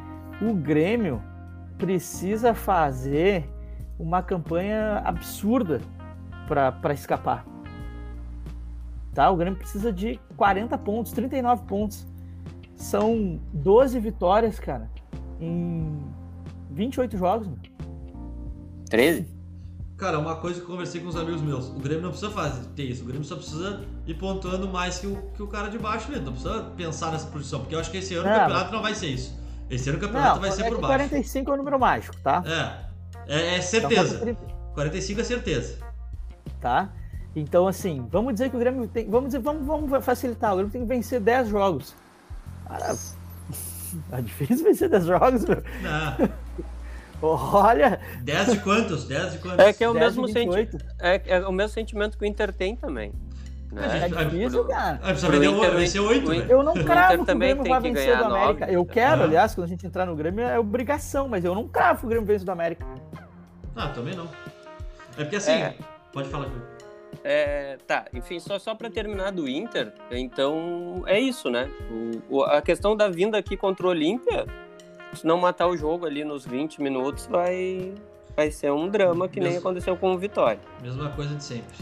O 0.42 0.53
Grêmio 0.55 1.22
precisa 1.79 2.53
fazer 2.55 3.48
uma 3.98 4.22
campanha 4.22 5.00
absurda 5.05 5.81
para 6.46 6.92
escapar. 6.92 7.44
Tá? 9.14 9.31
O 9.31 9.37
Grêmio 9.37 9.59
precisa 9.59 9.92
de 9.92 10.20
40 10.37 10.77
pontos, 10.79 11.12
39 11.12 11.64
pontos. 11.66 12.07
São 12.74 13.40
12 13.53 14.00
vitórias, 14.00 14.59
cara, 14.59 14.90
em 15.40 16.03
28 16.70 17.16
jogos. 17.16 17.46
Meu. 17.46 17.57
13? 18.90 19.33
Cara, 19.96 20.18
uma 20.18 20.35
coisa 20.37 20.59
que 20.59 20.66
eu 20.66 20.70
conversei 20.70 21.00
com 21.00 21.07
os 21.07 21.14
amigos 21.14 21.40
meus, 21.40 21.68
o 21.68 21.79
Grêmio 21.79 22.03
não 22.03 22.11
precisa 22.11 22.31
fazer 22.33 22.64
ter 22.74 22.83
isso, 22.83 23.05
o 23.05 23.07
Grêmio 23.07 23.24
só 23.24 23.37
precisa 23.37 23.85
ir 24.05 24.14
pontuando 24.14 24.68
mais 24.68 24.98
que 24.98 25.07
o, 25.07 25.16
que 25.33 25.42
o 25.42 25.46
cara 25.46 25.68
de 25.68 25.79
baixo 25.79 26.11
mesmo, 26.11 26.27
não 26.27 26.33
precisa 26.33 26.64
pensar 26.77 27.12
nessa 27.12 27.29
posição, 27.29 27.61
porque 27.61 27.77
eu 27.77 27.79
acho 27.79 27.92
que 27.92 27.98
esse 27.98 28.14
ano 28.16 28.29
Não, 28.29 28.35
o 28.35 28.40
campeonato 28.40 28.72
não 28.72 28.83
vai 28.83 28.94
ser 28.94 29.07
isso. 29.07 29.38
Esse 29.70 29.88
ano 29.88 29.98
o 29.98 30.00
campeonato 30.00 30.35
Não, 30.35 30.40
vai 30.40 30.50
ser 30.50 30.62
é 30.62 30.68
por 30.68 30.81
baixo. 30.81 31.09
45 31.09 31.50
é 31.50 31.55
o 31.55 31.57
número 31.57 31.79
mágico, 31.79 32.16
tá? 32.22 32.42
É, 32.44 33.35
é, 33.35 33.40
é 33.40 33.57
Então, 33.59 33.62
certeza. 33.62 34.18
40, 34.18 34.40
45 34.74 35.20
é 35.20 35.24
certeza. 35.24 35.79
Tá? 36.61 36.92
Então, 37.37 37.66
assim, 37.66 38.07
vamos 38.11 38.35
dizer 38.35 38.49
que 38.51 38.57
o 38.57 38.59
Grêmio 38.59 38.87
tem. 38.87 39.09
Vamos 39.11 39.27
dizer, 39.31 39.40
vamos, 39.40 39.66
vamos 39.66 40.05
facilitar. 40.05 40.53
O 40.53 40.57
Grêmio 40.57 40.73
tem 40.73 40.83
que 40.83 40.87
vencer 40.88 41.20
10 41.20 41.49
jogos. 41.49 41.94
Cara, 42.68 42.94
é 44.12 44.23
difícil 44.23 44.64
vencer 44.64 44.88
10 44.88 45.05
jogos, 45.07 45.44
meu. 45.44 45.62
Não. 45.83 46.29
Olha, 47.23 48.01
10 48.20 48.53
de 48.53 48.59
quantos? 48.61 49.05
10 49.09 49.33
de 49.33 49.38
quantos? 49.38 49.59
É 49.59 49.73
que 49.73 49.83
é 49.83 49.88
o 49.88 49.94
10 49.94 50.05
mesmo 50.16 50.27
sentimento. 50.29 50.73
28. 50.79 50.87
É, 51.01 51.23
é 51.38 51.47
o 51.47 51.53
mesmo 51.53 51.73
sentimento 51.73 52.18
que 52.18 52.25
o 52.25 52.27
Inter 52.27 52.53
tem 52.53 52.77
também. 52.77 53.12
Né? 53.73 53.83
É 54.05 54.25
difícil, 54.25 54.64
cara. 54.66 55.01
Ah, 55.03 55.12
vender 55.12 55.47
Inter, 55.51 55.70
vencer 55.75 56.01
o 56.01 56.07
8, 56.07 56.23
Inter- 56.23 56.40
velho. 56.40 56.51
Eu 56.53 56.62
não 56.62 56.75
cravo 56.75 57.25
que 57.25 57.33
o 57.33 57.37
Grêmio 57.38 57.64
vai 57.64 57.81
vencer 57.81 58.16
do 58.18 58.25
América. 58.25 58.66
nove. 58.66 58.75
Eu 58.77 58.85
quero, 58.85 59.23
Ah. 59.23 59.25
aliás, 59.25 59.55
quando 59.55 59.64
a 59.64 59.68
gente 59.68 59.87
entrar 59.87 60.07
no 60.07 60.14
Grêmio, 60.14 60.44
é 60.44 60.59
obrigação, 60.59 61.27
mas 61.29 61.44
eu 61.44 61.55
não 61.55 61.66
cravo 61.66 62.01
que 62.01 62.07
o 62.07 62.09
Grêmio 62.09 62.27
vence 62.27 62.44
do 62.44 62.53
América. 62.53 62.85
Ah, 63.75 63.88
também 63.88 64.14
não. 64.14 64.29
É 65.16 65.23
porque 65.25 65.37
assim, 65.37 65.51
É. 65.53 65.75
pode 66.12 66.29
falar 66.29 66.44
Ju. 66.47 66.73
É, 67.26 67.78
tá, 67.87 68.04
enfim, 68.12 68.38
só, 68.38 68.58
só 68.58 68.74
para 68.74 68.90
terminar 68.90 69.32
do 69.32 69.48
Inter, 69.48 69.94
então 70.10 71.02
é 71.06 71.18
isso, 71.18 71.48
né? 71.48 71.70
O, 72.30 72.37
o- 72.37 72.42
a 72.44 72.60
questão 72.60 72.94
da 72.94 73.08
vinda 73.08 73.38
aqui 73.38 73.56
contra 73.56 73.87
o 73.87 73.88
Olímpia, 73.90 74.44
se 75.14 75.26
não 75.26 75.38
matar 75.38 75.66
o 75.68 75.76
jogo 75.76 76.04
ali 76.04 76.22
nos 76.22 76.44
20 76.44 76.82
minutos, 76.82 77.26
vai, 77.26 77.94
vai 78.37 78.50
ser 78.50 78.70
um 78.72 78.88
drama 78.90 79.26
que 79.26 79.40
nem 79.40 79.52
Mesmo. 79.54 79.66
aconteceu 79.66 79.96
com 79.96 80.12
o 80.12 80.18
Vitória. 80.18 80.60
Mesma 80.82 81.08
coisa 81.12 81.34
de 81.34 81.42
sempre. 81.42 81.78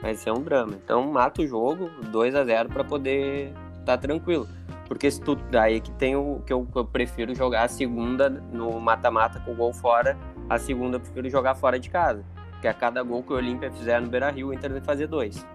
Vai 0.00 0.14
ser 0.14 0.30
um 0.30 0.40
drama. 0.42 0.72
Então 0.82 1.02
mata 1.12 1.42
o 1.42 1.46
jogo 1.46 1.90
2 2.10 2.34
a 2.34 2.42
0 2.42 2.70
para 2.70 2.82
poder 2.82 3.52
estar 3.80 3.98
tranquilo. 3.98 4.48
Porque 4.88 5.10
se 5.10 5.20
tu 5.20 5.36
daí 5.36 5.80
que 5.82 5.90
tem 5.92 6.16
o 6.16 6.40
que 6.46 6.52
eu, 6.54 6.64
que 6.64 6.78
eu 6.78 6.86
prefiro 6.86 7.34
jogar 7.34 7.64
a 7.64 7.68
segunda 7.68 8.30
no 8.30 8.80
mata-mata 8.80 9.40
com 9.40 9.52
o 9.52 9.54
gol 9.54 9.74
fora, 9.74 10.16
a 10.48 10.58
segunda 10.58 10.96
eu 10.96 11.00
prefiro 11.00 11.28
jogar 11.28 11.54
fora 11.54 11.78
de 11.78 11.90
casa. 11.90 12.24
Porque 12.60 12.68
a 12.68 12.74
cada 12.74 13.02
gol 13.02 13.22
que 13.22 13.32
o 13.32 13.36
Olímpia 13.36 13.70
fizer 13.72 13.98
no 14.02 14.08
Beira-Rio, 14.08 14.48
o 14.48 14.52
Inter 14.52 14.70
vai 14.70 14.82
fazer 14.82 15.06
dois 15.06 15.46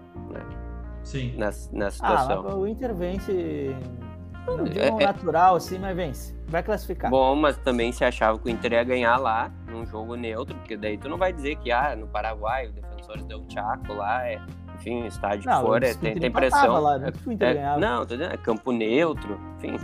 Sim. 1.04 1.34
nessa, 1.38 1.70
nessa 1.72 2.04
Ah, 2.04 2.18
situação. 2.18 2.42
mas 2.42 2.54
o 2.54 2.66
Inter 2.66 2.92
vence. 2.96 3.76
Não 4.44 4.64
digo 4.64 4.80
É- 4.80 4.92
um 4.92 5.00
é- 5.00 5.04
natural 5.06 5.54
assim, 5.54 5.78
mas 5.78 5.94
vence. 5.94 6.36
Vai 6.48 6.64
classificar. 6.64 7.08
Bom, 7.08 7.36
mas 7.36 7.56
também 7.58 7.92
se 7.92 8.04
achava 8.04 8.36
que 8.40 8.46
o 8.46 8.50
Inter 8.50 8.72
ia 8.72 8.82
ganhar 8.82 9.16
lá, 9.18 9.52
num 9.68 9.86
jogo 9.86 10.16
neutro, 10.16 10.56
porque 10.56 10.76
daí 10.76 10.98
tu 10.98 11.08
não 11.08 11.16
vai 11.16 11.32
dizer 11.32 11.54
que, 11.56 11.70
ah, 11.70 11.94
no 11.94 12.08
Paraguai, 12.08 12.66
o 12.68 12.72
Defensores 12.72 13.24
deu 13.24 13.44
Chaco 13.48 13.92
lá, 13.94 14.26
é, 14.26 14.40
enfim, 14.74 15.04
estádio 15.06 15.48
Não, 15.48 15.60
que 15.60 15.66
for, 15.66 15.82
eu 15.84 15.88
é, 15.88 15.94
tem, 15.94 16.14
tem 16.18 16.30
pressão. 16.30 16.80
lá, 16.80 16.98
não 16.98 17.12
que 17.12 17.28
o 17.28 17.32
Inter 17.32 17.48
É- 17.50 17.54
ganhava. 17.54 17.80
não, 17.80 17.98
tô 18.04 18.16
dizendo, 18.16 18.34
é 18.34 18.36
campo 18.36 18.72
neutro, 18.72 19.40
enfim. 19.58 19.78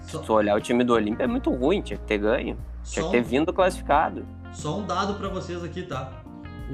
Se 0.00 0.12
Só, 0.12 0.18
tu 0.20 0.32
olhar 0.32 0.56
o 0.56 0.60
time 0.60 0.82
do 0.82 0.94
Olímpia 0.94 1.24
é 1.24 1.26
muito 1.28 1.52
ruim, 1.54 1.80
tinha 1.80 1.96
que 1.96 2.04
ter 2.06 2.18
ganho, 2.18 2.56
tinha 2.82 3.02
só 3.04 3.10
que 3.10 3.16
ter 3.16 3.22
vindo 3.22 3.52
classificado. 3.52 4.26
só 4.52 4.78
um 4.78 4.86
dado 4.86 5.14
pra 5.14 5.28
vocês 5.28 5.62
aqui, 5.62 5.82
tá? 5.82 6.10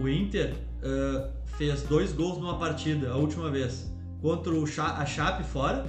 O 0.01 0.09
Inter 0.09 0.55
ah, 0.83 1.31
fez 1.57 1.83
dois 1.83 2.13
gols 2.13 2.39
numa 2.39 2.59
partida, 2.59 3.11
a 3.11 3.17
última 3.17 3.51
vez, 3.51 3.91
contra 4.21 4.53
o 4.53 4.67
Cha 4.67 4.99
a 4.99 5.07
Chape 5.07 5.45
fora. 5.45 5.87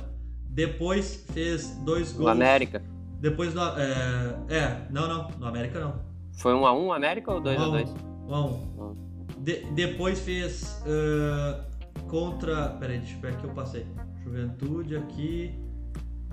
Depois 0.49 1.25
fez 1.33 1.75
dois 1.83 2.11
gols. 2.13 2.25
O 2.25 2.27
América. 2.27 2.81
Depois 3.19 3.53
no. 3.53 3.61
É, 3.61 4.35
é, 4.49 4.87
não, 4.89 5.07
não. 5.07 5.29
No 5.37 5.45
América 5.47 5.79
não. 5.79 6.01
Foi 6.33 6.53
1x1 6.53 6.85
o 6.85 6.93
América 6.93 7.31
ou 7.31 7.41
2x2? 7.41 7.95
1 8.27 8.33
a 8.33 8.45
1. 8.45 8.95
De- 9.39 9.65
depois 9.71 10.19
fez 10.19 10.81
ah, 10.85 11.63
contra. 12.07 12.69
Peraí, 12.69 12.99
deixa 12.99 13.15
eu 13.15 13.21
ver 13.21 13.33
aqui 13.33 13.43
eu 13.43 13.51
passei. 13.51 13.85
Juventude 14.23 14.97
aqui. 14.97 15.53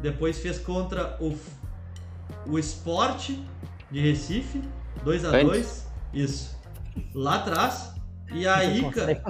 Depois 0.00 0.38
fez 0.38 0.58
contra 0.58 1.16
o, 1.20 1.36
o 2.46 2.58
Sport 2.58 3.30
de 3.90 4.00
Recife. 4.00 4.62
2 5.02 5.24
a 5.24 5.42
2 5.42 5.88
Isso. 6.12 6.56
Lá 7.14 7.36
atrás. 7.36 7.92
E 8.32 8.46
aí, 8.46 8.82
cara. 8.90 9.22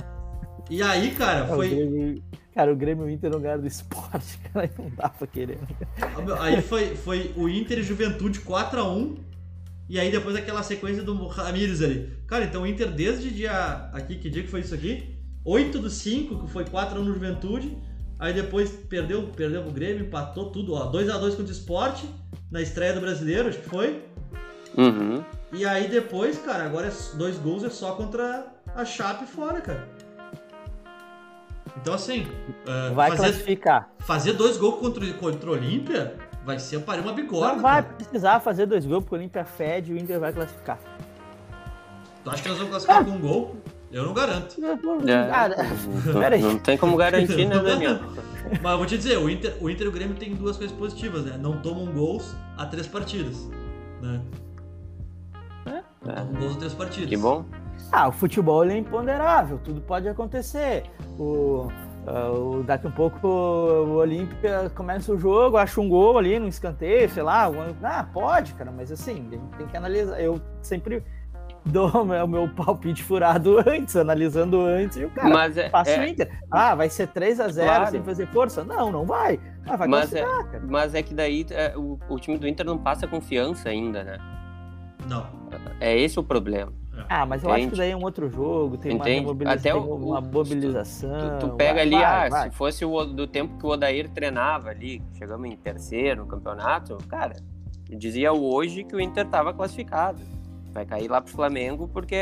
E 0.71 0.83
aí, 0.83 1.11
cara, 1.13 1.41
É, 1.41 1.53
o 1.53 1.57
foi. 1.57 1.69
Grêmio- 1.69 2.23
Cara, 2.55 2.73
o 2.73 2.77
Grêmio 2.77 3.09
e 3.09 3.11
o 3.11 3.13
Inter 3.13 3.31
não 3.33 3.41
ganharam 3.41 3.61
do 3.63 3.67
esporte, 3.67 4.39
cara, 4.53 4.65
aí 4.67 4.71
não 4.79 4.89
dá 4.97 5.09
pra 5.09 5.27
querer. 5.27 5.59
Aí 6.41 6.63
foi, 6.63 6.95
foi 6.95 7.33
o 7.37 7.49
Inter 7.49 7.81
e 7.81 7.83
Juventude 7.83 8.39
4x1. 8.41 9.17
E 9.89 9.99
aí 10.01 10.11
depois 10.11 10.35
aquela 10.37 10.63
sequência 10.63 11.03
do 11.03 11.27
Ramires 11.27 11.83
ali. 11.83 12.17
Cara, 12.27 12.45
então 12.45 12.63
o 12.63 12.67
Inter 12.67 12.91
desde 12.91 13.31
dia. 13.31 13.51
Aqui, 13.93 14.17
que 14.17 14.31
dia 14.31 14.43
que 14.43 14.49
foi 14.49 14.61
isso 14.61 14.75
aqui? 14.75 15.19
8 15.45 15.79
do 15.79 15.91
5, 15.91 16.45
que 16.47 16.51
foi 16.51 16.65
4x1 16.65 16.95
no 17.01 17.13
Juventude. 17.13 17.77
Aí 18.19 18.33
depois 18.33 18.71
perdeu, 18.71 19.25
perdeu 19.37 19.63
pro 19.63 19.73
Grêmio, 19.73 20.07
empatou 20.07 20.51
tudo, 20.53 20.75
ó. 20.75 20.91
2x2 20.91 21.31
contra 21.37 21.43
o 21.43 21.51
Sport, 21.51 22.05
na 22.51 22.63
estreia 22.63 22.95
do 22.95 23.01
brasileiro, 23.01 23.49
acho 23.49 23.59
que 23.59 23.69
foi. 23.69 24.01
Uhum. 24.79 25.23
E 25.55 25.65
aí 25.65 25.89
depois, 25.89 26.37
cara, 26.39 26.65
agora 26.65 26.89
é 26.89 27.17
dois 27.17 27.39
gols 27.39 27.63
é 27.63 27.71
só 27.71 27.93
contra 27.93 28.47
a 28.75 28.85
Chape 28.85 29.25
fora, 29.25 29.61
cara. 29.61 29.89
Então 31.81 31.95
assim, 31.95 32.27
ah, 32.67 32.91
Vai 32.93 33.11
fazer, 33.11 33.23
classificar. 33.23 33.89
fazer 34.01 34.33
dois 34.33 34.57
gols 34.57 34.81
contra, 34.81 35.13
contra 35.15 35.51
o 35.51 35.53
Olímpia 35.53 36.17
vai 36.45 36.59
ser 36.59 36.81
parir 36.81 37.01
uma 37.01 37.13
bigorna. 37.13 37.55
Não 37.55 37.63
vai 37.63 37.83
cara. 37.83 37.95
precisar 37.95 38.41
fazer 38.41 38.67
dois 38.67 38.85
gols, 38.85 39.05
porque 39.05 39.15
o 39.15 39.19
Olímpia 39.19 39.45
fede 39.45 39.93
e 39.93 39.95
o 39.95 39.99
Inter 39.99 40.19
vai 40.19 40.33
classificar. 40.33 40.79
Tu 42.25 42.31
acha 42.31 42.43
que 42.43 42.49
nós 42.49 42.59
vamos 42.59 42.71
classificar 42.71 43.05
com 43.05 43.11
um 43.13 43.21
gol? 43.21 43.57
Eu 43.93 44.05
não 44.05 44.13
garanto. 44.13 44.57
É, 44.61 45.31
Cara, 45.31 45.57
não, 46.05 46.21
peraí. 46.21 46.43
não 46.43 46.59
tem 46.59 46.77
como 46.77 46.97
garantir, 46.97 47.47
né, 47.47 47.59
Daniel? 47.63 48.01
Mas 48.61 48.73
eu 48.73 48.79
vou 48.79 48.87
te 48.87 48.97
dizer, 48.99 49.19
o 49.19 49.31
Inter, 49.31 49.57
o 49.61 49.71
Inter 49.71 49.87
e 49.87 49.89
o 49.89 49.93
Grêmio 49.93 50.17
tem 50.17 50.35
duas 50.35 50.57
coisas 50.57 50.77
positivas, 50.77 51.25
né? 51.25 51.39
Não 51.41 51.63
tomam 51.63 51.87
gols 51.93 52.35
a 52.57 52.67
três 52.67 52.89
partidas. 52.89 53.37
Né? 54.03 54.21
É. 56.09 56.39
gols 56.39 56.57
a 56.57 56.59
três 56.59 56.75
partidas. 56.75 57.09
Que 57.09 57.17
bom. 57.17 57.45
Ah, 57.93 58.09
o 58.09 58.13
futebol 58.13 58.65
é 58.65 58.77
imponderável, 58.77 59.59
tudo 59.63 59.81
pode 59.81 60.09
acontecer. 60.09 60.85
O, 61.19 61.69
ah, 62.07 62.31
o- 62.31 62.63
daqui 62.63 62.87
um 62.87 62.91
pouco 62.91 63.27
o, 63.27 63.85
o 63.85 63.93
Olímpia 63.97 64.71
começa 64.75 65.13
o 65.13 65.19
jogo, 65.19 65.57
acha 65.57 65.81
um 65.81 65.89
gol 65.89 66.19
ali 66.19 66.39
no 66.39 66.49
escanteio, 66.49 67.09
sei 67.11 67.23
lá. 67.23 67.43
alguma- 67.45 67.69
Ah, 67.83 68.05
pode, 68.13 68.55
cara, 68.55 68.71
mas 68.71 68.91
assim, 68.93 69.13
a 69.29 69.35
gente 69.35 69.57
tem 69.59 69.67
que 69.67 69.77
analisar. 69.77 70.21
Eu 70.21 70.41
sempre 70.63 71.03
dou 71.67 71.89
o 71.89 72.05
meu, 72.05 72.25
o 72.25 72.29
meu 72.29 72.49
palpite 72.49 73.03
furado 73.03 73.59
antes, 73.67 73.97
analisando 73.97 74.61
antes, 74.61 74.97
e 74.99 75.05
o 75.05 75.11
cara 75.11 75.29
Mas 75.31 75.57
é, 75.57 75.69
passa 75.69 75.91
o 75.93 75.95
é- 76.03 76.09
Inter. 76.09 76.31
Ah, 76.51 76.75
vai 76.75 76.89
ser 76.89 77.07
3 77.09 77.41
a 77.41 77.49
0 77.49 77.67
Claro. 77.69 77.91
sem 77.91 78.03
fazer 78.03 78.27
força? 78.29 78.65
Não, 78.65 78.91
não 78.93 79.05
vai. 79.05 79.39
Ah, 79.67 79.77
vai 79.77 79.89
Mas 79.89 80.13
é- 80.13 80.23
cara. 80.23 80.63
mas 80.69 80.95
é 80.95 81.03
que 81.03 81.15
daí 81.15 81.47
é, 81.51 81.75
o, 81.77 81.99
o 82.09 82.19
time 82.19 82.39
do 82.39 82.47
Inter 82.47 82.67
não 82.67 82.79
passa 82.79 83.07
confiança 83.07 83.69
ainda, 83.69 84.03
né? 84.05 84.19
Não. 85.09 85.27
É 85.81 85.97
esse 85.97 86.19
o 86.19 86.23
problema. 86.23 86.73
Ah, 87.09 87.27
mas 87.27 87.43
eu 87.43 87.51
acho 87.51 87.59
que 87.59 87.65
Entende? 87.67 87.79
daí 87.79 87.91
é 87.91 87.97
um 87.97 88.03
outro 88.03 88.31
jogo, 88.31 88.79
tem 88.79 88.93
uma, 88.93 89.01
Entende? 89.03 89.21
remobiliza- 89.21 89.55
Até 89.57 89.73
tem 89.73 89.81
o- 89.81 89.95
uma 89.97 90.21
mobilização. 90.21 91.39
Tu, 91.41 91.49
tu 91.49 91.57
pega 91.57 91.75
vai, 91.75 91.83
ali, 91.83 91.97
vai, 91.97 92.05
ah, 92.27 92.29
vai. 92.31 92.51
se 92.51 92.57
fosse 92.57 92.85
o 92.85 93.05
do 93.05 93.27
tempo 93.27 93.59
que 93.59 93.67
o 93.67 93.71
Odair 93.71 94.09
treinava 94.11 94.71
ali, 94.71 95.03
chegamos 95.19 95.51
em 95.51 95.57
terceiro 95.57 96.23
no 96.23 96.27
campeonato, 96.29 96.97
cara, 97.09 97.35
dizia 97.91 98.33
hoje 98.33 98.85
que 98.85 98.95
o 98.95 99.01
Inter 99.01 99.27
tava 99.27 99.53
classificado. 99.53 100.21
Vai 100.73 100.85
cair 100.87 101.09
lá 101.09 101.21
pro 101.21 101.33
Flamengo 101.33 101.87
porque, 101.89 102.17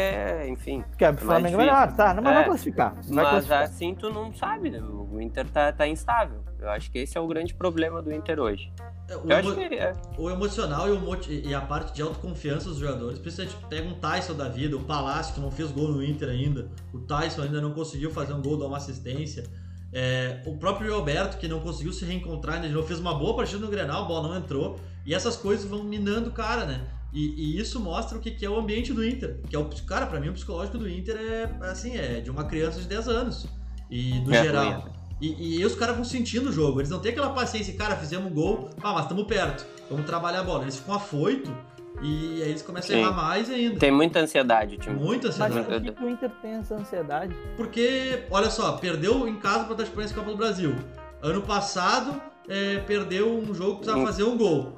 enfim. 0.48 0.82
Porque 0.90 1.06
o 1.06 1.14
Flamengo 1.16 1.46
é 1.46 1.50
difícil. 1.50 1.58
melhor, 1.58 1.92
tá? 1.94 2.12
Não, 2.12 2.22
mas 2.22 2.32
É, 2.32 2.34
vai 2.36 2.44
classificar. 2.44 2.94
Vai 2.94 3.02
Mas 3.14 3.28
classificar. 3.30 3.62
assim 3.62 3.94
tu 3.94 4.10
não 4.10 4.32
sabe, 4.34 4.68
né? 4.70 4.80
O 4.82 5.20
Inter 5.20 5.46
tá, 5.48 5.72
tá 5.72 5.86
instável. 5.86 6.40
Eu 6.58 6.68
acho 6.70 6.90
que 6.90 6.98
esse 6.98 7.16
é 7.16 7.20
o 7.20 7.26
grande 7.26 7.54
problema 7.54 8.02
do 8.02 8.12
Inter 8.12 8.38
hoje. 8.40 8.70
É, 9.08 9.16
O, 9.16 9.30
emo- 9.32 9.60
é. 9.60 9.92
o 10.16 10.30
emocional 10.30 10.88
e, 10.88 10.92
o 10.92 11.00
moti- 11.00 11.42
e 11.44 11.54
a 11.54 11.60
parte 11.60 11.92
de 11.94 12.00
autoconfiança 12.02 12.68
dos 12.68 12.78
jogadores, 12.78 13.18
principalmente 13.18 13.56
pega 13.68 13.88
um 13.88 13.94
Tyson 13.94 14.34
da 14.34 14.48
vida, 14.48 14.76
o 14.76 14.84
Palácio 14.84 15.34
que 15.34 15.40
não 15.40 15.50
fez 15.50 15.70
gol 15.70 15.88
no 15.88 16.02
Inter 16.02 16.28
ainda, 16.30 16.68
o 16.94 16.98
Tyson 17.00 17.42
ainda 17.42 17.60
não 17.60 17.72
conseguiu 17.72 18.10
fazer 18.10 18.32
um 18.32 18.40
gol, 18.40 18.56
dar 18.58 18.66
uma 18.66 18.76
assistência. 18.78 19.44
É, 19.92 20.40
o 20.46 20.56
próprio 20.56 20.94
Roberto 20.96 21.38
que 21.38 21.46
não 21.46 21.60
conseguiu 21.60 21.92
se 21.92 22.04
reencontrar 22.04 22.56
ainda 22.56 22.68
novo, 22.68 22.86
fez 22.86 22.98
uma 22.98 23.14
boa 23.14 23.36
partida 23.36 23.58
no 23.60 23.70
Grenal, 23.70 24.04
a 24.04 24.06
bola 24.06 24.28
não 24.28 24.36
entrou. 24.38 24.78
E 25.04 25.12
essas 25.14 25.36
coisas 25.36 25.66
vão 25.68 25.82
minando 25.82 26.30
o 26.30 26.32
cara, 26.32 26.64
né? 26.64 26.80
E, 27.12 27.56
e 27.56 27.58
isso 27.60 27.78
mostra 27.78 28.16
o 28.16 28.20
que, 28.20 28.30
que 28.30 28.46
é 28.46 28.48
o 28.48 28.56
ambiente 28.58 28.92
do 28.94 29.04
Inter. 29.04 29.40
Que 29.50 29.54
é 29.54 29.58
o, 29.58 29.66
cara, 29.84 30.06
pra 30.06 30.18
mim 30.18 30.28
o 30.28 30.32
psicológico 30.32 30.78
do 30.78 30.88
Inter 30.88 31.16
é 31.16 31.66
assim, 31.66 31.94
é 31.96 32.20
de 32.20 32.30
uma 32.30 32.44
criança 32.44 32.80
de 32.80 32.86
10 32.86 33.08
anos. 33.08 33.46
E 33.90 34.20
no 34.20 34.32
É 34.32 34.42
geral. 34.44 34.80
ruim, 34.80 34.92
E, 35.22 35.60
e 35.60 35.64
os 35.64 35.74
caras 35.76 35.94
vão 35.94 36.04
sentindo 36.04 36.48
o 36.48 36.52
jogo. 36.52 36.80
Eles 36.80 36.90
não 36.90 36.98
têm 36.98 37.12
aquela 37.12 37.30
paciência, 37.30 37.72
cara, 37.74 37.94
fizemos 37.96 38.30
um 38.30 38.34
gol, 38.34 38.68
ah, 38.82 38.92
mas 38.92 39.02
estamos 39.02 39.24
perto. 39.24 39.64
Vamos 39.88 40.04
trabalhar 40.04 40.40
a 40.40 40.42
bola. 40.42 40.62
Eles 40.62 40.76
ficam 40.76 40.94
afoito 40.96 41.54
e 42.02 42.42
aí 42.42 42.48
eles 42.50 42.62
começam 42.62 42.88
Sim. 42.88 42.96
a 42.96 43.06
errar 43.06 43.12
mais 43.12 43.48
ainda. 43.48 43.78
Tem 43.78 43.92
muita 43.92 44.18
ansiedade 44.18 44.74
o 44.74 44.78
time. 44.78 44.96
Muita 44.96 45.28
Mas 45.28 45.40
ansiedade. 45.40 45.68
por 45.68 45.82
que, 45.82 45.92
que 45.92 46.04
o 46.04 46.10
Inter 46.10 46.30
tem 46.42 46.52
essa 46.54 46.74
ansiedade? 46.74 47.36
Porque, 47.56 48.24
olha 48.30 48.50
só, 48.50 48.72
perdeu 48.72 49.28
em 49.28 49.36
casa 49.36 49.64
para 49.64 49.74
a 49.74 49.76
Transparência 49.76 50.16
Copa 50.16 50.30
do 50.32 50.36
Brasil. 50.36 50.74
Ano 51.22 51.42
passado, 51.42 52.20
é, 52.48 52.78
perdeu 52.78 53.30
um 53.32 53.54
jogo 53.54 53.72
que 53.74 53.76
precisava 53.84 54.00
Hum. 54.02 54.06
fazer 54.06 54.24
um 54.24 54.36
gol. 54.36 54.74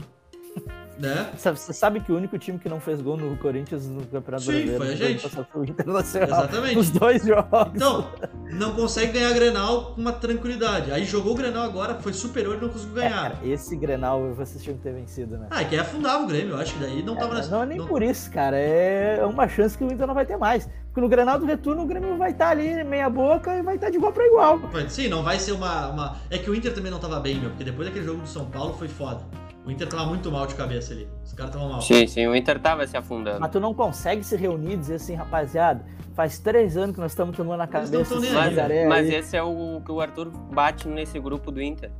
Né? 0.98 1.28
Você 1.36 1.72
sabe 1.72 1.98
que 2.00 2.12
o 2.12 2.16
único 2.16 2.38
time 2.38 2.58
que 2.58 2.68
não 2.68 2.78
fez 2.78 3.00
gol 3.02 3.16
no 3.16 3.36
Corinthians 3.36 3.86
no 3.88 4.06
Campeonato 4.06 4.44
Sim, 4.44 4.50
Brasileiro 4.52 4.76
foi 4.78 4.92
a 4.92 4.96
gente. 4.96 5.28
foi 5.28 5.44
o 5.60 5.64
Internacional. 5.64 6.28
Exatamente. 6.28 6.78
Os 6.78 6.90
dois 6.90 7.24
jogos. 7.24 7.72
Então, 7.74 8.08
não 8.52 8.74
consegue 8.74 9.12
ganhar 9.12 9.32
Grenal 9.32 9.86
com 9.94 10.00
uma 10.00 10.12
tranquilidade. 10.12 10.92
Aí 10.92 11.04
jogou 11.04 11.32
o 11.32 11.34
Grenal 11.34 11.64
agora, 11.64 11.94
foi 11.96 12.12
superior 12.12 12.56
e 12.56 12.60
não 12.60 12.68
conseguiu 12.68 12.98
É, 12.98 13.08
ganhar. 13.08 13.22
cara, 13.32 13.38
esse 13.44 13.74
Grenal 13.76 14.32
vocês 14.34 14.62
tinham 14.62 14.76
que 14.76 14.82
ter 14.84 14.92
vencido, 14.92 15.36
né? 15.36 15.48
Ah, 15.50 15.62
é 15.62 15.64
que 15.64 15.76
afundava 15.76 16.22
o 16.22 16.26
Grêmio, 16.28 16.52
eu 16.54 16.58
acho 16.58 16.74
que 16.74 16.80
daí 16.80 17.02
não 17.02 17.16
tava 17.16 17.38
É, 17.38 17.42
na. 17.42 17.46
não 17.48 17.62
é 17.62 17.66
nem 17.66 17.78
não- 17.78 17.86
por 17.88 18.00
isso, 18.02 18.30
cara. 18.30 18.56
É 18.56 19.24
uma 19.24 19.48
chance 19.48 19.76
que 19.76 19.82
o 19.84 19.92
Inter 19.92 20.06
não 20.06 20.14
vai 20.14 20.24
ter 20.24 20.36
mais. 20.36 20.68
Porque 20.86 21.00
no 21.00 21.08
Grenal 21.08 21.40
do 21.40 21.44
retorno 21.44 21.82
o 21.82 21.86
Grêmio 21.86 22.16
vai 22.16 22.30
estar 22.30 22.50
ali 22.50 22.84
meia 22.84 23.10
boca 23.10 23.52
e 23.58 23.62
vai 23.62 23.74
estar 23.74 23.90
de 23.90 23.96
igual 23.96 24.12
para 24.12 24.24
igual. 24.26 24.60
Sim, 24.88 25.08
não 25.08 25.24
vai 25.24 25.40
ser 25.40 25.50
uma, 25.50 25.88
uma- 25.88 26.16
É 26.30 26.38
que 26.38 26.48
o 26.48 26.54
Inter 26.54 26.72
também 26.72 26.92
não 26.92 27.00
tava 27.00 27.18
bem, 27.18 27.34
meu, 27.40 27.50
porque 27.50 27.64
depois 27.64 27.88
daquele 27.88 28.04
jogo 28.06 28.20
do 28.20 28.28
São 28.28 28.44
Paulo 28.46 28.74
foi 28.74 28.86
foda. 28.86 29.22
O 29.66 29.70
Inter 29.70 29.88
tava 29.88 30.04
muito 30.06 30.30
mal 30.30 30.46
de 30.46 30.54
cabeça 30.54 30.92
ali. 30.92 31.08
Os 31.24 31.32
caras 31.32 31.52
estavam 31.54 31.72
mal. 31.72 31.80
Sim, 31.80 32.06
sim, 32.06 32.26
o 32.26 32.36
Inter 32.36 32.58
tava 32.58 32.86
se 32.86 32.96
afundando. 32.96 33.40
Mas 33.40 33.50
tu 33.50 33.58
não 33.60 33.72
consegue 33.72 34.22
se 34.22 34.36
reunir 34.36 34.72
e 34.74 34.76
dizer 34.76 34.96
assim, 34.96 35.14
rapaziada, 35.14 35.84
faz 36.14 36.38
três 36.38 36.76
anos 36.76 36.94
que 36.94 37.00
nós 37.00 37.12
estamos 37.12 37.34
tomando 37.36 37.58
na 37.58 37.64
não 37.64 37.72
cabeça 37.72 38.14
Mas, 38.34 38.54
mas 38.88 39.08
esse 39.08 39.36
é 39.36 39.42
o 39.42 39.80
que 39.84 39.90
o 39.90 40.00
Arthur 40.00 40.30
bate 40.30 40.86
nesse 40.86 41.18
grupo 41.18 41.50
do 41.50 41.62
Inter. 41.62 41.90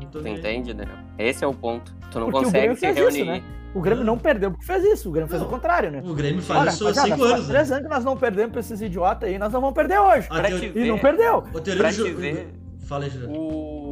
Não 0.00 0.08
Tu 0.10 0.26
entende, 0.28 0.74
né? 0.74 0.86
Esse 1.16 1.44
é 1.44 1.46
o 1.46 1.54
ponto. 1.54 1.94
Tu 2.10 2.18
não 2.18 2.26
Porque 2.30 2.38
o 2.46 2.50
consegue 2.50 2.74
se 2.74 2.80
fez 2.80 2.96
reunir. 2.96 3.16
isso, 3.20 3.24
né? 3.26 3.42
O 3.74 3.80
Grêmio 3.80 4.04
não 4.04 4.18
perdeu 4.18 4.50
porque 4.50 4.64
fez 4.66 4.84
isso. 4.84 5.08
O 5.08 5.12
Grêmio 5.12 5.28
fez 5.28 5.40
Não. 5.40 5.48
o 5.48 5.50
contrário, 5.50 5.90
né? 5.90 6.02
O 6.04 6.14
Grêmio 6.14 6.42
faz 6.42 6.60
Olha, 6.60 6.68
isso 6.70 6.86
há 6.88 6.94
cinco 6.94 7.18
faz 7.18 7.32
anos. 7.32 7.46
três 7.48 7.70
Né? 7.70 7.76
anos 7.76 7.88
que 7.88 7.94
nós 7.94 8.04
não 8.04 8.16
perdemos 8.16 8.50
pra 8.52 8.60
esses 8.60 8.80
idiotas 8.82 9.28
aí, 9.28 9.38
nós 9.38 9.52
não 9.52 9.60
vamos 9.60 9.74
perder 9.74 9.98
hoje. 10.00 10.28
Pra 10.28 10.42
te 10.44 10.72
E 10.74 10.84
não 10.88 10.96
ver, 10.96 11.00
perdeu. 11.00 11.38
A 11.38 11.60
teoria 11.60 11.76
pra 11.76 11.90
do 11.90 12.04
te 12.04 12.10
ver, 12.10 12.54
Fala 12.86 13.04
aí, 13.04 13.10
Juliano. 13.10 13.34
o, 13.34 13.83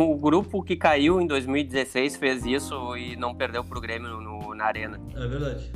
o 0.00 0.16
grupo 0.16 0.62
que 0.62 0.76
caiu 0.76 1.20
em 1.20 1.26
2016 1.26 2.16
fez 2.16 2.44
isso 2.46 2.96
e 2.96 3.16
não 3.16 3.34
perdeu 3.34 3.62
pro 3.64 3.80
Grêmio 3.80 4.20
no- 4.20 4.54
na 4.54 4.64
arena. 4.64 5.00
É 5.14 5.26
verdade. 5.26 5.72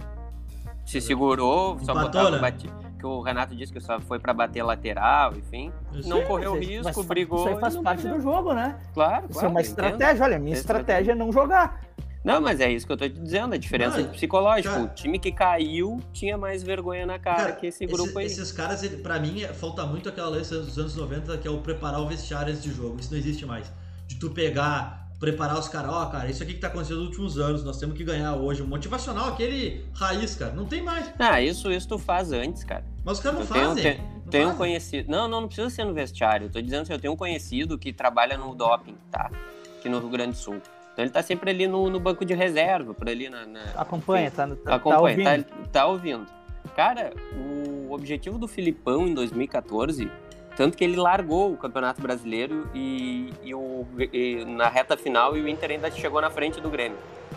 Se 0.85 1.01
segurou, 1.01 1.79
só 1.81 1.93
Empatou, 1.93 2.03
botava 2.07 2.31
né? 2.31 2.39
bate- 2.39 2.71
que 2.99 3.05
o 3.05 3.21
Renato 3.21 3.55
disse 3.55 3.73
que 3.73 3.81
só 3.81 4.01
foi 4.01 4.19
pra 4.19 4.33
bater 4.33 4.63
lateral, 4.63 5.35
enfim. 5.37 5.71
Isso 5.93 6.09
Não 6.09 6.23
correu 6.23 6.55
Mas- 6.57 6.67
risco, 6.67 6.93
mas 6.97 7.07
brigou. 7.07 7.39
Isso 7.41 7.49
aí 7.49 7.61
faz 7.61 7.77
parte 7.77 8.03
perdeu. 8.03 8.19
do 8.19 8.23
jogo, 8.23 8.55
né? 8.55 8.79
Claro, 8.95 9.25
Isso 9.29 9.33
claro, 9.35 9.47
é 9.47 9.51
uma 9.51 9.61
eu 9.61 9.65
entendo. 9.65 9.85
estratégia. 9.85 10.25
Olha, 10.25 10.39
minha 10.39 10.57
estratégia 10.57 11.13
é 11.13 11.15
não 11.15 11.33
jogar. 11.33 11.81
Não, 12.25 12.41
mas 12.41 12.61
é 12.61 12.73
isso 12.73 12.85
que 12.87 12.93
eu 12.93 12.97
tô 12.97 13.09
te 13.09 13.21
dizendo, 13.21 13.55
a 13.55 13.57
diferença 13.59 14.01
Não, 14.01 14.09
psicológica. 14.09 14.71
cara- 14.75 14.85
O 14.85 14.89
time 14.89 15.19
que 15.19 15.31
caiu 15.31 16.01
tinha 16.13 16.37
mais 16.39 16.63
vergonha 16.63 17.05
na 17.07 17.19
cara, 17.21 17.37
Cara, 17.37 17.53
que 17.53 17.67
esse 17.67 17.85
grupo 17.87 18.09
esse- 18.09 18.19
aí. 18.19 18.27
Esses 18.27 18.51
caras, 18.51 18.85
pra 19.03 19.21
mim, 19.21 19.43
é- 19.43 19.53
falta 19.53 19.85
muito 19.87 20.09
aquela 20.09 20.31
lei 20.31 20.41
dos 20.41 20.79
anos 20.79 20.97
90, 20.97 21.37
que 21.39 21.47
é 21.47 21.51
o 21.51 21.59
preparar 21.59 22.01
o 22.01 22.09
vestiário 22.09 22.51
antes 22.51 22.63
de 22.65 22.73
jogo. 22.73 22.97
Isso 22.99 23.13
não 23.13 23.19
existe 23.19 23.45
mais. 23.47 23.71
De 24.07 24.17
tu 24.17 24.31
pegar, 24.31 25.09
preparar 25.19 25.59
os 25.59 25.69
caras, 25.69 25.91
ó, 25.93 26.07
cara, 26.07 26.29
isso 26.31 26.43
aqui 26.43 26.55
que 26.55 26.61
tá 26.61 26.69
acontecendo 26.69 26.99
nos 26.99 27.07
últimos 27.09 27.39
anos, 27.39 27.65
nós 27.65 27.79
temos 27.79 27.97
que 27.97 28.05
ganhar 28.05 28.35
hoje. 28.35 28.63
O 28.63 28.67
motivacional, 28.67 29.29
aquele 29.31 29.85
raiz, 29.95 30.35
cara, 30.37 30.53
não 30.53 30.65
tem 30.67 30.83
mais. 30.83 31.11
Ah, 31.19 31.41
isso, 31.41 31.71
isso 31.73 31.89
tu 31.89 31.99
faz 31.99 32.33
antes, 32.33 32.63
cara. 32.65 32.85
Mas 33.05 33.19
os 33.19 33.23
caras 33.25 33.39
não 33.39 33.47
Eu 33.47 33.53
tenho, 33.53 33.67
fazem. 33.69 33.83
tenho, 33.83 34.05
Não 34.25 34.31
tenho 34.31 34.45
um 34.45 34.47
fazem. 34.49 34.59
conhecido. 34.59 35.11
Não, 35.11 35.29
não, 35.29 35.41
não 35.43 35.49
precisa 35.49 35.71
ser 35.71 35.85
no 35.85 35.95
vestiário. 35.95 36.47
Eu 36.47 36.51
tô 36.51 36.61
dizendo 36.61 36.83
assim, 36.83 36.93
eu 36.93 36.99
tenho 36.99 37.13
um 37.13 37.17
conhecido 37.17 37.79
que 37.79 37.93
trabalha 37.93 38.37
no 38.39 38.55
doping, 38.55 38.97
tá? 39.11 39.31
Aqui 39.79 39.89
no 39.89 39.99
Rio 39.99 40.09
Grande 40.09 40.33
do 40.33 40.37
Sul. 40.39 40.61
Então 40.93 41.05
ele 41.05 41.11
tá 41.13 41.23
sempre 41.23 41.51
ali 41.51 41.67
no, 41.69 41.91
no 41.91 42.01
banco 42.01 42.25
de 42.25 42.33
reserva, 42.35 42.95
por 42.95 43.09
ali 43.09 43.29
na. 43.29 43.45
na- 43.47 43.65
Acompanha, 43.77 44.31
tá, 44.31 44.47
tá, 44.49 44.55
tá 44.57 44.75
acompanha, 44.77 45.01
ouvindo. 45.31 45.45
tá, 45.45 45.57
tá 45.73 45.87
ouvindo. 45.87 46.27
Cara, 46.75 47.13
o 47.35 47.93
objetivo 47.93 48.39
do 48.39 48.49
Filipão 48.49 49.07
em 49.07 49.15
2014, 49.15 50.11
tanto 50.57 50.77
que 50.77 50.83
ele 50.83 50.97
largou 50.97 51.53
o 51.53 51.57
Campeonato 51.57 52.01
Brasileiro 52.01 52.69
e, 52.75 53.31
e 53.45 53.55
o, 53.55 53.87
e 54.13 54.43
na 54.47 54.69
reta 54.69 54.97
final 54.97 55.37
e 55.37 55.43
o 55.43 55.47
Inter 55.47 55.73
ainda 55.73 55.91
chegou 55.91 56.21
na 56.21 56.31
frente 56.31 56.61
do 56.61 56.71
Grêmio. 56.71 56.97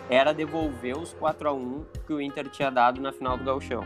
Era 0.10 0.34
devolver 0.34 0.98
os 0.98 1.14
4 1.14 1.50
a 1.50 1.54
1 1.54 1.86
que 2.08 2.14
o 2.14 2.22
Inter 2.22 2.48
tinha 2.50 2.72
dado 2.72 3.02
na 3.02 3.12
final 3.12 3.38
do 3.38 3.44
Gauchão. 3.44 3.84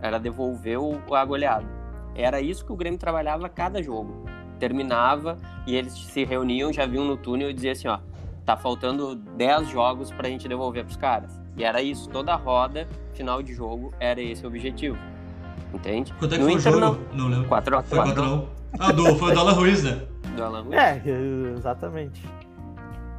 Era 0.00 0.18
devolver 0.18 0.78
o, 0.80 1.00
a 1.14 1.24
goleada. 1.24 1.66
Era 2.14 2.40
isso 2.40 2.64
que 2.64 2.72
o 2.72 2.76
Grêmio 2.76 2.98
trabalhava 2.98 3.48
cada 3.48 3.80
jogo. 3.80 4.24
Terminava 4.58 5.38
e 5.64 5.76
eles 5.76 5.92
se 5.92 6.24
reuniam, 6.24 6.72
já 6.72 6.84
viam 6.84 7.04
no 7.04 7.16
túnel 7.16 7.50
e 7.50 7.54
diziam 7.54 7.72
assim, 7.72 7.88
ó, 7.88 8.00
tá 8.44 8.56
faltando 8.56 9.14
10 9.14 9.68
jogos 9.68 10.10
pra 10.10 10.28
gente 10.28 10.48
devolver 10.48 10.84
pros 10.84 10.96
caras. 10.96 11.40
E 11.56 11.62
era 11.62 11.80
isso, 11.80 12.08
toda 12.08 12.34
roda, 12.34 12.88
final 13.14 13.42
de 13.42 13.54
jogo, 13.54 13.94
era 14.00 14.20
esse 14.20 14.44
o 14.44 14.48
objetivo. 14.48 14.98
Entende? 15.74 16.12
Quanto 16.18 16.34
é 16.34 16.38
que 16.38 16.42
no 16.44 16.48
foi 16.50 16.56
o 16.56 16.58
Inter 16.60 16.72
jogo? 16.72 16.80
não. 17.12 17.18
Não 17.18 17.28
lembro. 17.28 17.48
4 17.48 17.76
a 17.78 17.82
Foi 17.82 17.98
4 17.98 18.22
4x1. 18.22 18.44
Ah, 18.78 18.92
do, 18.92 19.16
foi 19.16 19.32
o 19.32 19.34
Dala 19.34 19.52
Ruiz, 19.52 19.82
né? 19.84 20.02
do 20.36 20.42
Alan 20.42 20.62
Ruiz, 20.62 20.78
É, 20.78 21.02
exatamente. 21.56 22.22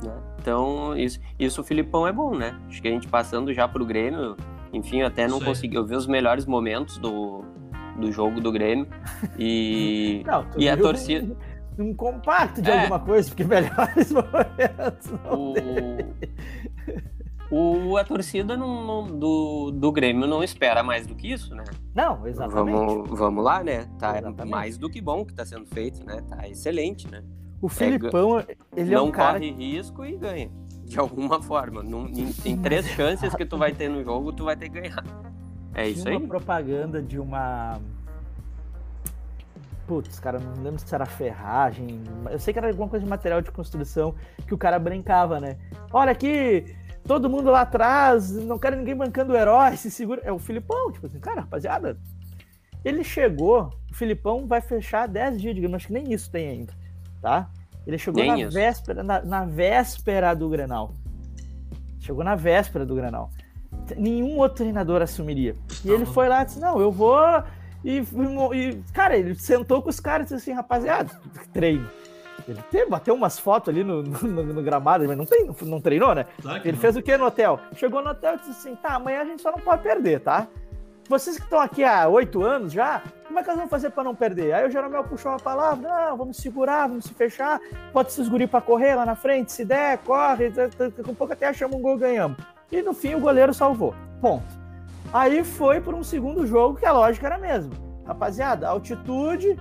né? 0.01 0.12
Então, 0.41 0.97
isso, 0.97 1.20
isso 1.39 1.62
o 1.62 1.64
Filipão 1.64 2.08
é 2.08 2.12
bom, 2.12 2.36
né? 2.36 2.56
Acho 2.68 2.82
que 2.82 2.88
a 2.88 2.91
gente 2.91 3.08
passando 3.08 3.54
já 3.54 3.68
pro 3.68 3.86
Grêmio, 3.86 4.36
enfim, 4.74 5.01
eu 5.01 5.08
até 5.08 5.28
não 5.28 5.38
Isso 5.38 5.43
aí. 5.43 5.49
consegui. 5.54 5.76
Eu 5.76 5.86
vi 5.86 5.95
os 5.95 6.08
melhores 6.08 6.45
momentos 6.47 6.97
do, 6.97 7.45
do 7.99 8.12
jogo 8.12 8.41
do 8.41 8.51
Grêmio. 8.51 8.88
E. 9.38 10.24
Não, 10.28 10.43
tu 10.45 10.60
E 10.60 10.68
a 10.68 10.76
torcida- 10.76 11.36
Um, 11.80 11.89
um 11.89 11.93
compacto 11.93 12.62
de 12.62 12.70
É. 12.70 12.82
alguma 12.82 12.99
coisa, 12.99 13.30
porque 13.30 13.43
melhores 13.43 14.12
momentos. 14.12 15.12
não 15.24 15.39
O, 15.39 15.54
o, 17.56 17.97
a 17.97 18.04
torcida 18.04 18.58
não- 18.58 18.86
não- 18.86 19.20
do, 19.20 19.72
do 19.72 19.91
Grêmio 19.91 20.28
não 20.28 20.43
espera 20.43 20.82
mais 20.84 21.06
do 21.06 21.14
que 21.16 21.32
isso, 21.32 21.54
né? 21.56 21.64
Não, 21.93 22.26
exatamente. 22.28 22.76
Vamos, 22.76 23.20
vamos 23.20 23.43
lá, 23.43 23.64
né? 23.64 23.86
Tá 23.99 24.18
Exatamente. 24.18 24.49
mais 24.51 24.78
do 24.78 24.89
que 24.89 24.99
bom 24.99 25.24
que 25.26 25.34
tá 25.34 25.45
sendo 25.45 25.66
feito, 25.68 26.04
né? 26.06 26.22
Tá 26.30 26.47
excelente, 26.47 27.10
né? 27.10 27.24
O 27.62 27.70
Filipão, 27.70 28.39
ele 28.76 28.91
é 28.93 28.95
não 28.95 29.08
um 29.08 29.12
cara 29.12 29.39
corre 29.39 29.51
risco 29.51 30.04
e 30.04 30.18
ganha. 30.18 30.49
De 30.84 30.99
alguma 30.99 31.41
forma. 31.41 31.82
Num- 31.82 32.08
em, 32.08 32.34
em 32.43 32.58
três 32.58 32.86
chances 32.91 33.34
que 33.36 33.45
tu 33.45 33.58
vai 33.58 33.72
ter 33.72 33.88
no 33.89 34.04
jogo, 34.04 34.34
tu 34.34 34.43
vai 34.45 34.56
ter 34.56 34.70
que 34.70 34.82
ganhar. 34.82 35.04
É 35.76 35.88
isso 35.88 36.08
aí? 36.10 36.18
uma 36.18 36.28
propaganda 36.28 37.01
de 37.01 37.20
uma. 37.20 37.80
Putz, 39.88 40.18
cara, 40.20 40.39
não 40.39 40.64
lembro 40.64 40.80
se 40.80 40.93
era 40.95 41.06
ferragem. 41.06 42.01
Eu 42.32 42.39
sei 42.39 42.54
que 42.54 42.60
era 42.60 42.70
alguma 42.70 42.88
coisa 42.88 43.04
de 43.04 43.10
material 43.10 43.41
de 43.41 43.51
construção 43.51 44.16
que 44.47 44.54
o 44.54 44.58
cara 44.58 44.80
brincava, 44.80 45.39
né? 45.41 45.58
Olha 45.91 46.12
aqui, 46.12 46.66
todo 47.08 47.30
mundo 47.30 47.51
lá 47.51 47.62
atrás, 47.62 48.32
não 48.32 48.58
quero 48.58 48.76
ninguém 48.76 48.95
bancando 48.95 49.34
o 49.34 49.36
herói, 49.36 49.76
se 49.78 49.91
segura. 49.91 50.22
É 50.24 50.32
o 50.32 50.39
Filipão, 50.39 50.91
tipo 50.91 51.06
assim, 51.08 51.20
cara, 51.20 51.41
rapaziada. 51.41 51.97
Ele 52.84 53.04
chegou, 53.04 53.70
o 53.91 53.95
Filipão 53.95 54.45
vai 54.45 54.62
fechar 54.62 55.08
10 55.08 55.41
dias 55.41 55.56
de 55.56 55.62
Grêmio, 55.62 55.76
acho 55.76 55.88
que 55.88 55.93
nem 55.93 56.12
isso 56.12 56.30
tem 56.30 56.49
ainda, 56.49 56.74
tá? 57.22 57.49
Ele 57.86 57.97
chegou 57.97 58.22
Nem 58.22 58.32
na 58.32 58.39
isso. 58.39 58.51
véspera, 58.51 59.04
na, 59.04 59.22
na 59.22 59.45
véspera 59.45 60.34
do 60.34 60.49
Grenal. 60.49 60.93
Chegou 61.99 62.24
na 62.24 62.36
véspera 62.36 62.86
do 62.86 62.95
Grenal. 62.95 63.30
Nenhum 63.97 64.38
outro 64.38 64.58
treinador 64.58 65.01
assumiria. 65.01 65.56
E 65.84 65.89
ele 65.89 66.06
foi 66.06 66.30
lá 66.30 66.41
e 66.41 66.45
disse: 66.45 66.60
Não, 66.60 66.80
eu 66.80 66.91
vou. 66.91 67.18
E, 67.84 67.97
e, 68.54 68.84
cara, 68.93 69.18
ele 69.18 69.36
sentou 69.36 69.82
com 69.82 69.89
os 69.89 69.99
caras 69.99 70.32
e 70.32 70.36
disse 70.36 70.49
assim: 70.49 70.56
Rapaziada, 70.56 71.12
treino. 71.51 71.89
Ele 72.47 72.61
teve, 72.69 72.89
bateu 72.89 73.13
umas 73.13 73.39
fotos 73.39 73.69
ali 73.69 73.83
no, 73.83 74.01
no, 74.03 74.43
no 74.43 74.61
gramado, 74.61 75.05
mas 75.07 75.17
não, 75.17 75.25
tem, 75.25 75.45
não, 75.45 75.55
não 75.63 75.81
treinou, 75.81 76.13
né? 76.13 76.25
Claro 76.41 76.61
Ele 76.63 76.73
não. 76.73 76.79
fez 76.79 76.95
o 76.95 77.01
que 77.01 77.17
no 77.17 77.25
hotel? 77.25 77.59
Chegou 77.75 78.01
no 78.03 78.09
hotel 78.09 78.35
e 78.35 78.37
disse 78.37 78.51
assim: 78.51 78.75
Tá, 78.75 78.95
amanhã 78.95 79.21
a 79.21 79.25
gente 79.25 79.41
só 79.41 79.51
não 79.51 79.59
pode 79.59 79.83
perder, 79.83 80.19
tá? 80.19 80.47
Vocês 81.09 81.35
que 81.37 81.43
estão 81.43 81.59
aqui 81.59 81.83
há 81.83 82.07
oito 82.07 82.43
anos 82.43 82.71
já, 82.71 83.03
como 83.27 83.37
é 83.37 83.41
que 83.41 83.47
nós 83.49 83.57
vamos 83.57 83.69
fazer 83.69 83.89
para 83.89 84.05
não 84.05 84.15
perder? 84.15 84.53
Aí 84.53 84.65
o 84.65 84.71
Jeromel 84.71 85.03
puxou 85.03 85.31
uma 85.31 85.39
palavra: 85.39 85.89
Não, 85.89 86.17
vamos 86.17 86.37
segurar, 86.37 86.87
vamos 86.87 87.05
se 87.05 87.13
fechar. 87.13 87.59
Pode 87.91 88.11
se 88.11 88.21
esgurir 88.21 88.47
para 88.47 88.61
correr 88.61 88.95
lá 88.95 89.05
na 89.05 89.15
frente, 89.15 89.51
se 89.51 89.65
der, 89.65 89.97
corre. 89.99 90.49
Daqui 90.49 91.01
a 91.01 91.13
pouco 91.13 91.33
até 91.33 91.47
achamos 91.47 91.77
um 91.77 91.81
gol 91.81 91.97
ganhamos. 91.97 92.37
E 92.71 92.81
no 92.81 92.93
fim 92.93 93.15
o 93.15 93.19
goleiro 93.19 93.53
salvou. 93.53 93.93
Ponto. 94.21 94.45
Aí 95.11 95.43
foi 95.43 95.79
por 95.81 95.93
um 95.93 96.03
segundo 96.03 96.47
jogo 96.47 96.79
que 96.79 96.85
a 96.85 96.91
lógica 96.91 97.27
era 97.27 97.35
a 97.35 97.39
mesma. 97.39 97.71
Rapaziada, 98.05 98.67
altitude, 98.67 99.59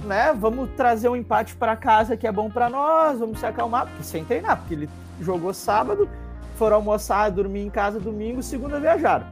né? 0.00 0.32
Vamos 0.32 0.70
trazer 0.76 1.08
um 1.08 1.16
empate 1.16 1.54
para 1.54 1.76
casa 1.76 2.16
que 2.16 2.26
é 2.26 2.32
bom 2.32 2.50
para 2.50 2.68
nós, 2.68 3.18
vamos 3.18 3.38
se 3.38 3.46
acalmar, 3.46 3.86
porque 3.86 4.02
sem 4.02 4.24
treinar, 4.24 4.58
porque 4.58 4.74
ele 4.74 4.90
jogou 5.20 5.52
sábado, 5.54 6.08
foram 6.56 6.76
almoçar, 6.76 7.30
dormir 7.30 7.60
em 7.60 7.70
casa 7.70 8.00
domingo, 8.00 8.42
segunda 8.42 8.80
viajaram. 8.80 9.26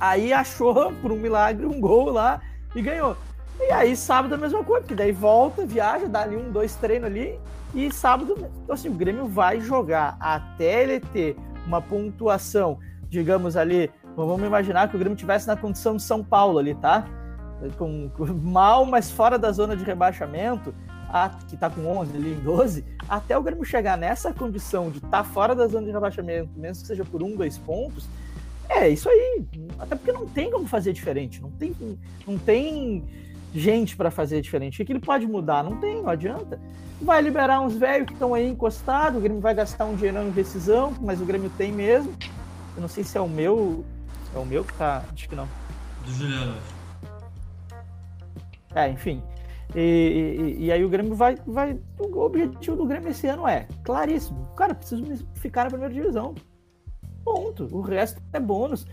Aí 0.00 0.32
achou, 0.32 0.92
por 1.00 1.12
um 1.12 1.16
milagre, 1.16 1.66
um 1.66 1.80
gol 1.80 2.10
lá 2.10 2.40
e 2.74 2.82
ganhou. 2.82 3.16
E 3.60 3.70
aí 3.70 3.96
sábado 3.96 4.34
a 4.34 4.38
mesma 4.38 4.64
coisa, 4.64 4.82
porque 4.82 4.94
daí 4.94 5.12
volta, 5.12 5.64
viaja, 5.64 6.08
dá 6.08 6.22
ali 6.22 6.36
um, 6.36 6.50
dois 6.50 6.74
treinos 6.74 7.06
ali, 7.06 7.38
e 7.74 7.92
sábado, 7.92 8.34
então 8.62 8.74
assim, 8.74 8.88
o 8.88 8.92
Grêmio 8.94 9.26
vai 9.26 9.60
jogar 9.60 10.16
até 10.20 10.82
ele 10.82 11.00
ter 11.00 11.36
uma 11.66 11.80
pontuação, 11.80 12.78
digamos 13.08 13.56
ali, 13.56 13.90
vamos 14.16 14.46
imaginar 14.46 14.88
que 14.88 14.96
o 14.96 14.98
Grêmio 14.98 15.16
tivesse 15.16 15.46
na 15.46 15.56
condição 15.56 15.96
de 15.96 16.02
São 16.02 16.22
Paulo 16.22 16.58
ali, 16.58 16.74
tá? 16.74 17.04
Com, 17.78 18.08
com- 18.10 18.26
mal, 18.26 18.84
mas 18.84 19.10
fora 19.10 19.38
da 19.38 19.50
zona 19.52 19.76
de 19.76 19.84
rebaixamento, 19.84 20.74
a- 21.08 21.30
que 21.48 21.56
tá 21.56 21.70
com 21.70 21.86
11 21.86 22.16
ali 22.16 22.32
em 22.32 22.40
12, 22.40 22.84
até 23.08 23.36
o 23.38 23.42
Grêmio 23.42 23.64
chegar 23.64 23.96
nessa 23.96 24.32
condição 24.32 24.90
de 24.90 24.98
estar 24.98 25.08
tá 25.10 25.24
fora 25.24 25.54
da 25.54 25.66
zona 25.66 25.86
de 25.86 25.92
rebaixamento, 25.92 26.50
mesmo 26.56 26.82
que 26.82 26.88
seja 26.88 27.04
por 27.04 27.22
um, 27.22 27.36
dois 27.36 27.56
pontos, 27.56 28.06
é 28.68 28.88
isso 28.88 29.08
aí. 29.08 29.44
Até 29.78 29.94
porque 29.94 30.12
não 30.12 30.26
tem 30.26 30.50
como 30.50 30.66
fazer 30.66 30.92
diferente, 30.92 31.40
não 31.40 31.50
tem, 31.50 31.74
não 32.26 32.38
tem 32.38 33.04
gente 33.54 33.96
para 33.96 34.10
fazer 34.10 34.40
diferente. 34.40 34.82
O 34.82 34.84
que 34.84 34.92
ele 34.92 35.00
pode 35.00 35.26
mudar? 35.26 35.62
Não 35.62 35.76
tem, 35.76 36.02
não 36.02 36.08
adianta. 36.08 36.60
Vai 37.00 37.22
liberar 37.22 37.60
uns 37.60 37.76
velhos 37.76 38.06
que 38.06 38.12
estão 38.14 38.34
aí 38.34 38.48
encostados, 38.48 39.18
o 39.18 39.20
Grêmio 39.22 39.40
vai 39.40 39.54
gastar 39.54 39.84
um 39.84 39.94
dinheirão 39.94 40.26
em 40.26 40.30
decisão, 40.30 40.92
mas 41.00 41.20
o 41.20 41.24
Grêmio 41.24 41.50
tem 41.56 41.70
mesmo. 41.70 42.12
Eu 42.74 42.80
não 42.80 42.88
sei 42.88 43.04
se 43.04 43.16
é 43.16 43.20
o 43.20 43.28
meu. 43.28 43.84
É 44.34 44.38
o 44.38 44.44
meu 44.44 44.64
que 44.64 44.72
tá. 44.74 45.04
Acho 45.12 45.28
que 45.28 45.36
não. 45.36 45.48
Do 46.04 46.12
Juliano. 46.12 46.56
É, 48.74 48.88
enfim. 48.88 49.22
E, 49.74 50.56
e, 50.58 50.64
e, 50.64 50.72
aí 50.72 50.84
o 50.84 50.88
Grêmio 50.88 51.14
vai, 51.14 51.36
vai. 51.46 51.78
O 51.98 52.20
objetivo 52.20 52.76
do 52.76 52.86
Grêmio 52.86 53.10
esse 53.10 53.26
ano 53.26 53.46
é 53.46 53.66
claríssimo. 53.82 54.48
Cara, 54.56 54.74
preciso 54.74 55.26
ficar 55.34 55.64
na 55.64 55.70
primeira 55.70 55.94
divisão. 55.94 56.34
Ponto. 57.24 57.68
O 57.72 57.80
resto 57.80 58.20
é 58.32 58.38
bônus. 58.38 58.86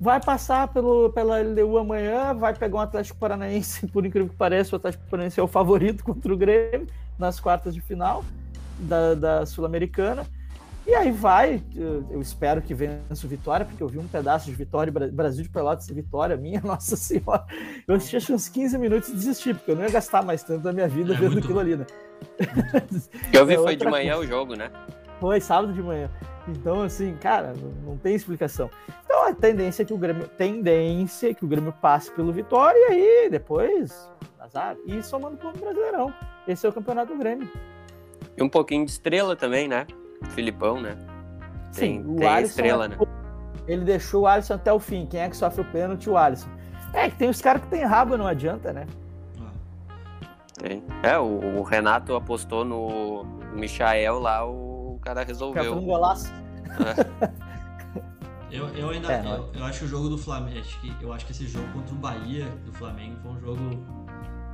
Vai 0.00 0.20
passar 0.20 0.68
pelo, 0.68 1.10
pela 1.10 1.40
LDU 1.40 1.78
amanhã, 1.78 2.34
vai 2.34 2.54
pegar 2.54 2.76
um 2.76 2.80
Atlético 2.80 3.18
Paranaense, 3.18 3.86
por 3.88 4.04
incrível 4.04 4.28
que 4.28 4.36
pareça, 4.36 4.74
o 4.74 4.78
Atlético 4.78 5.04
Paranaense 5.08 5.40
é 5.40 5.42
o 5.42 5.48
favorito 5.48 6.04
contra 6.04 6.32
o 6.32 6.36
Grêmio 6.36 6.86
nas 7.18 7.40
quartas 7.40 7.74
de 7.74 7.80
final 7.80 8.22
da, 8.78 9.14
da 9.14 9.46
Sul-Americana. 9.46 10.26
E 10.86 10.94
aí 10.94 11.10
vai, 11.10 11.60
eu 11.74 12.20
espero 12.20 12.62
que 12.62 12.72
vença 12.72 13.26
o 13.26 13.28
Vitória, 13.28 13.66
porque 13.66 13.82
eu 13.82 13.88
vi 13.88 13.98
um 13.98 14.06
pedaço 14.06 14.46
de 14.46 14.52
Vitória, 14.52 14.92
Brasil 15.10 15.42
de 15.42 15.48
Pelotas 15.48 15.88
e 15.88 15.92
Vitória, 15.92 16.36
minha 16.36 16.60
Nossa 16.64 16.94
Senhora. 16.94 17.44
Eu 17.88 17.96
assisti 17.96 18.16
acho 18.16 18.32
uns 18.32 18.48
15 18.48 18.78
minutos 18.78 19.08
e 19.08 19.14
desisti, 19.14 19.52
porque 19.52 19.72
eu 19.72 19.76
não 19.76 19.82
ia 19.82 19.90
gastar 19.90 20.22
mais 20.22 20.44
tanto 20.44 20.62
da 20.62 20.72
minha 20.72 20.86
vida 20.86 21.12
é 21.12 21.16
vendo 21.16 21.40
aquilo 21.40 21.58
ali, 21.58 21.74
né? 21.74 21.86
Eu 23.32 23.44
vi 23.44 23.54
é 23.54 23.58
foi 23.58 23.74
de 23.74 23.84
manhã 23.84 24.14
coisa. 24.14 24.32
o 24.32 24.32
jogo, 24.32 24.54
né? 24.54 24.70
Foi 25.20 25.40
sábado 25.40 25.72
de 25.72 25.82
manhã. 25.82 26.08
Então, 26.46 26.82
assim, 26.82 27.16
cara, 27.16 27.52
não 27.84 27.98
tem 27.98 28.14
explicação. 28.14 28.70
Então 29.04 29.26
a 29.26 29.34
tendência 29.34 29.82
é 29.82 29.86
que 29.86 29.92
o 29.92 29.98
Grêmio. 29.98 30.28
Tendência 30.28 31.30
é 31.30 31.34
que 31.34 31.44
o 31.44 31.48
Grêmio 31.48 31.72
passe 31.82 32.12
pelo 32.12 32.32
Vitória 32.32 32.78
e 32.78 32.92
aí 32.92 33.28
depois. 33.28 34.08
Azar. 34.38 34.76
E 34.86 35.02
somando 35.02 35.36
o 35.36 35.58
Brasileirão. 35.58 36.14
Esse 36.46 36.64
é 36.64 36.68
o 36.68 36.72
campeonato 36.72 37.12
do 37.12 37.18
Grêmio. 37.18 37.50
E 38.36 38.42
um 38.42 38.48
pouquinho 38.48 38.84
de 38.84 38.92
estrela 38.92 39.34
também, 39.34 39.66
né? 39.66 39.86
Filipão, 40.30 40.80
né? 40.80 40.96
Tem, 41.74 42.02
Sim, 42.02 42.10
o 42.10 42.16
tem 42.16 42.28
Alisson, 42.28 42.50
estrela, 42.50 42.88
né? 42.88 42.96
Ele 43.66 43.84
deixou 43.84 44.22
o 44.22 44.26
Alisson 44.26 44.54
até 44.54 44.72
o 44.72 44.78
fim. 44.78 45.06
Quem 45.06 45.20
é 45.20 45.28
que 45.28 45.36
sofre 45.36 45.62
o 45.62 45.64
pênalti? 45.64 46.08
O 46.08 46.16
Alisson. 46.16 46.48
É 46.92 47.10
que 47.10 47.16
tem 47.16 47.28
os 47.28 47.40
caras 47.40 47.62
que 47.62 47.68
tem 47.68 47.84
rabo, 47.84 48.16
não 48.16 48.26
adianta, 48.26 48.72
né? 48.72 48.86
Tem. 50.58 50.82
É, 51.02 51.18
o, 51.18 51.58
o 51.58 51.62
Renato 51.62 52.14
apostou 52.14 52.64
no 52.64 53.24
Michael 53.54 54.18
lá, 54.18 54.46
o 54.46 54.98
cara 55.02 55.22
resolveu. 55.22 55.76
um 55.76 55.84
golaço. 55.84 56.32
É. 57.32 57.46
Eu, 58.50 58.68
eu 58.68 58.90
ainda 58.90 59.12
é, 59.12 59.26
eu, 59.26 59.50
eu, 59.54 59.64
acho 59.64 59.84
o 59.84 59.88
jogo 59.88 60.08
do 60.08 60.16
Flamengo. 60.16 60.60
Acho 60.60 60.80
que, 60.80 60.96
eu 61.00 61.12
acho 61.12 61.26
que 61.26 61.32
esse 61.32 61.46
jogo 61.46 61.66
contra 61.72 61.94
o 61.94 61.98
Bahia 61.98 62.46
do 62.64 62.72
Flamengo 62.72 63.16
foi 63.20 63.32
um 63.32 63.40
jogo. 63.40 63.60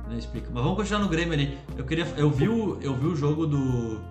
Não 0.07 0.17
explica. 0.17 0.49
Mas 0.51 0.63
vamos 0.63 0.77
continuar 0.77 0.99
no 0.99 1.07
Grêmio 1.07 1.33
ali. 1.33 1.57
Eu 1.77 1.85
queria. 1.85 2.05
Eu 2.17 2.29
vi 2.29 2.49
o, 2.49 2.81
eu 2.81 2.93
vi 2.95 3.05
o 3.05 3.15
jogo 3.15 3.45
do. 3.45 4.01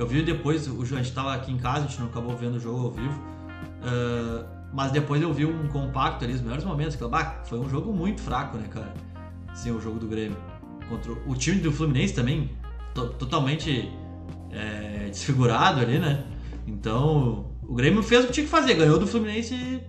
Eu 0.00 0.06
vi 0.06 0.22
depois, 0.22 0.66
o, 0.66 0.80
a 0.80 0.86
gente 0.86 1.12
tava 1.12 1.34
aqui 1.34 1.52
em 1.52 1.58
casa, 1.58 1.84
a 1.84 1.86
gente 1.86 2.00
não 2.00 2.06
acabou 2.06 2.34
vendo 2.34 2.54
o 2.54 2.58
jogo 2.58 2.86
ao 2.86 2.90
vivo. 2.90 3.20
Uh, 3.82 4.46
mas 4.72 4.90
depois 4.92 5.20
eu 5.20 5.30
vi 5.30 5.44
um 5.44 5.68
compacto 5.68 6.24
ali, 6.24 6.32
os 6.32 6.40
melhores 6.40 6.64
momentos. 6.64 6.96
Que, 6.96 7.06
bah, 7.06 7.42
foi 7.44 7.58
um 7.58 7.68
jogo 7.68 7.92
muito 7.92 8.22
fraco, 8.22 8.56
né, 8.56 8.66
cara? 8.70 8.94
Sim, 9.52 9.72
o 9.72 9.80
jogo 9.80 9.98
do 9.98 10.08
Grêmio. 10.08 10.38
Contra 10.88 11.12
o 11.12 11.34
time 11.34 11.60
do 11.60 11.70
Fluminense 11.70 12.14
também, 12.14 12.50
to, 12.94 13.08
totalmente 13.08 13.92
é, 14.50 15.10
desfigurado 15.10 15.80
ali, 15.80 15.98
né? 15.98 16.24
Então, 16.66 17.50
o 17.62 17.74
Grêmio 17.74 18.02
fez 18.02 18.24
o 18.24 18.28
que 18.28 18.32
tinha 18.32 18.46
que 18.46 18.50
fazer, 18.50 18.76
ganhou 18.76 18.98
do 18.98 19.06
Fluminense. 19.06 19.82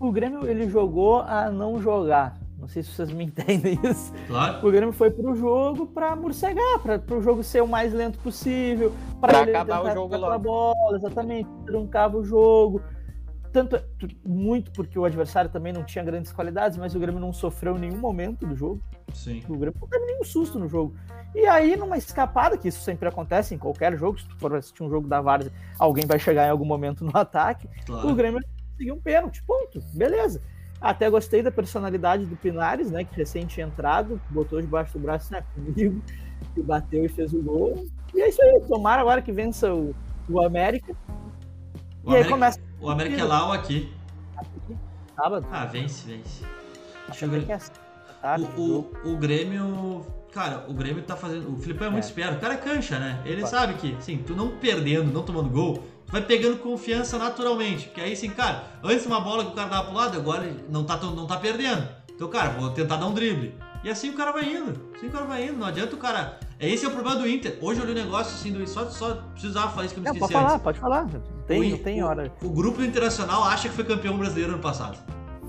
O 0.00 0.10
Grêmio 0.10 0.44
ele 0.44 0.68
jogou 0.68 1.20
a 1.20 1.52
não 1.52 1.80
jogar. 1.80 2.36
Não 2.58 2.68
sei 2.68 2.82
se 2.82 2.90
vocês 2.90 3.10
me 3.10 3.24
entendem 3.26 3.78
isso. 3.82 4.12
Claro. 4.26 4.66
O 4.66 4.70
Grêmio 4.70 4.92
foi 4.92 5.10
pro 5.10 5.34
jogo 5.34 5.86
para 5.86 6.16
morcegar, 6.16 6.80
para 6.80 7.16
o 7.16 7.22
jogo 7.22 7.42
ser 7.42 7.62
o 7.62 7.68
mais 7.68 7.92
lento 7.92 8.18
possível, 8.18 8.92
para 9.20 9.42
acabar 9.42 9.82
o 9.84 9.94
jogo 9.94 10.16
logo. 10.16 10.32
A 10.32 10.38
bola, 10.38 10.96
exatamente, 10.96 11.48
truncava 11.66 12.16
o 12.16 12.24
jogo. 12.24 12.82
Tanto 13.52 13.80
muito 14.26 14.70
porque 14.72 14.98
o 14.98 15.04
adversário 15.04 15.50
também 15.50 15.72
não 15.72 15.82
tinha 15.82 16.04
grandes 16.04 16.30
qualidades, 16.30 16.76
mas 16.76 16.94
o 16.94 17.00
Grêmio 17.00 17.20
não 17.20 17.32
sofreu 17.32 17.76
em 17.76 17.80
nenhum 17.80 17.98
momento 17.98 18.46
do 18.46 18.54
jogo. 18.54 18.80
Sim. 19.14 19.42
O 19.48 19.56
Grêmio 19.56 19.78
não 19.80 19.88
teve 19.88 20.04
nenhum 20.04 20.24
susto 20.24 20.58
no 20.58 20.68
jogo. 20.68 20.94
E 21.34 21.46
aí, 21.46 21.74
numa 21.76 21.96
escapada, 21.96 22.58
que 22.58 22.68
isso 22.68 22.80
sempre 22.80 23.08
acontece 23.08 23.54
em 23.54 23.58
qualquer 23.58 23.96
jogo, 23.96 24.20
se 24.20 24.28
tu 24.28 24.36
for 24.36 24.54
assistir 24.54 24.82
um 24.82 24.90
jogo 24.90 25.08
da 25.08 25.20
Várzea, 25.20 25.52
alguém 25.78 26.04
vai 26.06 26.18
chegar 26.18 26.46
em 26.46 26.50
algum 26.50 26.66
momento 26.66 27.04
no 27.04 27.16
ataque, 27.16 27.68
claro. 27.86 28.08
o 28.08 28.14
Grêmio 28.14 28.40
conseguiu 28.72 28.94
um 28.94 29.00
pênalti, 29.00 29.42
ponto, 29.42 29.80
beleza. 29.94 30.42
Até 30.80 31.08
gostei 31.08 31.42
da 31.42 31.50
personalidade 31.50 32.26
do 32.26 32.36
Pinares, 32.36 32.90
né, 32.90 33.04
que 33.04 33.24
tinha 33.24 33.66
entrado, 33.66 34.20
botou 34.30 34.60
debaixo 34.60 34.92
do 34.92 34.98
braço 34.98 35.32
né, 35.32 35.42
comigo, 35.54 36.02
e 36.56 36.62
bateu 36.62 37.04
e 37.04 37.08
fez 37.08 37.32
o 37.32 37.42
gol. 37.42 37.86
E 38.14 38.20
é 38.20 38.28
isso 38.28 38.42
aí, 38.42 38.62
tomara 38.68 39.00
agora 39.00 39.22
que 39.22 39.32
vença 39.32 39.72
o, 39.72 39.94
o 40.28 40.44
América. 40.44 40.94
O 42.04 42.10
e 42.10 42.10
América, 42.10 42.26
aí 42.26 42.30
começa. 42.30 42.60
O 42.80 42.90
América 42.90 43.20
é 43.20 43.24
lá 43.24 43.46
ou 43.46 43.52
aqui? 43.52 43.92
Aqui, 44.36 44.76
sábado. 45.14 45.46
Ah, 45.50 45.64
vence, 45.64 46.06
vence. 46.06 46.44
Deixa 47.06 47.24
eu 47.24 47.30
ver. 47.30 47.46
O, 48.56 48.60
o, 48.60 49.12
o 49.12 49.16
Grêmio 49.16 50.04
Cara, 50.36 50.66
o 50.68 50.74
Grêmio 50.74 51.02
tá 51.02 51.16
fazendo. 51.16 51.50
O 51.50 51.56
Filipão 51.56 51.86
é 51.86 51.90
muito 51.90 52.04
é. 52.04 52.06
esperto. 52.08 52.36
O 52.36 52.40
cara 52.40 52.52
é 52.52 52.56
cancha, 52.58 52.98
né? 52.98 53.22
Ele 53.24 53.40
Pode. 53.40 53.50
sabe 53.50 53.74
que, 53.74 53.96
sim, 54.00 54.18
tu 54.18 54.36
não 54.36 54.50
perdendo, 54.58 55.10
não 55.10 55.22
tomando 55.22 55.48
gol, 55.48 55.82
vai 56.08 56.22
pegando 56.22 56.58
confiança 56.58 57.18
naturalmente. 57.18 57.86
Porque 57.86 58.00
aí, 58.00 58.12
assim, 58.12 58.30
cara, 58.30 58.64
antes 58.82 59.06
uma 59.06 59.20
bola 59.20 59.44
que 59.44 59.52
o 59.52 59.54
cara 59.54 59.68
dava 59.68 59.84
pro 59.86 59.94
lado, 59.94 60.16
agora 60.16 60.44
ele 60.44 60.64
não 60.68 60.84
tá, 60.84 60.96
não 60.96 61.26
tá 61.26 61.36
perdendo. 61.36 61.88
Então, 62.14 62.28
cara, 62.28 62.50
vou 62.50 62.70
tentar 62.70 62.96
dar 62.96 63.06
um 63.06 63.14
drible. 63.14 63.54
E 63.84 63.90
assim 63.90 64.10
o 64.10 64.14
cara 64.14 64.32
vai 64.32 64.44
indo. 64.44 64.80
Assim 64.96 65.06
o 65.06 65.10
cara 65.10 65.24
vai 65.26 65.44
indo. 65.44 65.58
Não 65.58 65.66
adianta 65.66 65.94
o 65.94 65.98
cara. 65.98 66.40
Esse 66.58 66.84
é 66.84 66.88
o 66.88 66.90
problema 66.90 67.20
do 67.20 67.28
Inter. 67.28 67.58
Hoje 67.60 67.78
eu 67.78 67.86
li 67.86 67.92
um 67.92 67.94
negócio 67.94 68.34
assim 68.34 68.50
do 68.50 68.66
só, 68.66 68.88
só 68.90 69.14
precisava 69.32 69.70
falar 69.70 69.84
isso 69.84 69.94
que 69.94 70.00
eu 70.00 70.02
me 70.02 70.08
esqueci. 70.08 70.20
Pode 70.20 70.32
falar, 70.32 70.52
antes. 70.52 70.62
pode 70.62 70.80
falar. 70.80 71.06
Tem, 71.46 71.74
o, 71.74 71.78
tem 71.78 72.02
hora. 72.02 72.32
O, 72.42 72.46
o 72.46 72.50
grupo 72.50 72.82
internacional 72.82 73.44
acha 73.44 73.68
que 73.68 73.74
foi 73.74 73.84
campeão 73.84 74.16
brasileiro 74.18 74.54
ano 74.54 74.62
passado. 74.62 74.98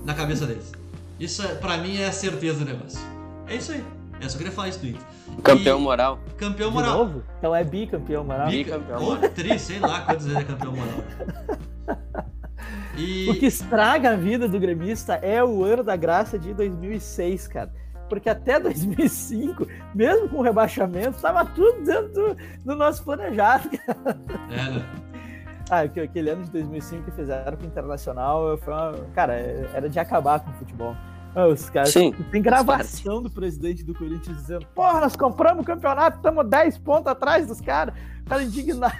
Na 0.04 0.14
cabeça 0.14 0.46
deles. 0.46 0.70
Isso, 1.18 1.42
é, 1.42 1.54
pra 1.54 1.78
mim, 1.78 1.96
é 1.96 2.06
a 2.06 2.12
certeza 2.12 2.60
do 2.60 2.64
negócio. 2.66 3.00
É 3.48 3.56
isso 3.56 3.72
aí. 3.72 3.82
Eu 4.20 4.28
só 4.28 4.36
queria 4.36 4.52
falar 4.52 4.68
isso 4.68 4.80
do 4.80 4.88
Inter. 4.88 5.02
Campeão 5.42 5.78
e... 5.78 5.82
moral. 5.82 6.18
Campeão 6.36 6.70
moral. 6.70 6.90
De 6.90 6.98
novo? 6.98 7.24
Então 7.38 7.54
é 7.54 7.64
bicampeão 7.64 8.24
moral. 8.24 8.48
Bicampeão 8.48 9.02
Ou 9.02 9.16
tri, 9.30 9.58
sei 9.58 9.78
lá 9.78 10.00
quantos 10.00 10.26
vezes 10.26 10.40
é 10.40 10.44
campeão 10.44 10.72
moral. 10.72 12.28
E... 12.98 13.30
O 13.30 13.34
que 13.38 13.46
estraga 13.46 14.10
a 14.10 14.16
vida 14.16 14.48
do 14.48 14.58
gremista 14.58 15.14
é 15.14 15.42
o 15.42 15.62
ano 15.62 15.84
da 15.84 15.94
graça 15.94 16.36
de 16.36 16.52
2006, 16.52 17.46
cara. 17.46 17.72
Porque 18.08 18.28
até 18.28 18.58
2005, 18.60 19.66
mesmo 19.94 20.28
com 20.28 20.38
o 20.38 20.42
rebaixamento, 20.42 21.10
estava 21.16 21.44
tudo 21.44 21.84
dentro 21.84 22.08
do, 22.08 22.36
do 22.64 22.76
nosso 22.76 23.04
planejado. 23.04 23.70
É, 24.50 24.70
né? 24.70 24.86
Ah, 25.70 25.80
aquele 25.80 26.30
ano 26.30 26.44
de 26.44 26.50
2005 26.50 27.04
que 27.04 27.10
fizeram 27.10 27.54
com 27.54 27.64
o 27.64 27.66
Internacional, 27.66 28.56
foi 28.56 28.72
uma... 28.72 28.92
cara, 29.14 29.34
era 29.74 29.86
de 29.86 29.98
acabar 29.98 30.40
com 30.40 30.50
o 30.50 30.54
futebol. 30.54 30.96
Ah, 31.34 31.46
os 31.46 31.68
caras. 31.70 31.90
Sim, 31.90 32.12
tem 32.32 32.42
gravação 32.42 33.22
do 33.22 33.30
presidente 33.30 33.84
do 33.84 33.94
Corinthians 33.94 34.36
dizendo: 34.36 34.66
Porra, 34.74 35.00
nós 35.00 35.14
compramos 35.14 35.62
o 35.62 35.66
campeonato, 35.66 36.16
estamos 36.16 36.48
10 36.48 36.78
pontos 36.78 37.06
atrás 37.06 37.46
dos 37.46 37.60
caras. 37.60 37.94
O 38.22 38.28
cara 38.28 38.42
indignado. 38.42 38.94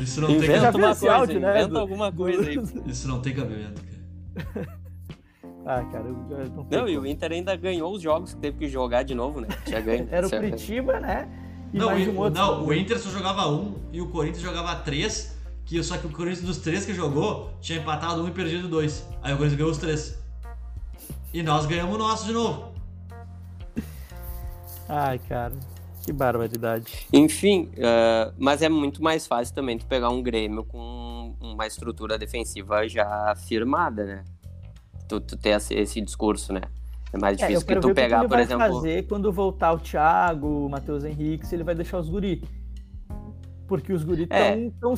Isso 0.00 0.20
não 0.20 0.28
tem 0.28 0.60
cabimento. 0.60 1.08
Áudio, 1.08 1.40
né, 1.40 1.50
inventa 1.50 1.68
do, 1.68 1.78
alguma 1.78 2.12
coisa 2.12 2.48
aí. 2.48 2.58
Isso 2.86 3.08
não 3.08 3.20
tem 3.20 3.34
cabimento, 3.34 3.80
cara. 4.34 4.84
Ah, 5.66 5.82
cara, 5.90 6.04
eu, 6.08 6.26
eu 6.30 6.50
não, 6.50 6.66
não 6.70 6.88
e 6.88 6.98
o 6.98 7.06
Inter 7.06 7.32
ainda 7.32 7.56
ganhou 7.56 7.94
os 7.94 8.02
jogos 8.02 8.34
que 8.34 8.40
teve 8.40 8.58
que 8.58 8.68
jogar 8.68 9.02
de 9.02 9.14
novo, 9.14 9.40
né? 9.40 9.48
Tinha 9.64 9.80
ganho. 9.80 10.06
Era 10.12 10.26
o 10.26 10.30
Curitiba, 10.30 11.00
né? 11.00 11.26
E 11.72 11.78
não, 11.78 11.88
um 11.88 12.18
outro 12.18 12.40
não 12.40 12.66
o 12.66 12.74
Inter 12.74 12.98
só 12.98 13.08
jogava 13.08 13.48
um 13.48 13.76
e 13.90 14.00
o 14.00 14.08
Corinthians 14.08 14.42
jogava 14.42 14.76
três. 14.76 15.34
Que, 15.64 15.82
só 15.82 15.96
que 15.96 16.06
o 16.06 16.10
Corinthians 16.10 16.42
dos 16.42 16.58
três 16.58 16.84
que 16.84 16.92
jogou 16.92 17.50
tinha 17.62 17.78
empatado 17.78 18.22
um 18.22 18.28
e 18.28 18.30
perdido 18.30 18.68
dois. 18.68 19.08
Aí 19.22 19.32
o 19.32 19.36
Corinthians 19.38 19.58
ganhou 19.58 19.72
os 19.72 19.78
três. 19.78 20.22
E 21.34 21.42
nós 21.42 21.66
ganhamos 21.66 21.96
o 21.96 21.98
nosso 21.98 22.24
de 22.26 22.32
novo. 22.32 22.72
Ai, 24.88 25.18
cara. 25.18 25.52
Que 26.04 26.12
barbaridade. 26.12 27.08
Enfim, 27.12 27.72
uh, 27.72 28.32
mas 28.38 28.62
é 28.62 28.68
muito 28.68 29.02
mais 29.02 29.26
fácil 29.26 29.52
também 29.52 29.76
tu 29.76 29.84
pegar 29.84 30.10
um 30.10 30.22
Grêmio 30.22 30.62
com 30.62 31.34
uma 31.40 31.66
estrutura 31.66 32.16
defensiva 32.16 32.86
já 32.88 33.34
firmada, 33.48 34.04
né? 34.04 34.24
Tu, 35.08 35.20
tu 35.20 35.36
ter 35.36 35.56
esse, 35.56 35.74
esse 35.74 36.00
discurso, 36.00 36.52
né? 36.52 36.60
É 37.12 37.18
mais 37.18 37.36
é, 37.40 37.48
difícil 37.48 37.68
é, 37.68 37.74
que 37.74 37.80
tu 37.80 37.92
pegar, 37.92 38.20
que 38.20 38.28
por 38.28 38.38
exemplo. 38.38 38.74
fazer 38.74 39.08
quando 39.08 39.32
voltar 39.32 39.72
o 39.72 39.78
Thiago, 39.80 40.66
o 40.66 40.68
Matheus 40.68 41.02
Henrique, 41.02 41.44
se 41.44 41.56
ele 41.56 41.64
vai 41.64 41.74
deixar 41.74 41.98
os 41.98 42.08
guri. 42.08 42.44
Porque 43.66 43.92
os 43.92 44.04
guris 44.04 44.28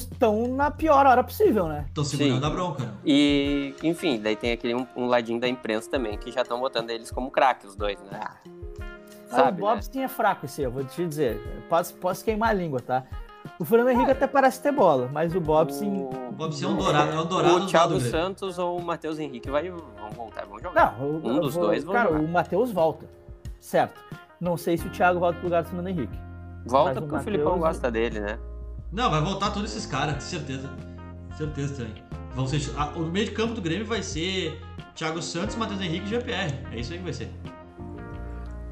estão 0.03 0.45
é. 0.45 0.49
na 0.49 0.71
pior 0.71 1.07
hora 1.07 1.23
possível, 1.23 1.69
né? 1.69 1.85
Estão 1.89 2.05
segurando 2.05 2.41
Sim. 2.41 2.47
a 2.47 2.51
bronca. 2.51 2.85
Né? 2.85 2.93
E, 3.05 3.75
enfim, 3.83 4.21
daí 4.21 4.35
tem 4.35 4.53
aquele 4.53 4.75
um, 4.75 4.87
um, 4.97 5.07
ladinho 5.07 5.39
da 5.39 5.49
imprensa 5.49 5.89
também, 5.89 6.19
que 6.19 6.33
já 6.33 6.43
estão 6.43 6.59
botando 6.59 6.91
eles 6.91 7.11
como 7.11 7.31
craque, 7.31 7.67
os 7.67 7.77
dois, 7.77 8.01
né? 8.03 8.21
Ah, 8.21 8.37
sabe, 9.29 9.63
o 9.63 9.67
Bobson 9.67 9.99
né? 9.99 10.05
é 10.05 10.09
fraco 10.09 10.47
esse, 10.47 10.63
eu 10.63 10.71
vou 10.71 10.83
te 10.85 11.07
dizer. 11.07 11.41
Posso, 11.69 11.95
posso 11.95 12.25
queimar 12.25 12.51
a 12.51 12.53
língua, 12.53 12.81
tá? 12.81 13.05
O 13.59 13.65
Fernando 13.65 13.91
Henrique 13.91 14.11
até 14.11 14.27
parece 14.27 14.61
ter 14.61 14.73
bola, 14.73 15.09
mas 15.13 15.35
o 15.35 15.41
Bobson. 15.41 16.11
O 16.29 16.33
Bobson 16.33 16.65
é 16.65 16.69
um 16.69 16.77
dourado, 16.77 17.13
é 17.13 17.21
um 17.21 17.27
dourado. 17.27 17.57
O 17.57 17.67
Thiago 17.67 18.01
Santos 18.01 18.59
ou 18.59 18.79
o 18.79 18.83
Matheus 18.83 19.19
Henrique 19.19 19.49
vai, 19.49 19.71
vão 19.71 20.11
voltar, 20.15 20.45
vão 20.47 20.59
jogar. 20.59 20.99
Não, 20.99 21.09
um 21.19 21.41
dos 21.41 21.55
vou, 21.55 21.67
dois 21.67 21.85
vão 21.85 21.95
cara, 21.95 22.09
jogar. 22.09 22.21
o 22.21 22.29
Matheus 22.29 22.73
volta. 22.73 23.09
Certo. 23.61 24.01
Não 24.41 24.57
sei 24.57 24.77
se 24.77 24.87
o 24.87 24.91
Thiago 24.91 25.21
volta 25.21 25.39
pro 25.39 25.47
lugar 25.47 25.63
do 25.63 25.69
Fernando 25.69 25.89
Henrique. 25.89 26.19
Volta 26.67 27.01
porque 27.01 27.15
o, 27.15 27.19
o 27.19 27.23
Filipão 27.23 27.59
gosta 27.59 27.91
dele, 27.91 28.21
né? 28.21 28.39
Não, 28.93 29.11
vai 29.11 29.21
voltar 29.21 29.51
todos 29.51 29.71
esses 29.71 29.87
caras, 29.87 30.15
com 30.15 30.21
certeza. 30.21 30.71
Certeza 31.37 31.75
também. 31.77 32.03
Vão 32.35 32.47
ser, 32.47 32.61
a- 32.77 32.87
o 32.97 33.01
meio 33.01 33.27
de 33.27 33.33
campo 33.33 33.55
do 33.55 33.61
Grêmio 33.61 33.87
vai 33.87 34.03
ser 34.03 34.61
Thiago 34.95 35.21
Santos, 35.23 35.57
Matheus 35.57 35.81
Henrique 35.81 36.07
e 36.07 36.09
GPR. 36.11 36.55
É 36.73 36.79
isso 36.81 36.93
aí 36.93 36.99
que 36.99 37.05
vai 37.05 37.13
ser. 37.13 37.31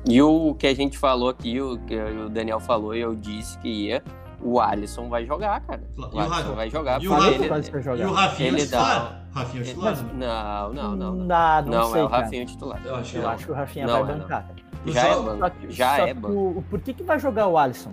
E 0.07 0.21
o 0.21 0.55
que 0.55 0.67
a 0.67 0.75
gente 0.75 0.99
falou 0.99 1.31
aqui, 1.31 1.61
o 1.61 1.79
que 1.79 1.97
o 1.99 2.29
Daniel 2.29 2.61
falou 2.61 2.95
e 2.95 3.01
eu 3.01 3.15
disse 3.15 3.59
que 3.59 3.69
ia, 3.69 4.03
o 4.43 4.61
Alisson 4.61 5.09
vai 5.09 5.25
jogar, 5.25 5.61
cara. 5.63 5.83
E 5.97 6.01
o 6.01 6.03
O 6.03 6.19
Alisson 6.21 6.29
Rafa? 6.35 6.53
vai 6.53 6.71
jogar. 6.71 7.03
E 7.03 7.09
o 7.09 7.13
Rafa? 7.13 7.29
ele- 7.31 7.49
vai 7.49 7.61
E 7.61 7.83
jogar. 7.83 8.07
o 8.09 8.13
Rafinha 8.13 8.49
é 8.49 8.53
o 8.53 8.55
Ele 8.57 8.67
dá- 8.67 8.79
titular. 8.79 9.25
Rafinha 9.35 9.63
é 9.63 9.67
titular. 9.67 9.91
Mas- 9.97 10.13
Não, 10.15 10.73
não, 10.75 10.97
não. 10.97 11.15
Não, 11.15 11.35
Ah, 11.37 11.63
não, 11.63 11.73
não 11.73 11.91
sei, 11.91 12.01
é 12.01 12.05
o 12.05 12.09
cara. 12.11 12.23
Rafinha 12.25 12.47
titular. 12.47 12.81
Eu 12.85 12.95
acho 12.97 13.11
que 13.13 13.17
Eu 13.19 13.23
não. 13.23 13.31
acho 13.31 13.45
que 13.47 13.51
o 13.51 13.55
Rafinha 13.55 13.87
Não, 13.87 13.93
vai 14.05 14.15
é, 14.15 14.19
bancar. 14.19 14.29
cara. 14.29 14.55
Já 14.87 15.07
é 15.09 15.15
banco. 15.17 15.51
Já 15.71 15.97
só 15.97 16.07
é 16.07 16.15
banco. 16.15 16.35
o- 16.59 16.65
por 16.69 16.81
que, 16.81 16.93
que 16.93 17.03
vai 17.03 17.19
jogar 17.19 17.47
o 17.47 17.57
Alisson? 17.57 17.93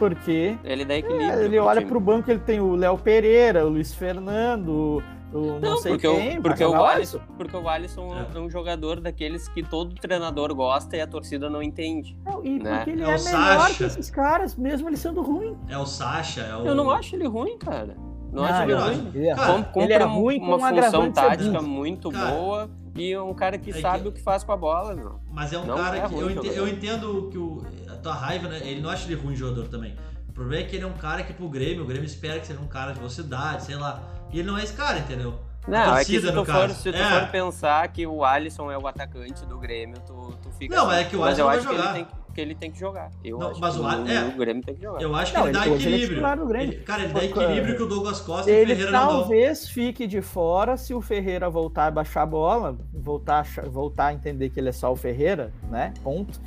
Porque 0.00 0.56
Ele 0.64 0.84
dá 0.84 0.96
equilíbrio. 0.96 1.30
é, 1.30 1.44
ele 1.44 1.56
pro 1.58 1.66
olha 1.66 1.78
time. 1.80 1.90
pro 1.90 2.00
banco, 2.00 2.30
ele 2.30 2.40
tem 2.40 2.58
o 2.60 2.74
Léo 2.74 2.98
Pereira, 2.98 3.64
o 3.66 3.68
Luiz 3.68 3.94
Fernando, 3.94 5.02
o 5.32 5.38
não, 5.38 5.60
Não, 5.60 5.76
sei 5.76 5.92
porque, 5.92 6.08
quem. 6.08 6.38
o, 6.38 6.42
porque, 6.42 6.64
o 6.64 6.84
Alisson, 6.84 7.20
porque 7.36 7.56
o 7.56 7.68
Alisson 7.68 8.16
É. 8.16 8.36
é. 8.36 8.40
um 8.40 8.50
jogador 8.50 8.98
daqueles 9.00 9.46
que 9.48 9.62
todo 9.62 9.94
treinador 9.94 10.52
gosta 10.54 10.96
e 10.96 11.00
a 11.00 11.06
torcida 11.06 11.48
não 11.48 11.62
entende. 11.62 12.16
Não, 12.24 12.44
e 12.44 12.58
né? 12.58 12.76
porque 12.78 12.90
ele 12.90 13.02
É 13.02 13.04
é, 13.04 13.16
o 13.16 13.24
melhor 13.24 13.58
Sacha. 13.60 13.74
que 13.76 13.84
esses 13.84 14.10
caras, 14.10 14.56
mesmo 14.56 14.88
ele 14.88 14.96
sendo 14.96 15.22
ruim. 15.22 15.56
É 15.68 15.78
o 15.78 15.86
Sacha, 15.86 16.40
é 16.40 16.56
o. 16.56 16.66
Eu 16.66 16.74
não 16.74 16.90
acho 16.90 17.14
ele 17.14 17.28
ruim, 17.28 17.56
cara. 17.58 17.94
Não 18.32 18.44
acho 18.44 18.54
Ah, 18.54 18.62
ele 18.64 18.72
eu 18.72 18.78
ruim. 18.78 18.90
acho. 18.90 19.06
Ele 19.16 19.28
é, 19.28 19.34
Cara, 19.34 19.52
Com- 19.52 19.62
cumpre 19.64 19.82
ele 19.82 19.92
é 19.92 20.06
ruim 20.06 20.38
com 20.40 20.46
uma 20.46 20.56
um 20.56 20.82
função 20.82 21.12
tática 21.12 21.62
muito 21.62 22.10
Cara, 22.10 22.30
boa 22.32 22.70
e 22.94 23.16
um 23.18 23.32
cara 23.34 23.56
que 23.58 23.70
é 23.70 23.72
que- 23.74 23.80
sabe 23.80 24.08
o 24.08 24.12
que 24.12 24.20
faz 24.22 24.42
com 24.44 24.52
a 24.52 24.56
bola, 24.56 24.94
meu. 24.94 25.20
Mas 25.30 25.52
é 25.52 25.58
um 25.58 25.64
Não 25.66 25.76
cara 25.76 25.96
é 25.98 26.08
que. 26.08 26.14
Eu, 26.14 26.30
ente- 26.30 26.34
jogador. 26.36 26.56
eu 26.56 26.68
entendo 26.68 27.28
que 27.30 27.38
o, 27.38 27.64
a 27.88 27.96
tua 27.96 28.14
raiva, 28.14 28.48
né? 28.48 28.60
Ele 28.62 28.80
não 28.80 28.90
acha 28.90 29.04
ele 29.10 29.14
ruim 29.20 29.34
jogador 29.36 29.68
também. 29.68 29.96
O 30.28 30.32
problema 30.32 30.62
é 30.64 30.66
que 30.66 30.76
ele 30.76 30.84
é 30.84 30.88
um 30.88 30.92
cara 30.94 31.22
que 31.22 31.32
pro 31.32 31.48
Grêmio, 31.48 31.82
o 31.82 31.86
Grêmio 31.86 32.06
espera 32.06 32.38
que 32.40 32.46
seja 32.46 32.60
um 32.60 32.66
cara 32.68 32.92
de 32.92 32.98
velocidade, 32.98 33.64
sei 33.64 33.76
lá. 33.76 34.02
E 34.32 34.38
ele 34.38 34.48
não 34.48 34.56
é 34.58 34.62
esse 34.64 34.72
cara, 34.72 34.98
entendeu? 34.98 35.38
Não, 35.68 35.94
é 35.96 36.04
que 36.04 36.18
se 36.20 36.32
tu, 36.32 36.44
for, 36.44 36.70
se 36.70 36.90
tu 36.90 36.96
É. 36.96 37.20
for 37.20 37.28
pensar 37.30 37.86
que 37.88 38.06
o 38.06 38.24
Alisson 38.24 38.70
é 38.70 38.78
o 38.78 38.86
atacante 38.86 39.44
do 39.44 39.58
Grêmio, 39.58 39.96
tu, 40.06 40.32
tu 40.42 40.50
fica. 40.52 40.74
Não, 40.74 40.84
assim. 40.86 40.90
mas 40.96 41.06
é 41.06 41.10
que 41.10 41.16
o 41.16 41.22
Alisson 41.24 41.44
vai 41.44 41.58
que 41.58 41.64
jogar. 41.64 41.84
ele, 41.84 41.92
tem, 41.92 42.04
que- 42.06 42.19
que 42.34 42.40
ele 42.40 42.54
tem 42.54 42.70
que 42.70 42.78
jogar. 42.78 43.10
Eu 43.24 43.38
Não, 43.38 43.50
acho 43.50 43.60
mas 43.60 43.74
que 43.74 43.80
o 43.80 43.88
é. 43.88 44.24
o 44.34 44.36
Grêmio 44.38 44.62
tem 44.62 44.74
que 44.74 44.82
jogar. 44.82 45.00
Eu 45.02 45.14
acho 45.14 45.32
que 45.32 45.38
Não, 45.38 45.46
ele 45.46 45.52
dá 45.58 45.66
ele- 45.66 45.74
ele 45.74 45.84
é 45.84 45.86
equilíbrio. 45.88 46.56
Ele- 46.60 46.76
cara, 46.78 47.02
ele 47.04 47.12
dá 47.12 47.20
Porque- 47.20 47.40
equilíbrio 47.40 47.76
que 47.76 47.82
o 47.82 47.86
Douglas 47.86 48.20
Costa 48.20 48.50
e 48.50 48.54
o 48.54 48.56
Ele 48.56 48.74
Ferreira 48.74 48.90
não 48.92 49.06
dão. 49.08 49.18
talvez 49.20 49.68
fique 49.68 50.06
de 50.06 50.20
fora 50.22 50.76
se 50.76 50.94
o 50.94 51.00
Ferreira 51.00 51.48
voltar 51.50 51.86
a 51.86 51.90
baixar 51.90 52.22
a 52.22 52.26
bola, 52.26 52.78
voltar 52.92 53.40
a, 53.58 53.68
voltar 53.68 54.06
a 54.06 54.12
entender 54.14 54.50
que 54.50 54.58
ele 54.60 54.68
é 54.68 54.72
só 54.72 54.92
o 54.92 54.96
Ferreira, 54.96 55.52
né? 55.70 55.92
Ponto. 56.02 56.40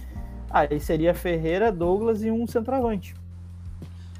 Aí 0.49 0.79
seria 0.79 1.13
Ferreira, 1.13 1.71
Douglas 1.71 2.23
e 2.23 2.29
um 2.31 2.45
centroavante. 2.45 3.15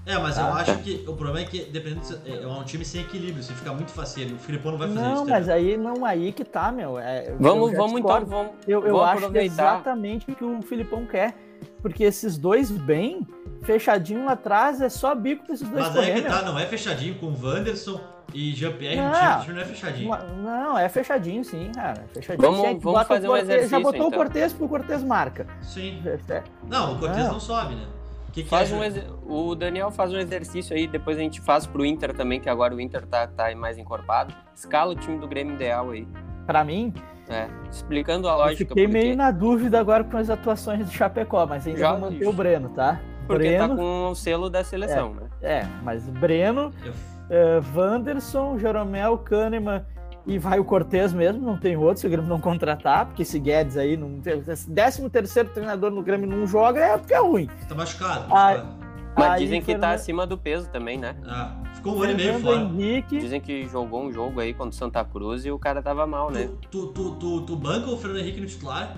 É, 0.06 0.18
mas 0.18 0.38
eu 0.38 0.44
Ah, 0.44 0.56
acho 0.56 0.74
tá. 0.74 0.78
que 0.80 1.06
o 1.08 1.14
problema 1.14 1.40
é 1.40 1.46
que 1.46 1.64
dependendo 1.64 2.02
de- 2.02 2.30
é 2.44 2.46
um 2.46 2.62
time 2.66 2.84
sem 2.84 3.00
equilíbrio, 3.00 3.42
se 3.42 3.54
ficar 3.54 3.72
muito 3.74 3.90
faceiro, 3.92 4.36
o 4.36 4.38
Filipão 4.38 4.72
não 4.74 4.78
vai 4.80 4.90
fazer 4.90 5.00
isso. 5.00 5.10
Não, 5.16 5.26
mas 5.26 5.48
aí 5.48 5.78
não 5.78 6.04
aí 6.04 6.34
que 6.34 6.44
tá, 6.44 6.74
meu. 6.74 7.00
É, 7.00 7.34
Vamos, 7.40 7.72
vamos 7.72 8.02
então, 8.02 8.26
vamos, 8.26 8.52
Eu, 8.68 8.84
eu 8.86 8.98
vamos 8.98 9.02
acho 9.24 9.32
que 9.32 9.38
é 9.38 9.46
exatamente 9.46 10.30
o 10.30 10.36
que 10.36 10.44
o 10.44 10.62
Filipão 10.62 11.06
quer. 11.06 11.34
Porque 11.82 12.04
esses 12.04 12.38
dois 12.38 12.70
bem, 12.72 13.26
fechadinho 13.64 14.26
lá 14.26 14.34
atrás, 14.34 14.82
é 14.82 14.90
só 14.90 15.14
bico 15.16 15.46
pra 15.46 15.54
esses 15.56 15.68
dois 15.68 15.86
Mas 15.88 15.96
aí 15.98 16.06
correr, 16.08 16.14
que 16.16 16.22
meu. 16.30 16.32
tá, 16.32 16.42
não 16.44 16.60
é 16.60 16.66
fechadinho 16.66 17.16
com 17.16 17.28
o 17.28 17.36
Wanderson 17.46 18.00
e 18.34 18.52
Jean-Pierre 18.54 18.96
no 18.98 19.04
Não. 19.04 19.12
time, 19.14 19.34
o 19.36 19.42
time 19.42 19.54
não 19.54 19.62
é 19.62 19.66
fechadinho. 19.66 20.10
Não, 20.44 20.78
é 20.78 20.90
fechadinho 20.90 21.44
sim, 21.44 21.72
cara. 21.74 22.04
Fechadinho. 22.14 22.42
Vamos- 22.52 22.62
sim, 22.62 22.68
é 22.68 22.76
que 22.76 22.84
vamos 22.84 23.02
o 23.02 23.06
fazer 23.06 23.28
um 23.28 23.30
Cortez- 23.30 23.48
Já 23.48 23.54
exercício, 23.56 23.84
botou 23.84 23.96
então. 23.96 24.08
o 24.08 24.12
Cortez 24.12 24.54
porque 24.54 24.66
o 24.66 24.70
Cortez 24.70 25.04
marca. 25.04 25.48
Sim. 25.62 26.02
É, 26.06 26.44
Não, 26.68 26.96
o 26.96 27.00
Cortez 27.00 27.26
Não. 27.26 27.34
não 27.34 27.40
sobe, 27.40 27.76
né? 27.76 27.86
O 28.28 28.32
que, 28.34 28.42
que 28.44 28.50
Faz 28.50 28.72
é? 28.72 28.76
um 28.76 28.84
exer- 28.84 29.06
O 29.28 29.54
Daniel 29.54 29.92
faz 29.92 30.12
um 30.12 30.18
exercício 30.18 30.76
aí, 30.76 30.88
depois 30.88 31.18
a 31.18 31.22
gente 31.22 31.40
faz 31.40 31.68
pro 31.68 31.86
Inter 31.86 32.14
também, 32.16 32.40
que 32.40 32.50
agora 32.50 32.74
o 32.74 32.82
Inter 32.82 33.06
tá, 33.06 33.28
tá 33.28 33.54
mais 33.56 33.78
encorpado. 33.78 34.34
Escala 34.56 34.94
o 34.94 34.96
time 34.96 35.20
do 35.20 35.28
Grêmio 35.28 35.54
ideal 35.54 35.92
aí. 35.92 36.08
Pra 36.48 36.64
mim, 36.64 36.92
É, 37.34 37.48
explicando 37.72 38.28
a 38.30 38.32
eu 38.34 38.38
lógica. 38.38 38.58
fiquei 38.70 38.86
porque- 38.88 38.98
meio 39.04 39.16
na 39.18 39.32
dúvida 39.32 39.80
agora 39.80 40.04
com 40.04 40.18
as 40.18 40.30
atuações 40.30 40.86
do 40.86 40.92
Chapecó, 40.92 41.46
mas 41.46 41.66
ainda 41.68 41.80
Já 41.80 41.92
vou 41.92 42.02
manter 42.12 42.28
o 42.28 42.34
Breno, 42.34 42.70
tá? 42.70 43.00
Porque 43.28 43.44
Breno, 43.50 43.70
tá 43.70 43.76
com 43.76 44.10
o 44.12 44.16
selo 44.16 44.50
da 44.50 44.64
seleção, 44.64 45.14
né? 45.14 45.24
é, 45.42 45.66
mas 45.82 46.08
Breno, 46.10 46.72
Eu- 46.86 46.94
eh, 47.30 47.62
Wanderson, 47.76 48.58
Jeromel, 48.60 49.18
Kahneman 49.20 49.84
e 50.28 50.38
vai 50.38 50.60
o 50.60 50.66
Cortez 50.66 51.14
mesmo, 51.14 51.42
não 51.42 51.58
tem 51.58 51.76
outro, 51.78 52.00
se 52.02 52.08
o 52.08 52.10
Grêmio 52.10 52.30
não 52.30 52.40
contratar, 52.40 53.06
porque 53.08 53.22
esse 53.24 53.40
Guedes 53.40 53.78
aí, 53.78 53.96
não 53.98 54.20
tem, 54.20 54.40
esse 54.48 54.70
13 54.70 55.10
terceiro 55.10 55.50
treinador 55.50 55.90
no 55.92 56.02
Grêmio 56.04 56.28
não 56.28 56.46
joga, 56.46 56.80
é 56.82 56.98
porque 56.98 57.14
é 57.14 57.20
ruim. 57.20 57.50
Tá 57.68 57.76
machucado. 57.76 58.26
Ah, 58.30 58.52
machucado. 58.52 58.84
Mas 59.16 59.42
dizem 59.42 59.62
que 59.62 59.78
tá 59.78 59.92
acima 59.92 60.26
do 60.26 60.38
peso 60.38 60.68
também, 60.70 60.98
né? 60.98 61.16
Ah, 61.28 61.56
ficou 61.84 61.98
um 61.98 62.04
ano 62.04 62.12
e 62.14 62.16
meio 62.16 62.40
fora. 62.40 62.62
Henrique, 62.62 63.20
Dizem 63.20 63.42
que 63.42 63.68
jogou 63.68 64.04
um 64.04 64.12
jogo 64.12 64.40
aí 64.40 64.54
contra 64.54 64.70
o 64.70 64.74
Santa 64.74 65.04
Cruz 65.04 65.46
e 65.46 65.52
o 65.52 65.60
cara 65.60 65.82
tava 65.82 66.08
mal, 66.08 66.32
né? 66.32 66.50
Tu, 66.72 66.88
tu, 66.88 66.88
tu, 66.88 67.16
tu, 67.16 67.42
tu 67.42 67.56
banca 67.56 67.90
o 67.90 67.98
Fernando 67.98 68.22
Henrique 68.22 68.40
no 68.40 68.48
titular? 68.48 68.96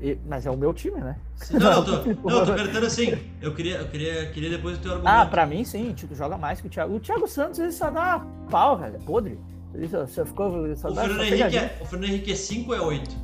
e- 0.00 0.18
mas 0.26 0.46
é 0.46 0.50
o 0.50 0.56
meu 0.56 0.72
time, 0.72 1.00
né? 1.00 1.16
Não, 1.50 1.60
não, 1.60 1.72
eu 1.72 1.84
tô, 1.84 1.92
não, 2.28 2.38
eu 2.40 2.46
tô 2.46 2.54
perguntando 2.54 2.86
assim. 2.86 3.18
Eu 3.40 3.54
queria, 3.54 3.76
eu 3.78 3.88
queria, 3.88 4.26
queria 4.30 4.50
depois 4.50 4.76
o 4.76 4.80
teu 4.80 4.92
argumento. 4.92 5.14
Ah, 5.14 5.26
pra 5.26 5.46
mim 5.46 5.64
sim, 5.64 5.92
Tito 5.94 6.14
joga 6.14 6.36
mais 6.36 6.60
que 6.60 6.66
o 6.66 6.70
Thiago. 6.70 6.94
O 6.94 7.00
Thiago 7.00 7.26
Santos 7.26 7.58
ele 7.58 7.72
só 7.72 7.90
dá 7.90 8.24
pau, 8.50 8.76
velho, 8.76 8.96
é 8.96 8.98
podre. 9.00 9.38
Ele 9.74 9.88
só, 9.88 10.06
só 10.06 10.24
ficou. 10.24 10.76
Só 10.76 10.88
o 10.88 10.92
dá 10.92 11.02
Fernando 11.02 11.18
só 11.28 11.34
Henrique 11.34 11.56
é, 11.56 11.78
o 11.80 11.84
Fernando 11.86 12.10
Henrique 12.10 12.32
é 12.32 12.36
5 12.36 12.70
ou 12.70 12.76
é 12.76 12.80
8? 12.80 13.16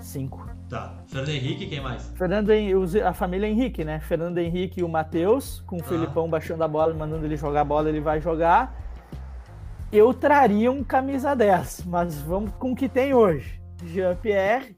Cinco. 0.00 0.49
Tá. 0.70 0.94
Fernando 1.08 1.28
Henrique, 1.30 1.66
quem 1.66 1.80
mais? 1.80 2.06
Fernando 2.16 2.50
Hen- 2.52 2.74
os- 2.76 2.94
a 2.94 3.12
família 3.12 3.48
Henrique, 3.48 3.84
né? 3.84 3.98
Fernando 3.98 4.38
Henrique 4.38 4.78
e 4.80 4.84
o 4.84 4.88
Matheus, 4.88 5.62
com 5.66 5.76
o 5.76 5.80
Ah. 5.80 5.84
Felipão 5.84 6.30
baixando 6.30 6.62
a 6.62 6.68
bola, 6.68 6.94
mandando 6.94 7.26
ele 7.26 7.36
jogar 7.36 7.62
a 7.62 7.64
bola, 7.64 7.88
ele 7.88 8.00
vai 8.00 8.20
jogar. 8.20 8.72
Eu 9.92 10.14
traria 10.14 10.70
um 10.70 10.84
camisa 10.84 11.34
10, 11.34 11.82
mas 11.86 12.16
vamos 12.20 12.52
com 12.58 12.70
o 12.70 12.76
que 12.76 12.88
tem 12.88 13.12
hoje. 13.12 13.60
Jean-Pierre, 13.84 14.76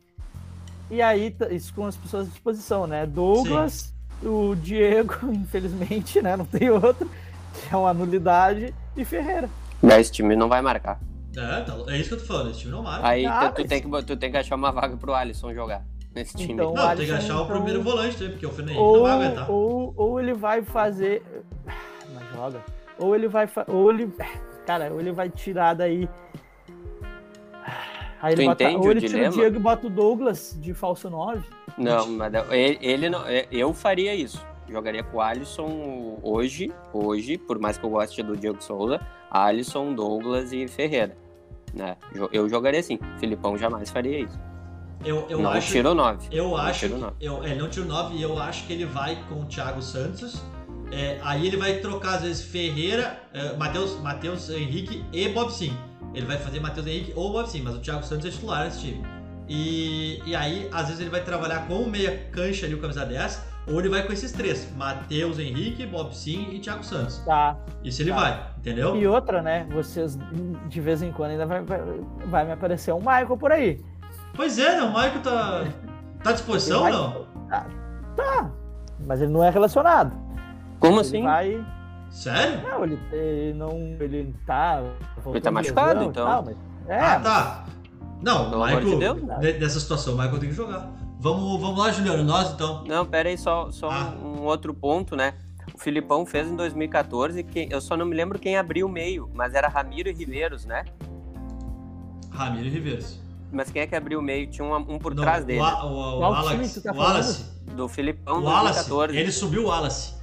e 0.91 1.03
aí, 1.03 1.37
isso 1.51 1.75
com 1.75 1.85
as 1.85 1.97
pessoas 1.97 2.27
à 2.27 2.31
disposição, 2.31 2.87
né? 2.87 3.05
Douglas, 3.05 3.95
o 4.23 4.55
Diego, 4.55 5.15
infelizmente, 5.31 6.23
né? 6.23 6.37
Não 6.39 6.47
tem 6.47 6.71
outro, 6.71 7.07
que 7.53 7.75
é 7.75 7.77
uma 7.77 7.93
nulidade, 7.93 8.75
e 8.97 9.05
Ferreira. 9.05 9.51
Esse 9.83 10.11
time 10.13 10.35
não 10.35 10.49
vai 10.49 10.63
marcar. 10.63 10.99
É, 11.37 11.61
tá, 11.63 11.77
é 11.89 11.97
isso 11.99 12.09
que 12.11 12.15
eu 12.15 12.19
tô 12.19 12.25
falando. 12.25 12.51
Esse 12.51 12.61
time 12.61 12.73
não 12.73 12.83
marca. 12.83 13.07
Aí 13.09 13.25
Ah, 13.27 13.49
tu, 13.51 13.57
tu 13.57 13.61
mas- 13.63 13.69
tem 13.69 13.83
que, 13.83 14.03
tu 14.05 14.17
tem 14.17 14.31
que 14.31 14.37
achar 14.37 14.55
uma 14.57 14.71
vaga 14.73 14.97
pro 14.97 15.15
Alisson 15.15 15.53
jogar 15.55 15.85
nesse 16.15 16.37
time. 16.37 16.53
Então, 16.55 16.73
não, 16.75 16.93
o 16.93 16.97
tem 16.97 17.07
que 17.07 17.13
achar 17.13 17.39
o 17.41 17.45
então- 17.45 17.47
primeiro 17.49 17.83
volante 17.83 18.17
também, 18.17 18.33
porque 18.33 18.47
o 18.47 18.51
Fernando 18.51 18.71
Henrique 18.77 18.93
não 18.93 19.03
vai 19.03 19.13
Ou, 19.13 19.23
aguentar. 19.23 19.51
ou, 19.51 19.95
ou 19.97 20.21
ele 20.21 20.35
vai 20.35 20.63
fazer. 20.63 21.23
Mas 22.15 22.29
joga. 22.35 22.61
Ou 22.99 23.15
ele 23.15 23.29
vai. 23.29 23.47
fa- 23.47 23.65
Ou 23.69 23.91
ele. 23.91 24.13
Cara, 24.67 24.93
ou 24.93 25.01
ele 25.01 25.13
vai 25.13 25.29
tirar 25.31 25.75
daí. 25.75 26.09
Aí 28.23 28.35
ele 28.35 28.43
Tu 28.43 28.47
bota, 28.49 28.65
entende 28.65 28.79
ou 28.79 28.87
o 28.87 28.91
ele 28.91 29.01
tira 29.01 29.13
dilema? 29.13 29.35
o 29.35 29.39
Diego 29.39 29.57
e 29.57 29.59
bota 29.59 29.87
o 29.87 29.91
Douglas 29.91 30.57
de 30.61 30.73
falso 30.75 31.11
9. 31.11 31.43
Não, 31.77 32.07
mas 32.09 32.33
ele, 32.51 32.79
ele 32.81 33.11
não. 33.11 33.27
é, 33.27 33.47
Eu 33.51 33.73
faria 33.75 34.15
isso. 34.15 34.45
Jogaria 34.69 35.03
com 35.03 35.17
o 35.17 35.21
Alisson 35.21 36.19
hoje, 36.23 36.73
hoje, 36.93 37.37
por 37.37 37.59
mais 37.59 37.77
que 37.77 37.85
eu 37.85 37.91
goste 37.91 38.23
do 38.23 38.37
Diego 38.37 38.63
Souza, 38.63 39.01
Alisson, 39.31 39.93
Douglas 39.93 40.53
e 40.53 40.69
Ferreira. 40.69 41.17
Né? 41.75 41.97
Eu 42.33 42.49
jogaria 42.49 42.81
assim. 42.81 42.99
Filipão 43.19 43.57
jamais 43.57 43.91
faria 43.91 44.21
isso. 44.21 44.39
Eu, 45.05 45.27
eu 45.29 45.41
não 45.41 45.51
acho. 45.51 45.73
tira 45.73 45.91
o 45.91 45.95
9. 45.95 46.29
Eu 46.31 46.49
Não 46.49 46.57
acho. 46.57 46.79
tira 46.81 46.93
o 46.93 46.97
que- 46.97 47.03
nove. 47.03 47.17
eu, 47.21 47.43
é, 47.45 47.51
ele 47.51 47.61
não 47.61 47.69
tira 47.69 47.85
o 47.85 47.89
9 47.89 48.15
e 48.15 48.23
eu 48.23 48.39
acho 48.39 48.67
que 48.67 48.73
ele 48.73 48.85
vai 48.87 49.19
com 49.29 49.41
o 49.41 49.45
Thiago 49.47 49.83
Santos. 49.83 50.41
É, 50.93 51.19
aí 51.25 51.47
ele 51.47 51.57
vai 51.57 51.79
trocar, 51.79 52.17
às 52.17 52.23
vezes, 52.23 52.45
Ferreira, 52.45 53.19
é, 53.33 53.57
Matheus, 53.57 53.99
Matheus 54.01 54.49
Henrique 54.51 55.05
e 55.13 55.29
Bob 55.31 55.51
Sim. 55.51 55.77
Ele 56.15 56.27
vai 56.27 56.37
fazer 56.39 56.61
Matheus 56.61 56.87
Henrique 56.87 57.13
ou 57.17 57.33
Bob 57.33 57.49
Sim, 57.49 57.63
mas 57.63 57.75
o 57.75 57.81
Thiago 57.81 58.05
Santos 58.05 58.27
é 58.27 58.31
titular 58.31 58.65
nesse 58.65 58.81
time. 58.81 59.03
E, 59.49 60.23
e 60.25 60.37
aí, 60.37 60.69
às 60.71 60.85
vezes, 60.87 61.01
ele 61.01 61.11
vai 61.11 61.23
trabalhar 61.25 61.67
com 61.67 61.83
o 61.83 61.91
meia 61.91 62.27
cancha 62.31 62.67
ali, 62.67 62.75
o 62.75 62.81
camisa 62.81 63.05
10, 63.05 63.43
ou 63.69 63.79
ele 63.79 63.89
vai 63.89 64.03
com 64.07 64.13
esses 64.13 64.33
três: 64.33 64.69
Matheus 64.77 65.39
Henrique, 65.39 65.87
Bob 65.87 66.15
Sim 66.15 66.49
e 66.53 66.59
Thiago 66.59 66.85
Santos. 66.85 67.19
Tá. 67.25 67.57
Isso 67.85 68.03
ele 68.03 68.11
Tá. 68.11 68.21
vai, 68.21 68.47
entendeu? 68.59 68.97
E 68.97 69.07
outra, 69.07 69.41
né? 69.43 69.67
Vocês, 69.73 70.19
de 70.69 70.81
vez 70.81 71.03
em 71.03 71.13
quando, 71.13 71.33
ainda 71.33 71.47
vai, 71.47 71.63
vai, 71.63 71.81
vai 72.27 72.45
me 72.45 72.53
aparecer 72.53 72.93
um 72.93 72.99
Michael 72.99 73.37
por 73.37 73.53
aí. 73.53 73.81
Pois 74.35 74.59
é, 74.59 74.77
né? 74.77 74.83
O 74.83 74.89
Michael 74.89 75.21
tá, 75.23 75.65
tá 76.23 76.31
à 76.31 76.33
disposição 76.33 76.87
Ele 76.89 76.97
vai- 76.97 77.03
não? 77.03 77.27
Tá, 77.49 77.67
tá. 78.17 78.51
Mas 79.07 79.21
ele 79.21 79.33
não 79.33 79.43
é 79.45 79.51
relacionado. 79.51 80.13
Como 80.81 80.95
ele 80.95 81.01
assim? 81.01 81.23
vai. 81.23 81.65
Sério? 82.11 82.61
Não, 82.69 82.85
ele, 82.85 82.99
ele 83.11 83.55
não. 83.59 83.71
Ele 84.01 84.35
tá. 84.47 84.83
voltando 85.23 85.43
tá 85.43 85.51
machucado, 85.51 85.89
lesão 85.95 86.11
então. 86.11 86.27
tal, 86.27 86.45
mas- 86.45 86.57
é, 86.89 86.99
ah, 87.01 87.21
tá. 87.21 87.65
Não, 88.23 88.51
Pelo 88.51 88.61
o 88.61 88.65
amor 88.65 88.81
de 88.81 88.87
Michael, 88.95 89.15
Deus. 89.17 89.39
ne- 89.41 89.53
nessa 89.55 89.81
situação, 89.81 90.15
o 90.15 90.17
Michael 90.19 90.39
tem 90.39 90.49
que 90.51 90.55
jogar. 90.55 90.89
Vamos, 91.23 91.61
vamos 91.61 91.79
lá, 91.79 91.93
Juliano, 91.93 92.25
nós 92.25 92.51
então. 92.53 92.83
Não, 92.85 93.07
pera 93.07 93.29
aí, 93.29 93.39
só, 93.39 93.71
só 93.71 93.89
Ah. 93.89 94.13
um, 94.21 94.41
um 94.41 94.43
outro 94.43 94.75
ponto, 94.75 95.15
né? 95.15 95.35
O 95.73 95.79
Filipão 95.79 96.27
fez 96.27 96.49
em 96.49 96.57
2014, 96.57 97.45
quem, 97.45 97.69
eu 97.71 97.81
só 97.81 97.97
não 97.97 98.05
me 98.05 98.17
lembro 98.17 98.41
quem 98.41 98.57
abriu 98.57 98.87
o 98.87 98.91
meio, 98.91 99.31
mas 99.33 99.55
era 99.55 99.69
Ramiro 99.69 100.09
e 100.09 100.13
Riveiros, 100.13 100.65
né? 100.67 100.85
Ramiro 102.29 102.67
e 102.67 102.71
Riveiros. 102.71 103.21
Mas 103.53 103.71
quem 103.71 103.83
é 103.83 103.87
que 103.87 103.95
abriu 103.95 104.19
o 104.19 104.23
meio? 104.23 104.49
Tinha 104.49 104.67
um, 104.67 104.75
um 104.75 104.99
por 104.99 105.15
Não, 105.15 105.23
trás 105.23 105.45
dele, 105.45 105.61
O, 105.61 105.87
o, 105.87 106.29
o, 106.29 106.49
time 106.51 106.67
que 106.67 106.75
tu 106.75 106.83
tá 106.83 106.93
o 106.93 106.97
Wallace, 106.97 107.45
do 107.77 107.89
Filipão 107.89 108.39
o 108.39 108.41
em 108.41 108.45
Wallace, 108.45 108.89
2014. 108.89 109.17
ele 109.19 109.31
subiu 109.31 109.63
o 109.63 109.67
Wallace. 109.69 110.15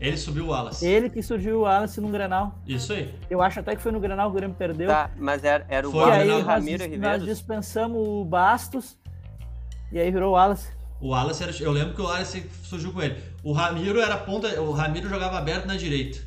Ele 0.00 0.16
subiu 0.16 0.44
o 0.46 0.48
Wallace. 0.48 0.84
Ele 0.86 1.08
que 1.08 1.22
surgiu 1.22 1.58
o 1.58 1.60
Wallace 1.62 2.00
no 2.00 2.08
Grenal. 2.08 2.58
Isso 2.66 2.92
aí. 2.92 3.14
Eu 3.30 3.40
acho 3.40 3.60
até 3.60 3.76
que 3.76 3.80
foi 3.80 3.92
no 3.92 4.00
Grenal 4.00 4.28
que 4.28 4.32
o 4.36 4.36
Grêmio 4.36 4.56
perdeu. 4.56 4.88
Tá, 4.88 5.08
mas 5.16 5.44
era, 5.44 5.64
era 5.68 5.88
o 5.88 5.92
Foi, 5.92 6.00
e 6.00 6.02
Wallace 6.02 6.20
aí 6.22 6.28
e 6.28 6.32
o 6.32 6.34
nós, 6.38 6.46
Ramiro 6.46 6.78
nós 6.82 6.90
Riveiros. 6.90 7.24
dispensamos 7.26 7.96
o 8.08 8.24
Bastos 8.24 8.98
e 9.92 9.98
aí 9.98 10.10
virou 10.10 10.30
o 10.30 10.32
Wallace. 10.32 10.68
O 11.00 11.08
Wallace 11.10 11.42
era. 11.42 11.52
Eu 11.60 11.72
lembro 11.72 11.94
que 11.94 12.00
o 12.00 12.04
Wallace 12.04 12.48
surgiu 12.64 12.92
com 12.92 13.02
ele. 13.02 13.16
O 13.44 13.52
Ramiro 13.52 14.00
era 14.00 14.16
ponta. 14.16 14.48
O 14.60 14.72
Ramiro 14.72 15.08
jogava 15.08 15.38
aberto 15.38 15.66
na 15.66 15.76
direita. 15.76 16.18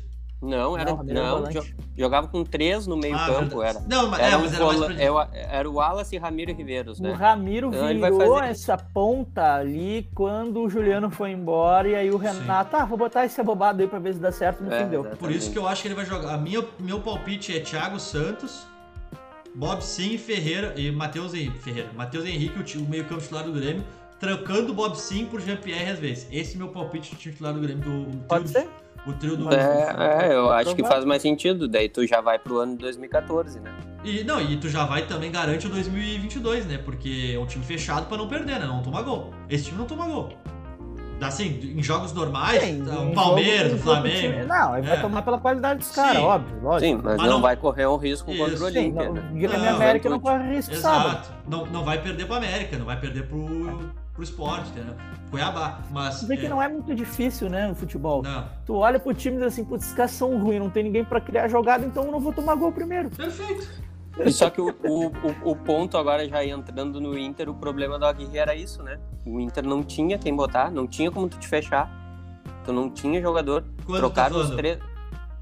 Não, 0.42 0.78
era, 0.78 0.92
Não, 0.94 1.04
o 1.04 1.10
era 1.10 1.40
não, 1.42 1.50
jo- 1.50 1.66
jogava 1.98 2.26
com 2.28 2.42
três 2.42 2.86
no 2.86 2.96
meio 2.96 3.14
Ah, 3.14 3.26
campo, 3.26 3.62
era. 3.62 3.78
Não, 3.86 4.08
mas, 4.08 4.20
Era, 4.20 4.32
é, 4.32 4.38
mas 4.38 4.54
era 4.54 4.64
mais 4.64 4.78
pra... 4.78 4.94
era, 4.94 5.28
era 5.34 5.68
o 5.70 5.74
Wallace 5.74 6.16
e 6.16 6.18
Ramiro 6.18 6.54
Riveiros, 6.54 6.98
O 6.98 7.02
né? 7.02 7.12
Ramiro 7.12 7.68
Então 7.68 7.86
virou 7.88 8.36
fazer- 8.38 8.48
essa 8.50 8.78
ponta 8.78 9.56
ali 9.56 10.08
quando 10.14 10.62
o 10.62 10.70
Juliano 10.70 11.10
foi 11.10 11.32
embora 11.32 11.88
e 11.88 11.94
aí 11.94 12.10
o 12.10 12.16
Renato, 12.16 12.74
ah, 12.74 12.86
vou 12.86 12.96
botar 12.96 13.26
esse 13.26 13.38
abobado 13.38 13.82
aí 13.82 13.86
pra 13.88 13.98
ver 13.98 14.14
se 14.14 14.18
dá 14.20 14.32
certo, 14.32 14.64
no 14.64 14.72
É, 14.72 14.82
fim 14.82 14.88
deu. 14.88 15.00
exatamente. 15.00 15.18
Por 15.20 15.30
isso 15.30 15.52
que 15.52 15.58
eu 15.58 15.68
acho 15.68 15.82
que 15.82 15.88
ele 15.88 15.94
vai 15.94 16.06
jogar. 16.06 16.32
A 16.32 16.38
minha, 16.38 16.64
meu 16.78 17.00
palpite 17.00 17.54
é 17.54 17.60
Thiago 17.60 18.00
Santos, 18.00 18.66
Bob 19.54 19.82
Sim 19.82 20.16
Ferreira 20.18 20.74
e 20.76 20.90
Matheus 20.90 21.34
Henrique. 21.34 21.58
Ferreira. 21.58 21.90
Matheus 21.96 22.24
Henrique, 22.24 22.78
o, 22.78 22.82
o 22.82 22.88
meio-campo 22.88 23.20
titular 23.20 23.44
do 23.44 23.52
Grêmio, 23.52 23.84
trocando 24.18 24.72
o 24.72 24.74
Bob 24.74 24.94
Sim 24.96 25.26
por 25.26 25.40
Jean-Pierre 25.40 25.90
às 25.90 25.98
vezes. 25.98 26.26
Esse 26.30 26.54
é 26.54 26.58
meu 26.58 26.68
palpite 26.68 27.14
do 27.14 27.18
time 27.18 27.32
titular 27.32 27.52
do 27.54 27.60
Grêmio. 27.60 27.82
Do, 27.82 28.18
Pode 28.26 28.44
do- 28.44 28.50
ser? 28.50 28.68
O 29.06 29.14
trio 29.14 29.34
do. 29.34 29.48
É, 29.52 30.28
é, 30.28 30.34
eu 30.34 30.50
acho 30.50 30.74
que 30.76 30.82
faz 30.84 31.06
mais 31.06 31.22
sentido. 31.22 31.66
Daí 31.66 31.88
tu 31.88 32.06
já 32.06 32.20
vai 32.20 32.38
pro 32.38 32.58
ano 32.58 32.72
de 32.72 32.78
2014, 32.82 33.58
né? 33.58 33.74
E, 34.04 34.22
não, 34.24 34.38
e 34.40 34.58
tu 34.58 34.68
já 34.68 34.84
vai 34.84 35.06
também 35.06 35.30
garante 35.32 35.66
o 35.66 35.70
2022, 35.70 36.66
né? 36.66 36.76
Porque 36.76 37.32
é 37.34 37.38
um 37.38 37.46
time 37.46 37.64
fechado 37.64 38.06
pra 38.08 38.18
não 38.18 38.28
perder, 38.28 38.58
né? 38.60 38.66
Não 38.66 38.82
tomar 38.82 39.00
gol. 39.02 39.32
Esse 39.48 39.64
time 39.64 39.78
não 39.78 39.86
toma 39.86 40.04
gol. 40.06 40.34
Assim, 41.22 41.74
em 41.76 41.82
jogos 41.82 42.12
normais, 42.12 42.62
Sim, 42.62 42.84
tá, 42.84 42.94
em 42.94 43.10
o 43.10 43.14
Palmeiras, 43.14 43.70
jogo- 43.72 43.82
Flamengo. 43.82 44.16
time- 44.16 44.44
Não, 44.46 44.76
ele 44.78 44.86
É. 44.86 44.90
vai 44.90 45.00
tomar 45.02 45.22
pela 45.22 45.38
qualidade 45.38 45.80
dos 45.80 45.90
caras, 45.90 46.22
óbvio, 46.22 46.60
lógico. 46.62 46.80
Sim, 46.80 46.94
mas, 47.02 47.16
Mas 47.16 47.26
não, 47.26 47.34
não- 47.34 47.40
vai 47.42 47.56
correr 47.56 47.86
um 47.86 47.96
risco 47.96 48.30
Isso. 48.30 48.42
contra 48.42 48.58
o 48.58 48.66
Olímpia, 48.66 49.10
né? 49.10 49.22
Grêmio 49.34 49.58
Não, 49.58 49.76
América 49.76 50.08
não 50.08 50.18
corre 50.20 50.54
risco, 50.54 50.74
sabe? 50.76 51.06
Exato. 51.08 51.30
Não, 51.48 51.66
não 51.66 51.84
vai 51.84 52.00
perder 52.00 52.24
pro 52.26 52.36
América, 52.36 52.78
não 52.78 52.86
vai 52.86 52.98
perder 52.98 53.24
pro, 53.26 53.90
pro 54.14 54.22
esporte, 54.22 54.70
entendeu? 54.70 54.94
Cuiabá. 55.30 55.80
Mas. 55.90 56.22
Vê 56.24 56.36
que 56.36 56.46
é, 56.46 56.48
não 56.48 56.60
é 56.62 56.68
muito 56.68 56.94
difícil, 56.94 57.48
né, 57.50 57.66
no 57.68 57.74
futebol. 57.74 58.22
não. 58.22 58.44
Tu 58.64 58.74
olha 58.74 58.98
pro 58.98 59.12
time 59.14 59.36
e 59.36 59.38
diz 59.40 59.48
assim, 59.48 59.64
putz, 59.64 59.84
esses 59.84 59.94
caras 59.96 60.12
são 60.12 60.38
ruins, 60.38 60.58
não 60.60 60.70
tem 60.70 60.82
ninguém 60.84 61.04
pra 61.04 61.20
criar 61.20 61.48
jogada, 61.48 61.84
então 61.84 62.04
eu 62.04 62.12
não 62.12 62.20
vou 62.20 62.32
tomar 62.32 62.54
gol 62.54 62.72
primeiro. 62.72 63.10
Perfeito. 63.10 63.68
E 64.24 64.32
só 64.32 64.50
que 64.50 64.60
o, 64.60 64.68
o, 64.68 65.50
o, 65.50 65.56
ponto 65.56 65.96
agora, 65.96 66.28
já 66.28 66.44
entrando 66.44 67.00
no 67.00 67.18
Inter, 67.18 67.48
o 67.48 67.54
problema 67.54 67.98
do 67.98 68.06
Aguirre 68.06 68.38
era 68.38 68.54
isso, 68.54 68.82
né? 68.82 68.98
O 69.24 69.40
Inter 69.40 69.64
não 69.64 69.82
tinha 69.82 70.18
quem 70.18 70.34
botar, 70.34 70.70
não 70.70 70.86
tinha 70.86 71.10
como 71.10 71.28
tu 71.28 71.38
te 71.38 71.48
fechar. 71.48 71.90
Tu 72.64 72.72
não 72.72 72.90
tinha 72.90 73.20
jogador. 73.20 73.64
Quando 73.86 73.98
Trocaram 73.98 74.36
tá 74.36 74.42
os 74.42 74.50
três. 74.50 74.78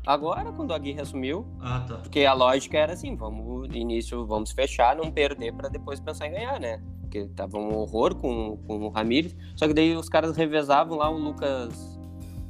Agora, 0.07 0.53
quando 0.53 0.71
o 0.71 0.75
Aguirre 0.75 1.01
assumiu, 1.01 1.47
Ah, 1.61 1.85
tá. 1.87 1.97
porque 1.97 2.25
a 2.25 2.33
lógica 2.33 2.79
era 2.79 2.95
assim, 2.95 3.15
vamos, 3.15 3.69
início, 3.75 4.25
vamos 4.25 4.53
fechar, 4.53 4.97
não 4.97 5.11
perder 5.11 5.53
pra 5.53 5.69
depois 5.69 6.01
pensar 6.01 6.29
em 6.29 6.33
ganhar, 6.33 6.59
né? 6.59 6.81
Porque 7.03 7.27
tava 7.37 7.59
um 7.59 7.75
horror 7.77 8.15
com, 8.15 8.57
com 8.67 8.87
o 8.87 8.89
Ramires. 8.89 9.37
Só 9.57 9.67
que 9.67 9.75
daí 9.75 9.95
os 9.95 10.09
caras 10.09 10.37
revezavam 10.37 10.97
lá 10.97 11.11
o 11.11 11.19
Lucas. 11.19 11.98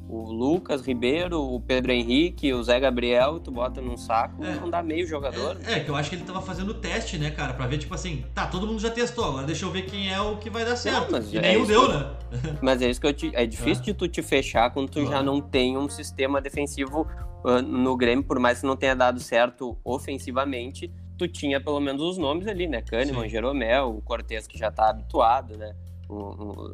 O 0.08 0.32
Lucas 0.32 0.80
Ribeiro, 0.86 1.38
o 1.38 1.60
Pedro 1.60 1.92
Henrique, 1.92 2.50
o 2.54 2.62
Zé 2.62 2.80
Gabriel, 2.80 3.38
tu 3.38 3.50
bota 3.50 3.80
num 3.82 3.96
saco, 3.98 4.42
É. 4.42 4.54
não 4.54 4.70
dá 4.70 4.82
meio 4.82 5.06
jogador. 5.06 5.58
É, 5.66 5.74
é, 5.74 5.80
que 5.80 5.90
eu 5.90 5.94
acho 5.96 6.08
que 6.08 6.16
ele 6.16 6.24
tava 6.24 6.40
fazendo 6.40 6.72
teste, 6.72 7.18
né, 7.18 7.30
cara? 7.30 7.52
Pra 7.52 7.66
ver, 7.66 7.76
tipo 7.76 7.94
assim, 7.94 8.24
tá, 8.34 8.46
todo 8.46 8.66
mundo 8.66 8.80
já 8.80 8.88
testou, 8.90 9.24
agora 9.26 9.46
deixa 9.46 9.66
eu 9.66 9.70
ver 9.70 9.82
quem 9.82 10.10
é 10.10 10.18
o 10.20 10.38
que 10.38 10.48
vai 10.48 10.64
dar 10.64 10.76
certo. 10.76 11.12
mas 11.12 11.30
e 11.32 11.36
é 11.36 11.42
nenhum 11.42 11.62
isso 11.64 11.72
deu, 11.72 11.86
que- 11.86 11.92
né? 11.92 12.10
Mas 12.62 12.80
é 12.82 12.88
isso 12.90 13.00
que 13.00 13.06
eu 13.06 13.12
te. 13.12 13.30
É 13.34 13.44
difícil 13.46 13.82
É. 13.82 13.86
de 13.86 13.94
tu 13.94 14.08
te 14.08 14.22
fechar 14.22 14.70
quando 14.70 14.88
tu 14.90 15.00
já 15.02 15.08
Claro. 15.08 15.26
não 15.26 15.40
tem 15.40 15.76
um 15.76 15.88
sistema 15.88 16.40
defensivo 16.40 17.06
ah, 17.44 17.60
no 17.62 17.96
Grêmio, 17.96 18.24
por 18.24 18.38
mais 18.38 18.60
que 18.60 18.66
não 18.66 18.76
tenha 18.76 18.94
dado 18.96 19.20
certo 19.20 19.76
ofensivamente, 19.84 20.90
tu 21.16 21.28
tinha 21.28 21.60
pelo 21.60 21.80
menos 21.80 22.02
os 22.02 22.18
nomes 22.18 22.46
ali, 22.46 22.66
né? 22.66 22.82
Kahneman, 22.82 23.22
Sim. 23.24 23.28
Jeromel, 23.28 23.96
o 23.96 24.00
Cortez 24.02 24.46
que 24.46 24.58
já 24.58 24.70
tá 24.70 24.88
habituado, 24.90 25.56
né? 25.56 25.74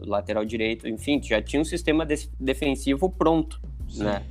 Lateral 0.06 0.44
direito, 0.44 0.86
enfim, 0.88 1.20
já 1.22 1.42
tinha 1.42 1.60
um 1.60 1.64
sistema 1.64 2.06
de- 2.06 2.30
defensivo 2.38 3.10
pronto, 3.10 3.60
Sim. 3.88 4.04
né? 4.04 4.22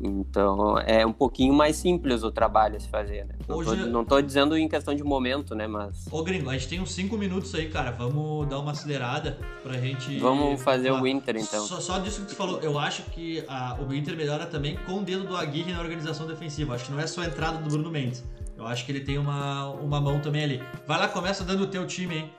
Então 0.00 0.78
é 0.78 1.04
um 1.04 1.12
pouquinho 1.12 1.52
mais 1.52 1.74
simples 1.76 2.22
o 2.22 2.30
trabalho 2.30 2.76
a 2.76 2.80
se 2.80 2.88
fazer, 2.88 3.24
né? 3.24 3.34
Não, 3.48 3.56
tô, 3.64 3.70
Hoje- 3.72 3.86
não 3.86 4.04
tô 4.04 4.20
dizendo 4.22 4.56
em 4.56 4.68
questão 4.68 4.94
de 4.94 5.02
momento, 5.02 5.56
né? 5.56 5.66
Mas 5.66 6.06
Ô, 6.12 6.22
gringo, 6.22 6.48
a 6.48 6.52
gente 6.52 6.68
tem 6.68 6.80
uns 6.80 6.92
5 6.92 7.16
minutos 7.18 7.52
aí, 7.54 7.68
cara. 7.68 7.90
Vamos 7.90 8.46
dar 8.48 8.60
uma 8.60 8.70
acelerada 8.70 9.36
pra 9.62 9.72
gente. 9.78 10.16
vamos 10.20 10.62
fazer 10.62 10.90
falar. 10.90 11.02
o 11.02 11.06
Inter 11.08 11.36
então. 11.38 11.66
Só, 11.66 11.80
só 11.80 11.98
disso 11.98 12.20
que 12.20 12.28
tu 12.28 12.36
falou, 12.36 12.60
eu 12.60 12.78
acho 12.78 13.02
que 13.10 13.42
a- 13.48 13.76
o 13.88 13.92
Inter 13.92 14.16
melhora 14.16 14.46
também 14.46 14.76
com 14.86 14.98
o 15.00 15.02
dedo 15.02 15.24
do 15.26 15.36
Aguirre 15.36 15.72
na 15.72 15.80
organização 15.80 16.28
defensiva. 16.28 16.76
Acho 16.76 16.84
que 16.84 16.92
não 16.92 17.00
é 17.00 17.06
só 17.08 17.22
a 17.22 17.26
entrada 17.26 17.58
do 17.58 17.68
Bruno 17.68 17.90
Mendes. 17.90 18.22
Eu 18.56 18.66
acho 18.66 18.84
que 18.86 18.92
ele 18.92 19.00
tem 19.00 19.18
uma, 19.18 19.68
uma 19.70 20.00
mão 20.00 20.20
também 20.20 20.44
ali. 20.44 20.62
Vai 20.86 20.98
lá, 20.98 21.08
começa 21.08 21.42
dando 21.44 21.62
o 21.64 21.66
teu 21.66 21.84
time, 21.88 22.18
hein? 22.18 22.30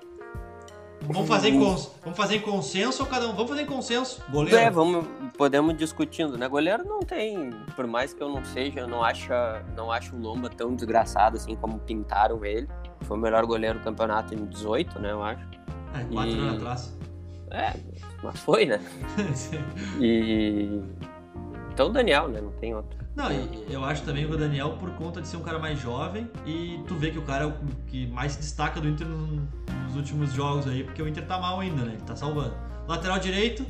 Vamos 1.01 1.27
fazer, 1.27 1.49
em 1.49 1.59
cons, 1.59 1.91
vamos 2.03 2.17
fazer 2.17 2.35
em 2.35 2.41
consenso 2.41 3.03
ou 3.03 3.09
cada 3.09 3.27
um? 3.27 3.33
Vamos 3.33 3.49
fazer 3.49 3.61
em 3.63 3.65
consenso. 3.65 4.21
Goleiro. 4.29 4.57
É, 4.57 4.69
vamos, 4.69 5.05
podemos 5.37 5.75
discutindo, 5.77 6.37
né? 6.37 6.47
Goleiro 6.47 6.83
não 6.83 6.99
tem, 6.99 7.51
por 7.75 7.87
mais 7.87 8.13
que 8.13 8.21
eu 8.21 8.29
não 8.29 8.43
seja, 8.43 8.81
eu 8.81 8.87
não 8.87 9.03
acho, 9.03 9.29
não 9.75 9.91
acho 9.91 10.15
o 10.15 10.19
Lomba 10.19 10.49
tão 10.49 10.75
desgraçado 10.75 11.37
assim 11.37 11.55
como 11.55 11.79
pintaram 11.79 12.43
ele. 12.45 12.67
Foi 13.01 13.17
o 13.17 13.19
melhor 13.19 13.45
goleiro 13.45 13.79
do 13.79 13.83
campeonato 13.83 14.33
em 14.35 14.45
18, 14.45 14.99
né, 14.99 15.11
eu 15.11 15.23
acho. 15.23 15.41
É, 15.95 16.03
quatro 16.13 16.31
E- 16.31 16.39
anos 16.39 16.55
atrás. 16.61 16.97
É, 17.51 17.73
mas 18.21 18.39
foi, 18.41 18.65
né? 18.65 18.79
E 19.99 20.81
então 21.79 21.87
o 21.87 21.93
Daniel, 21.93 22.27
né, 22.27 22.41
não 22.41 22.51
tem 22.51 22.75
outro. 22.75 22.99
Não, 23.15 23.27
eu 23.69 23.85
acho 23.85 24.03
também 24.03 24.25
o 24.25 24.35
Daniel 24.37 24.71
por 24.77 24.89
conta 24.95 25.21
de 25.21 25.29
ser 25.29 25.37
um 25.37 25.41
cara 25.41 25.57
mais 25.57 25.79
jovem 25.79 26.29
e 26.45 26.77
tu 26.85 26.95
vê 26.95 27.09
que 27.09 27.17
o 27.17 27.21
cara 27.21 27.45
é 27.45 27.47
o 27.47 27.53
que 27.87 28.05
mais 28.07 28.33
se 28.33 28.39
destaca 28.39 28.81
do 28.81 28.87
Inter 28.89 29.07
no- 29.07 29.47
nos 29.85 29.95
últimos 29.95 30.33
jogos 30.33 30.67
aí, 30.67 30.83
porque 30.83 31.01
o 31.01 31.07
Inter 31.07 31.25
tá 31.25 31.37
mal 31.39 31.61
ainda, 31.61 31.83
né? 31.85 31.93
Ele 31.93 32.01
tá 32.01 32.17
salvando. 32.17 32.53
Lateral 32.85 33.17
direito. 33.17 33.65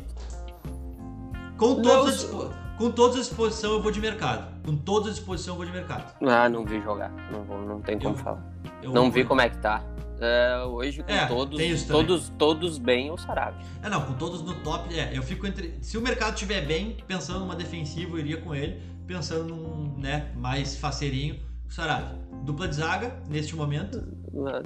Com 1.56 1.76
Não, 1.76 1.82
todas, 1.84 2.16
dispo- 2.16 2.50
com 2.80 2.90
todas 2.92 3.18
as 3.20 3.28
disposição 3.28 3.74
eu 3.74 3.82
vou 3.82 3.92
de 3.92 4.02
mercado. 4.02 4.60
Com 4.66 4.76
todas 4.76 5.10
as 5.10 5.16
disposição 5.18 5.54
eu 5.54 5.58
vou 5.58 5.66
de 5.68 5.72
mercado. 5.72 6.12
Ah, 6.28 6.50
não 6.50 6.66
vi 6.66 6.82
jogar, 6.82 7.12
não, 7.32 7.44
vou- 7.44 7.62
não 7.62 7.80
tem 7.80 8.00
como 8.00 8.16
Eu- 8.16 8.18
falar. 8.18 8.44
Eu 8.82 8.92
Não 8.92 9.12
vi 9.12 9.24
como 9.24 9.42
é 9.42 9.50
que 9.50 9.58
tá. 9.60 9.84
É, 10.22 10.64
hoje 10.66 11.02
com 11.04 11.12
É, 11.12 11.26
todos, 11.28 11.84
todos, 11.86 12.30
todos 12.38 12.78
bem 12.78 13.10
o 13.12 13.18
Sarabia. 13.18 13.66
É, 13.82 13.90
não, 13.90 14.02
com 14.06 14.14
todos 14.14 14.42
no 14.42 14.54
top, 14.56 14.94
é, 14.98 15.16
eu 15.18 15.24
fico 15.24 15.48
entre. 15.48 15.78
Se 15.82 15.98
o 15.98 16.02
mercado 16.02 16.34
estiver 16.34 16.66
bem, 16.66 16.98
pensando 17.08 17.40
numa 17.40 17.56
defensiva, 17.56 18.12
eu 18.16 18.20
iria 18.20 18.38
com 18.38 18.54
ele. 18.54 18.82
Pensando 19.08 19.46
num, 19.56 19.98
né, 19.98 20.32
mais 20.36 20.78
faceirinho, 20.78 21.38
o 21.68 21.72
Sarabia. 21.72 22.20
Dupla 22.44 22.68
de 22.68 22.76
zaga, 22.76 23.16
neste 23.28 23.56
momento. 23.56 24.04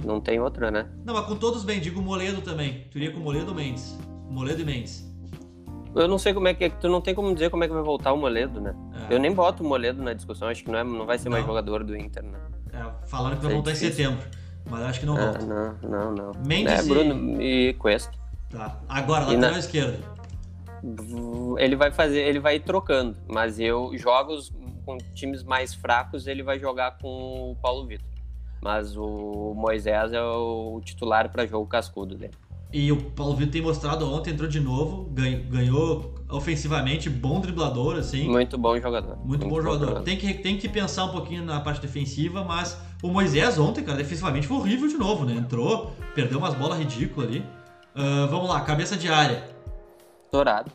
Não 0.04 0.20
tem 0.20 0.38
outra, 0.40 0.70
né? 0.70 0.86
Não, 1.04 1.14
mas 1.14 1.26
com 1.26 1.36
todos 1.36 1.64
bem, 1.64 1.80
digo 1.80 2.02
Moledo 2.02 2.42
também. 2.42 2.86
Tu 2.90 2.98
iria 2.98 3.10
com 3.12 3.20
Moledo 3.20 3.48
ou 3.48 3.54
Mendes? 3.54 3.96
Moledo 4.28 4.60
e 4.60 4.64
Mendes. 4.64 5.10
Eu 5.94 6.08
não 6.08 6.18
sei 6.18 6.34
como 6.34 6.48
é 6.48 6.54
que 6.54 6.64
é, 6.64 6.68
tu 6.68 6.88
não 6.88 7.00
tem 7.00 7.14
como 7.14 7.32
dizer 7.32 7.50
como 7.50 7.62
é 7.64 7.68
que 7.68 7.72
vai 7.72 7.82
voltar 7.82 8.12
o 8.12 8.16
Moledo, 8.18 8.60
né? 8.60 8.74
É, 9.08 9.14
Eu 9.14 9.18
nem 9.20 9.32
boto 9.32 9.62
o 9.62 9.66
Moledo 9.66 10.02
na 10.02 10.12
discussão, 10.12 10.48
acho 10.48 10.64
que 10.64 10.70
não, 10.70 10.78
é, 10.78 10.84
não 10.84 11.06
vai 11.06 11.18
ser 11.18 11.28
mais 11.28 11.42
Não. 11.42 11.48
jogador 11.50 11.84
do 11.84 11.96
Inter, 11.96 12.22
né? 12.24 12.38
é, 12.72 13.06
falaram 13.06 13.36
que 13.36 13.42
vai 13.42 13.52
É 13.52 13.54
voltar 13.54 13.70
em 13.70 13.74
difícil. 13.74 13.94
setembro, 13.96 14.28
mas 14.68 14.82
acho 14.82 15.00
que 15.00 15.06
não 15.06 15.16
Ah, 15.16 15.24
volta. 15.32 15.46
não, 15.46 15.74
não, 15.82 16.12
não. 16.14 16.32
Mendes 16.46 16.72
é, 16.80 16.84
e- 16.84 16.88
Bruno 16.88 17.42
e 17.42 17.74
Cuesta. 17.74 18.12
Tá. 18.50 18.78
Agora, 18.88 19.24
E 19.24 19.34
lateral 19.34 19.52
na- 19.52 19.58
esquerdo. 19.58 20.14
Ele 21.58 21.76
vai 21.76 21.90
fazer, 21.90 22.20
ele 22.20 22.38
vai 22.40 22.56
ir 22.56 22.60
trocando, 22.60 23.16
mas 23.26 23.58
eu 23.58 23.96
jogos 23.96 24.52
com 24.84 24.98
times 25.14 25.42
mais 25.42 25.72
fracos, 25.72 26.26
ele 26.26 26.42
vai 26.42 26.58
jogar 26.58 26.98
com 26.98 27.52
o 27.52 27.56
Paulo 27.56 27.86
Vitor. 27.86 28.06
Mas 28.60 28.96
o 28.96 29.54
Moisés 29.56 30.12
é 30.12 30.22
o 30.22 30.80
titular 30.84 31.30
para 31.30 31.46
jogo 31.46 31.66
cascudo 31.66 32.14
dele. 32.16 32.34
E 32.76 32.90
o 32.90 32.96
Paulo 32.96 33.36
Vitor 33.36 33.52
tem 33.52 33.62
mostrado 33.62 34.04
ontem, 34.12 34.32
entrou 34.32 34.48
de 34.48 34.58
novo, 34.58 35.08
ganhou, 35.48 36.12
ofensivamente, 36.28 37.08
bom 37.08 37.38
driblador, 37.40 37.94
assim. 37.96 38.28
Muito 38.28 38.58
bom 38.58 38.76
jogador. 38.80 39.16
Muito, 39.24 39.46
bom 39.46 39.62
jogador. 39.62 40.00
Tem 40.02 40.16
que, 40.16 40.34
tem 40.34 40.58
que 40.58 40.68
pensar 40.68 41.04
um 41.04 41.10
pouquinho 41.10 41.44
na 41.44 41.60
parte 41.60 41.80
defensiva, 41.80 42.42
mas 42.42 42.76
o 43.00 43.08
Moisés 43.10 43.58
ontem, 43.60 43.84
cara, 43.84 43.98
defensivamente 43.98 44.48
foi 44.48 44.56
horrível 44.56 44.88
de 44.88 44.96
novo, 44.96 45.24
né? 45.24 45.34
Entrou, 45.34 45.92
perdeu 46.16 46.36
umas 46.40 46.52
bolas 46.54 46.76
ridículas 46.76 47.28
ali. 47.28 47.46
Ah, 47.94 48.26
vamos 48.28 48.48
lá, 48.48 48.60
cabeça 48.62 48.96
de 48.96 49.08
área. 49.08 49.44
Dourado, 50.32 50.72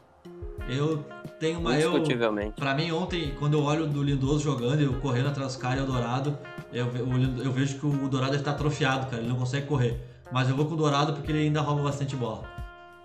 Eu 0.70 1.04
tenho 1.38 1.60
uma. 1.60 1.78
Eu, 1.78 1.89
indiscutivelmente. 1.89 2.54
pra 2.56 2.74
mim, 2.74 2.91
ontem, 2.93 3.34
quando 3.38 3.56
eu 3.56 3.64
olho 3.64 3.86
do 3.88 4.02
Lindoso 4.02 4.39
jogando, 4.41 4.80
eu 4.80 4.93
correndo 5.02 5.28
atrás 5.28 5.50
dos 5.54 5.62
caras 5.62 5.80
e 5.80 5.84
o 5.84 5.86
Dourado, 5.86 6.38
eu, 6.72 6.88
Lindo- 7.18 7.43
eu 7.43 7.52
vejo 7.52 7.78
que 7.78 7.86
o 7.86 8.08
Dourado 8.08 8.38
está 8.38 8.52
atrofiado, 8.52 9.08
cara, 9.08 9.22
ele 9.22 9.28
não 9.28 9.36
consegue 9.36 9.68
correr. 9.68 10.02
Mas 10.32 10.49
eu 10.49 10.55
vou 10.55 10.65
com 10.65 10.73
o 10.73 10.77
Dourado 10.77 11.13
porque 11.13 11.32
ele 11.32 11.39
ainda 11.39 11.61
rouba 11.61 11.84
bastante 11.84 12.15
bola. 12.15 12.43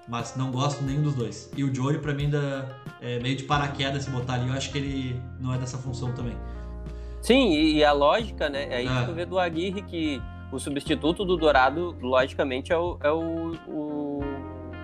Mas 0.08 0.36
não 0.36 0.50
gosto 0.50 0.82
nenhum 0.84 1.02
dos 1.02 1.14
dois. 1.14 1.50
E 1.56 1.64
o 1.64 1.70
Johnny, 1.70 1.98
pra 1.98 2.12
mim, 2.12 2.24
ainda 2.24 2.68
é 3.00 3.18
meio 3.20 3.36
de 3.36 3.44
paraquedas 3.44 4.04
se 4.04 4.10
botar 4.10 4.34
ali. 4.34 4.48
Eu 4.48 4.54
acho 4.54 4.70
que 4.70 4.78
ele 4.78 5.22
não 5.40 5.54
é 5.54 5.58
dessa 5.58 5.78
função 5.78 6.12
também. 6.12 6.36
Sim, 7.22 7.52
e, 7.52 7.76
e 7.76 7.84
a 7.84 7.92
lógica, 7.92 8.50
né? 8.50 8.66
É 8.70 8.76
aí 8.76 8.88
que 8.88 9.06
tu 9.06 9.14
vê 9.14 9.24
do 9.24 9.38
Aguirre 9.38 9.80
que 9.82 10.20
o 10.52 10.58
substituto 10.58 11.24
do 11.24 11.36
Dourado, 11.36 11.96
logicamente, 12.02 12.70
é 12.70 12.76
o, 12.76 12.98
é 13.02 13.10
o, 13.10 13.52
o, 13.66 14.20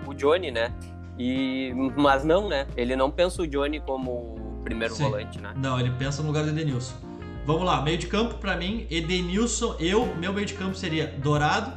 o 0.06 0.14
Johnny, 0.14 0.50
né? 0.50 0.72
E, 1.18 1.70
mas 1.96 2.24
não, 2.24 2.48
né? 2.48 2.66
Ele 2.76 2.96
não 2.96 3.10
pensa 3.10 3.42
o 3.42 3.46
Johnny 3.46 3.78
como 3.80 4.60
primeiro 4.64 4.94
Sim. 4.94 5.04
volante, 5.04 5.38
né? 5.38 5.52
Não, 5.56 5.78
ele 5.78 5.90
pensa 5.90 6.22
no 6.22 6.28
lugar 6.28 6.44
do 6.44 6.50
Edenilson. 6.50 6.94
Vamos 7.44 7.64
lá, 7.64 7.82
meio 7.82 7.98
de 7.98 8.06
campo 8.06 8.34
pra 8.34 8.56
mim, 8.56 8.86
Edenilson, 8.90 9.76
eu, 9.78 10.06
meu 10.16 10.32
meio 10.32 10.46
de 10.46 10.54
campo 10.54 10.74
seria 10.74 11.06
Dourado, 11.06 11.72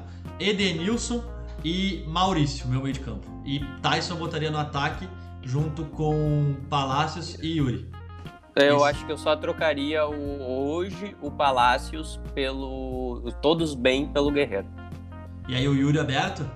Edenilson 0.50 1.24
e 1.64 2.04
Maurício, 2.08 2.68
meu 2.68 2.82
meio 2.82 2.94
de 2.94 3.00
campo. 3.00 3.26
E 3.46 3.60
Tyson 3.82 4.16
botaria 4.16 4.52
no 4.52 4.58
ataque 4.58 5.08
junto 5.42 5.86
com 5.86 6.56
Palácios 6.70 7.36
e 7.42 7.58
Yuri. 7.58 7.90
Eu 8.56 8.76
Isso. 8.78 8.86
acho 8.86 9.06
que 9.06 9.12
eu 9.12 9.18
só 9.18 9.36
trocaria 9.36 10.06
o, 10.08 10.70
hoje 10.72 11.16
o 11.22 11.32
Palácios 11.32 12.20
pelo. 12.36 13.24
Todos 13.42 13.74
bem 13.74 14.08
pelo 14.08 14.30
Guerreiro. 14.32 14.68
E 15.50 15.56
aí 15.56 15.68
o 15.68 15.74
Yuri 15.76 15.98
aberto? 16.00 16.48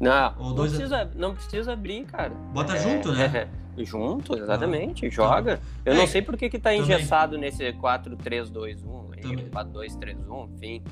Não, 0.00 0.34
Ou 0.38 0.48
não, 0.48 0.54
dois- 0.56 0.72
precisa, 0.72 1.10
não 1.14 1.34
precisa 1.34 1.72
abrir, 1.72 2.04
cara. 2.04 2.30
Bota 2.52 2.74
É, 2.74 2.78
junto, 2.82 3.12
né? 3.12 3.48
é, 3.78 3.84
junto, 3.84 4.36
exatamente. 4.36 5.08
joga. 5.08 5.60
Eu 5.84 5.92
É, 5.92 5.96
não 5.96 6.06
sei 6.06 6.20
por 6.20 6.36
que, 6.36 6.50
que 6.50 6.58
tá 6.58 6.70
também. 6.70 6.82
engessado 6.82 7.38
nesse 7.38 7.72
4-3-2-1, 7.74 9.12
aí, 9.14 9.22
Também. 9.22 9.48
4-2-3-1, 9.50 10.48
enfim. 10.56 10.82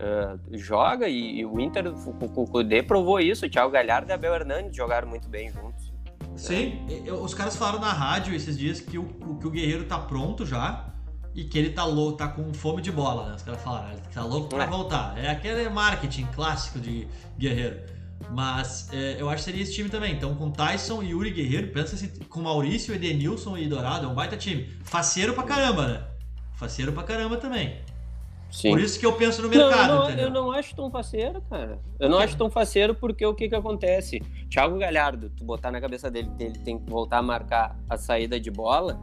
Ah, 0.00 0.36
joga 0.52 1.08
e, 1.08 1.40
e 1.40 1.46
o 1.46 1.60
Inter, 1.60 1.86
o, 1.88 2.46
Kudê 2.48 2.82
provou 2.82 3.20
isso. 3.20 3.46
O 3.46 3.50
Thiago 3.50 3.70
Galhardo 3.70 4.10
e 4.10 4.12
Abel 4.12 4.34
Hernandes 4.34 4.76
jogaram 4.76 5.08
muito 5.08 5.28
bem 5.28 5.50
juntos. 5.50 5.92
Sim, 6.36 6.86
eu- 7.04 7.22
os 7.22 7.34
caras 7.34 7.56
falaram 7.56 7.78
na 7.80 7.92
rádio 7.92 8.34
esses 8.34 8.56
dias 8.58 8.80
que 8.80 8.98
o, 8.98 9.04
que 9.04 9.46
o 9.46 9.50
Guerreiro 9.50 9.84
tá 9.84 9.98
pronto 9.98 10.46
já 10.46 10.88
e 11.34 11.44
que 11.44 11.58
ele 11.58 11.70
tá 11.70 11.84
louco, 11.84 12.16
tá 12.18 12.28
com 12.28 12.52
fome 12.54 12.80
de 12.82 12.90
bola, 12.90 13.28
né? 13.28 13.34
Os 13.36 13.42
caras 13.42 13.62
falaram, 13.62 13.90
ele 13.92 14.00
tá 14.12 14.24
louco 14.24 14.48
pra 14.48 14.64
É. 14.64 14.66
voltar. 14.66 15.18
É 15.18 15.30
aquele 15.30 15.68
marketing 15.68 16.26
clássico 16.34 16.78
de 16.80 17.06
Guerreiro. 17.38 17.80
Mas 18.30 18.88
é, 18.92 19.16
eu 19.20 19.28
acho 19.28 19.38
que 19.38 19.42
seria 19.50 19.62
esse 19.62 19.74
time 19.74 19.88
também. 19.90 20.14
Então, 20.14 20.34
com 20.34 20.50
Tyson 20.50 21.02
e 21.02 21.10
Yuri 21.10 21.30
Guerreiro, 21.32 21.68
pensa 21.68 21.96
se 21.96 22.08
com 22.28 22.40
Maurício, 22.40 22.94
Edenilson 22.94 23.58
e 23.58 23.66
Dourado, 23.68 24.06
é 24.06 24.08
um 24.08 24.14
baita 24.14 24.36
time. 24.36 24.68
Faceiro 24.84 25.34
pra 25.34 25.42
caramba, 25.42 25.86
né? 25.88 26.02
Faceiro 26.54 26.92
pra 26.92 27.02
caramba 27.02 27.36
também. 27.36 27.76
Sim. 28.52 28.70
Por 28.70 28.80
isso 28.80 29.00
que 29.00 29.06
eu 29.06 29.14
penso 29.14 29.40
no 29.40 29.48
Não, 29.48 29.68
mercado, 29.68 29.92
eu, 29.92 29.96
não, 29.96 30.10
eu 30.10 30.30
não 30.30 30.52
acho 30.52 30.76
tão 30.76 30.90
faceiro, 30.90 31.40
cara. 31.48 31.80
Eu 31.98 32.10
não 32.10 32.18
acho 32.18 32.36
tão 32.36 32.50
faceiro 32.50 32.94
porque 32.94 33.24
o 33.24 33.34
que 33.34 33.48
que 33.48 33.54
acontece? 33.54 34.20
Thiago 34.50 34.78
Galhardo, 34.78 35.30
tu 35.30 35.42
botar 35.42 35.70
na 35.70 35.80
cabeça 35.80 36.10
dele 36.10 36.30
que 36.36 36.44
ele 36.44 36.58
tem 36.58 36.78
que 36.78 36.88
voltar 36.88 37.18
a 37.18 37.22
marcar 37.22 37.74
a 37.88 37.96
saída 37.96 38.38
de 38.38 38.50
bola, 38.50 39.00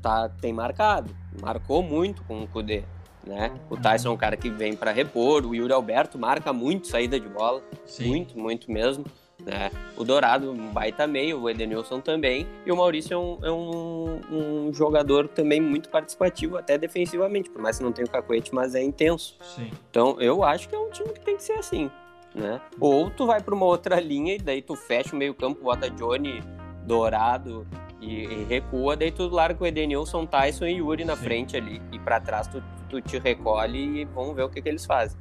tá, 0.00 0.28
tem 0.28 0.52
marcado. 0.52 1.12
Marcou 1.42 1.82
muito 1.82 2.22
com 2.22 2.42
o 2.42 2.46
Kudê, 2.46 2.84
né? 3.26 3.52
O 3.68 3.76
Tyson 3.76 4.10
é 4.10 4.12
um 4.12 4.16
cara 4.16 4.36
que 4.36 4.48
vem 4.48 4.76
pra 4.76 4.92
repor, 4.92 5.44
o 5.44 5.52
Yuri 5.52 5.72
Alberto 5.72 6.16
marca 6.16 6.52
muito 6.52 6.86
saída 6.86 7.18
de 7.18 7.28
bola, 7.28 7.60
Sim. 7.84 8.06
muito, 8.06 8.38
muito 8.38 8.70
mesmo. 8.70 9.04
Né? 9.44 9.70
O 9.96 10.04
Dourado, 10.04 10.50
um 10.50 10.72
baita 10.72 11.06
meio, 11.06 11.40
o 11.40 11.50
Edenilson 11.50 12.00
também, 12.00 12.46
e 12.64 12.72
o 12.72 12.76
Maurício 12.76 13.14
é, 13.14 13.18
um, 13.18 13.38
é 13.42 13.50
um, 13.50 14.20
um 14.30 14.74
jogador 14.74 15.28
também 15.28 15.60
muito 15.60 15.88
participativo, 15.88 16.56
até 16.56 16.76
defensivamente, 16.76 17.50
por 17.50 17.60
mais 17.60 17.78
que 17.78 17.84
não 17.84 17.92
tenha 17.92 18.06
o 18.06 18.10
cacoete, 18.10 18.54
mas 18.54 18.74
é 18.74 18.82
intenso. 18.82 19.36
Sim. 19.42 19.70
Então, 19.90 20.20
eu 20.20 20.44
acho 20.44 20.68
que 20.68 20.74
é 20.74 20.78
um 20.78 20.90
time 20.90 21.10
que 21.10 21.20
tem 21.20 21.36
que 21.36 21.42
ser 21.42 21.54
assim, 21.54 21.90
né? 22.34 22.60
Ou 22.78 23.10
tu 23.10 23.26
vai 23.26 23.40
para 23.40 23.54
uma 23.54 23.66
outra 23.66 23.98
linha 24.00 24.34
e 24.34 24.38
daí 24.38 24.62
tu 24.62 24.76
fecha 24.76 25.14
o 25.14 25.18
meio-campo, 25.18 25.62
bota 25.62 25.90
Johnny, 25.90 26.42
Dourado 26.86 27.66
e, 28.00 28.24
e 28.24 28.44
recua, 28.44 28.96
daí 28.96 29.10
tu 29.10 29.28
larga 29.28 29.62
o 29.62 29.66
Edenilson, 29.66 30.26
Tyson 30.26 30.66
e 30.66 30.76
Yuri 30.78 31.04
na 31.04 31.16
Sim. 31.16 31.24
frente 31.24 31.56
ali. 31.56 31.80
E 31.92 31.98
para 31.98 32.20
trás 32.20 32.46
tu, 32.46 32.62
tu 32.88 33.00
te 33.00 33.18
recolhe 33.18 34.00
e 34.00 34.04
vamos 34.06 34.34
ver 34.34 34.42
o 34.44 34.48
que, 34.48 34.60
que 34.62 34.68
eles 34.68 34.86
fazem. 34.86 35.18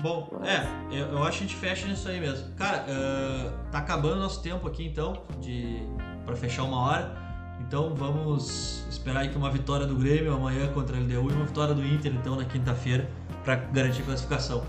Bom, 0.00 0.28
é, 0.42 0.66
eu, 0.94 1.06
eu 1.12 1.22
acho 1.24 1.38
que 1.38 1.44
a 1.44 1.46
gente 1.46 1.56
fecha 1.56 1.86
nisso 1.86 2.08
aí 2.08 2.20
mesmo. 2.20 2.52
Cara, 2.56 2.84
ah, 2.88 3.50
tá 3.70 3.78
acabando 3.78 4.16
nosso 4.16 4.42
tempo 4.42 4.66
aqui 4.66 4.84
então, 4.86 5.22
de 5.40 5.82
para 6.26 6.34
fechar 6.36 6.64
uma 6.64 6.78
hora. 6.80 7.24
Então 7.60 7.94
vamos 7.94 8.84
esperar 8.90 9.20
aí 9.20 9.28
que 9.28 9.36
uma 9.38 9.50
vitória 9.50 9.86
do 9.86 9.94
Grêmio 9.94 10.34
amanhã 10.34 10.66
contra 10.72 10.96
a 10.96 11.00
LDU 11.00 11.30
e 11.30 11.32
uma 11.34 11.44
vitória 11.46 11.72
do 11.74 11.84
Inter 11.86 12.12
então 12.14 12.36
na 12.36 12.44
quinta-feira 12.44 13.08
para 13.44 13.54
garantir 13.56 14.02
a 14.02 14.04
classificação. 14.06 14.62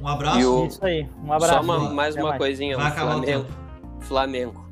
Um 0.00 0.08
abraço. 0.08 0.40
E 0.40 0.44
o- 0.46 0.66
Isso 0.66 0.84
aí. 0.84 1.08
Um 1.22 1.32
abraço. 1.32 1.54
Só 1.54 1.60
uma- 1.60 1.84
Até 1.84 1.94
mais 1.94 2.16
uma 2.16 2.24
mais. 2.28 2.38
coisinha, 2.38 2.76
Vai 2.76 2.90
o 2.90 2.94
Flamengo. 2.94 3.46
Flamengo. 4.00 4.69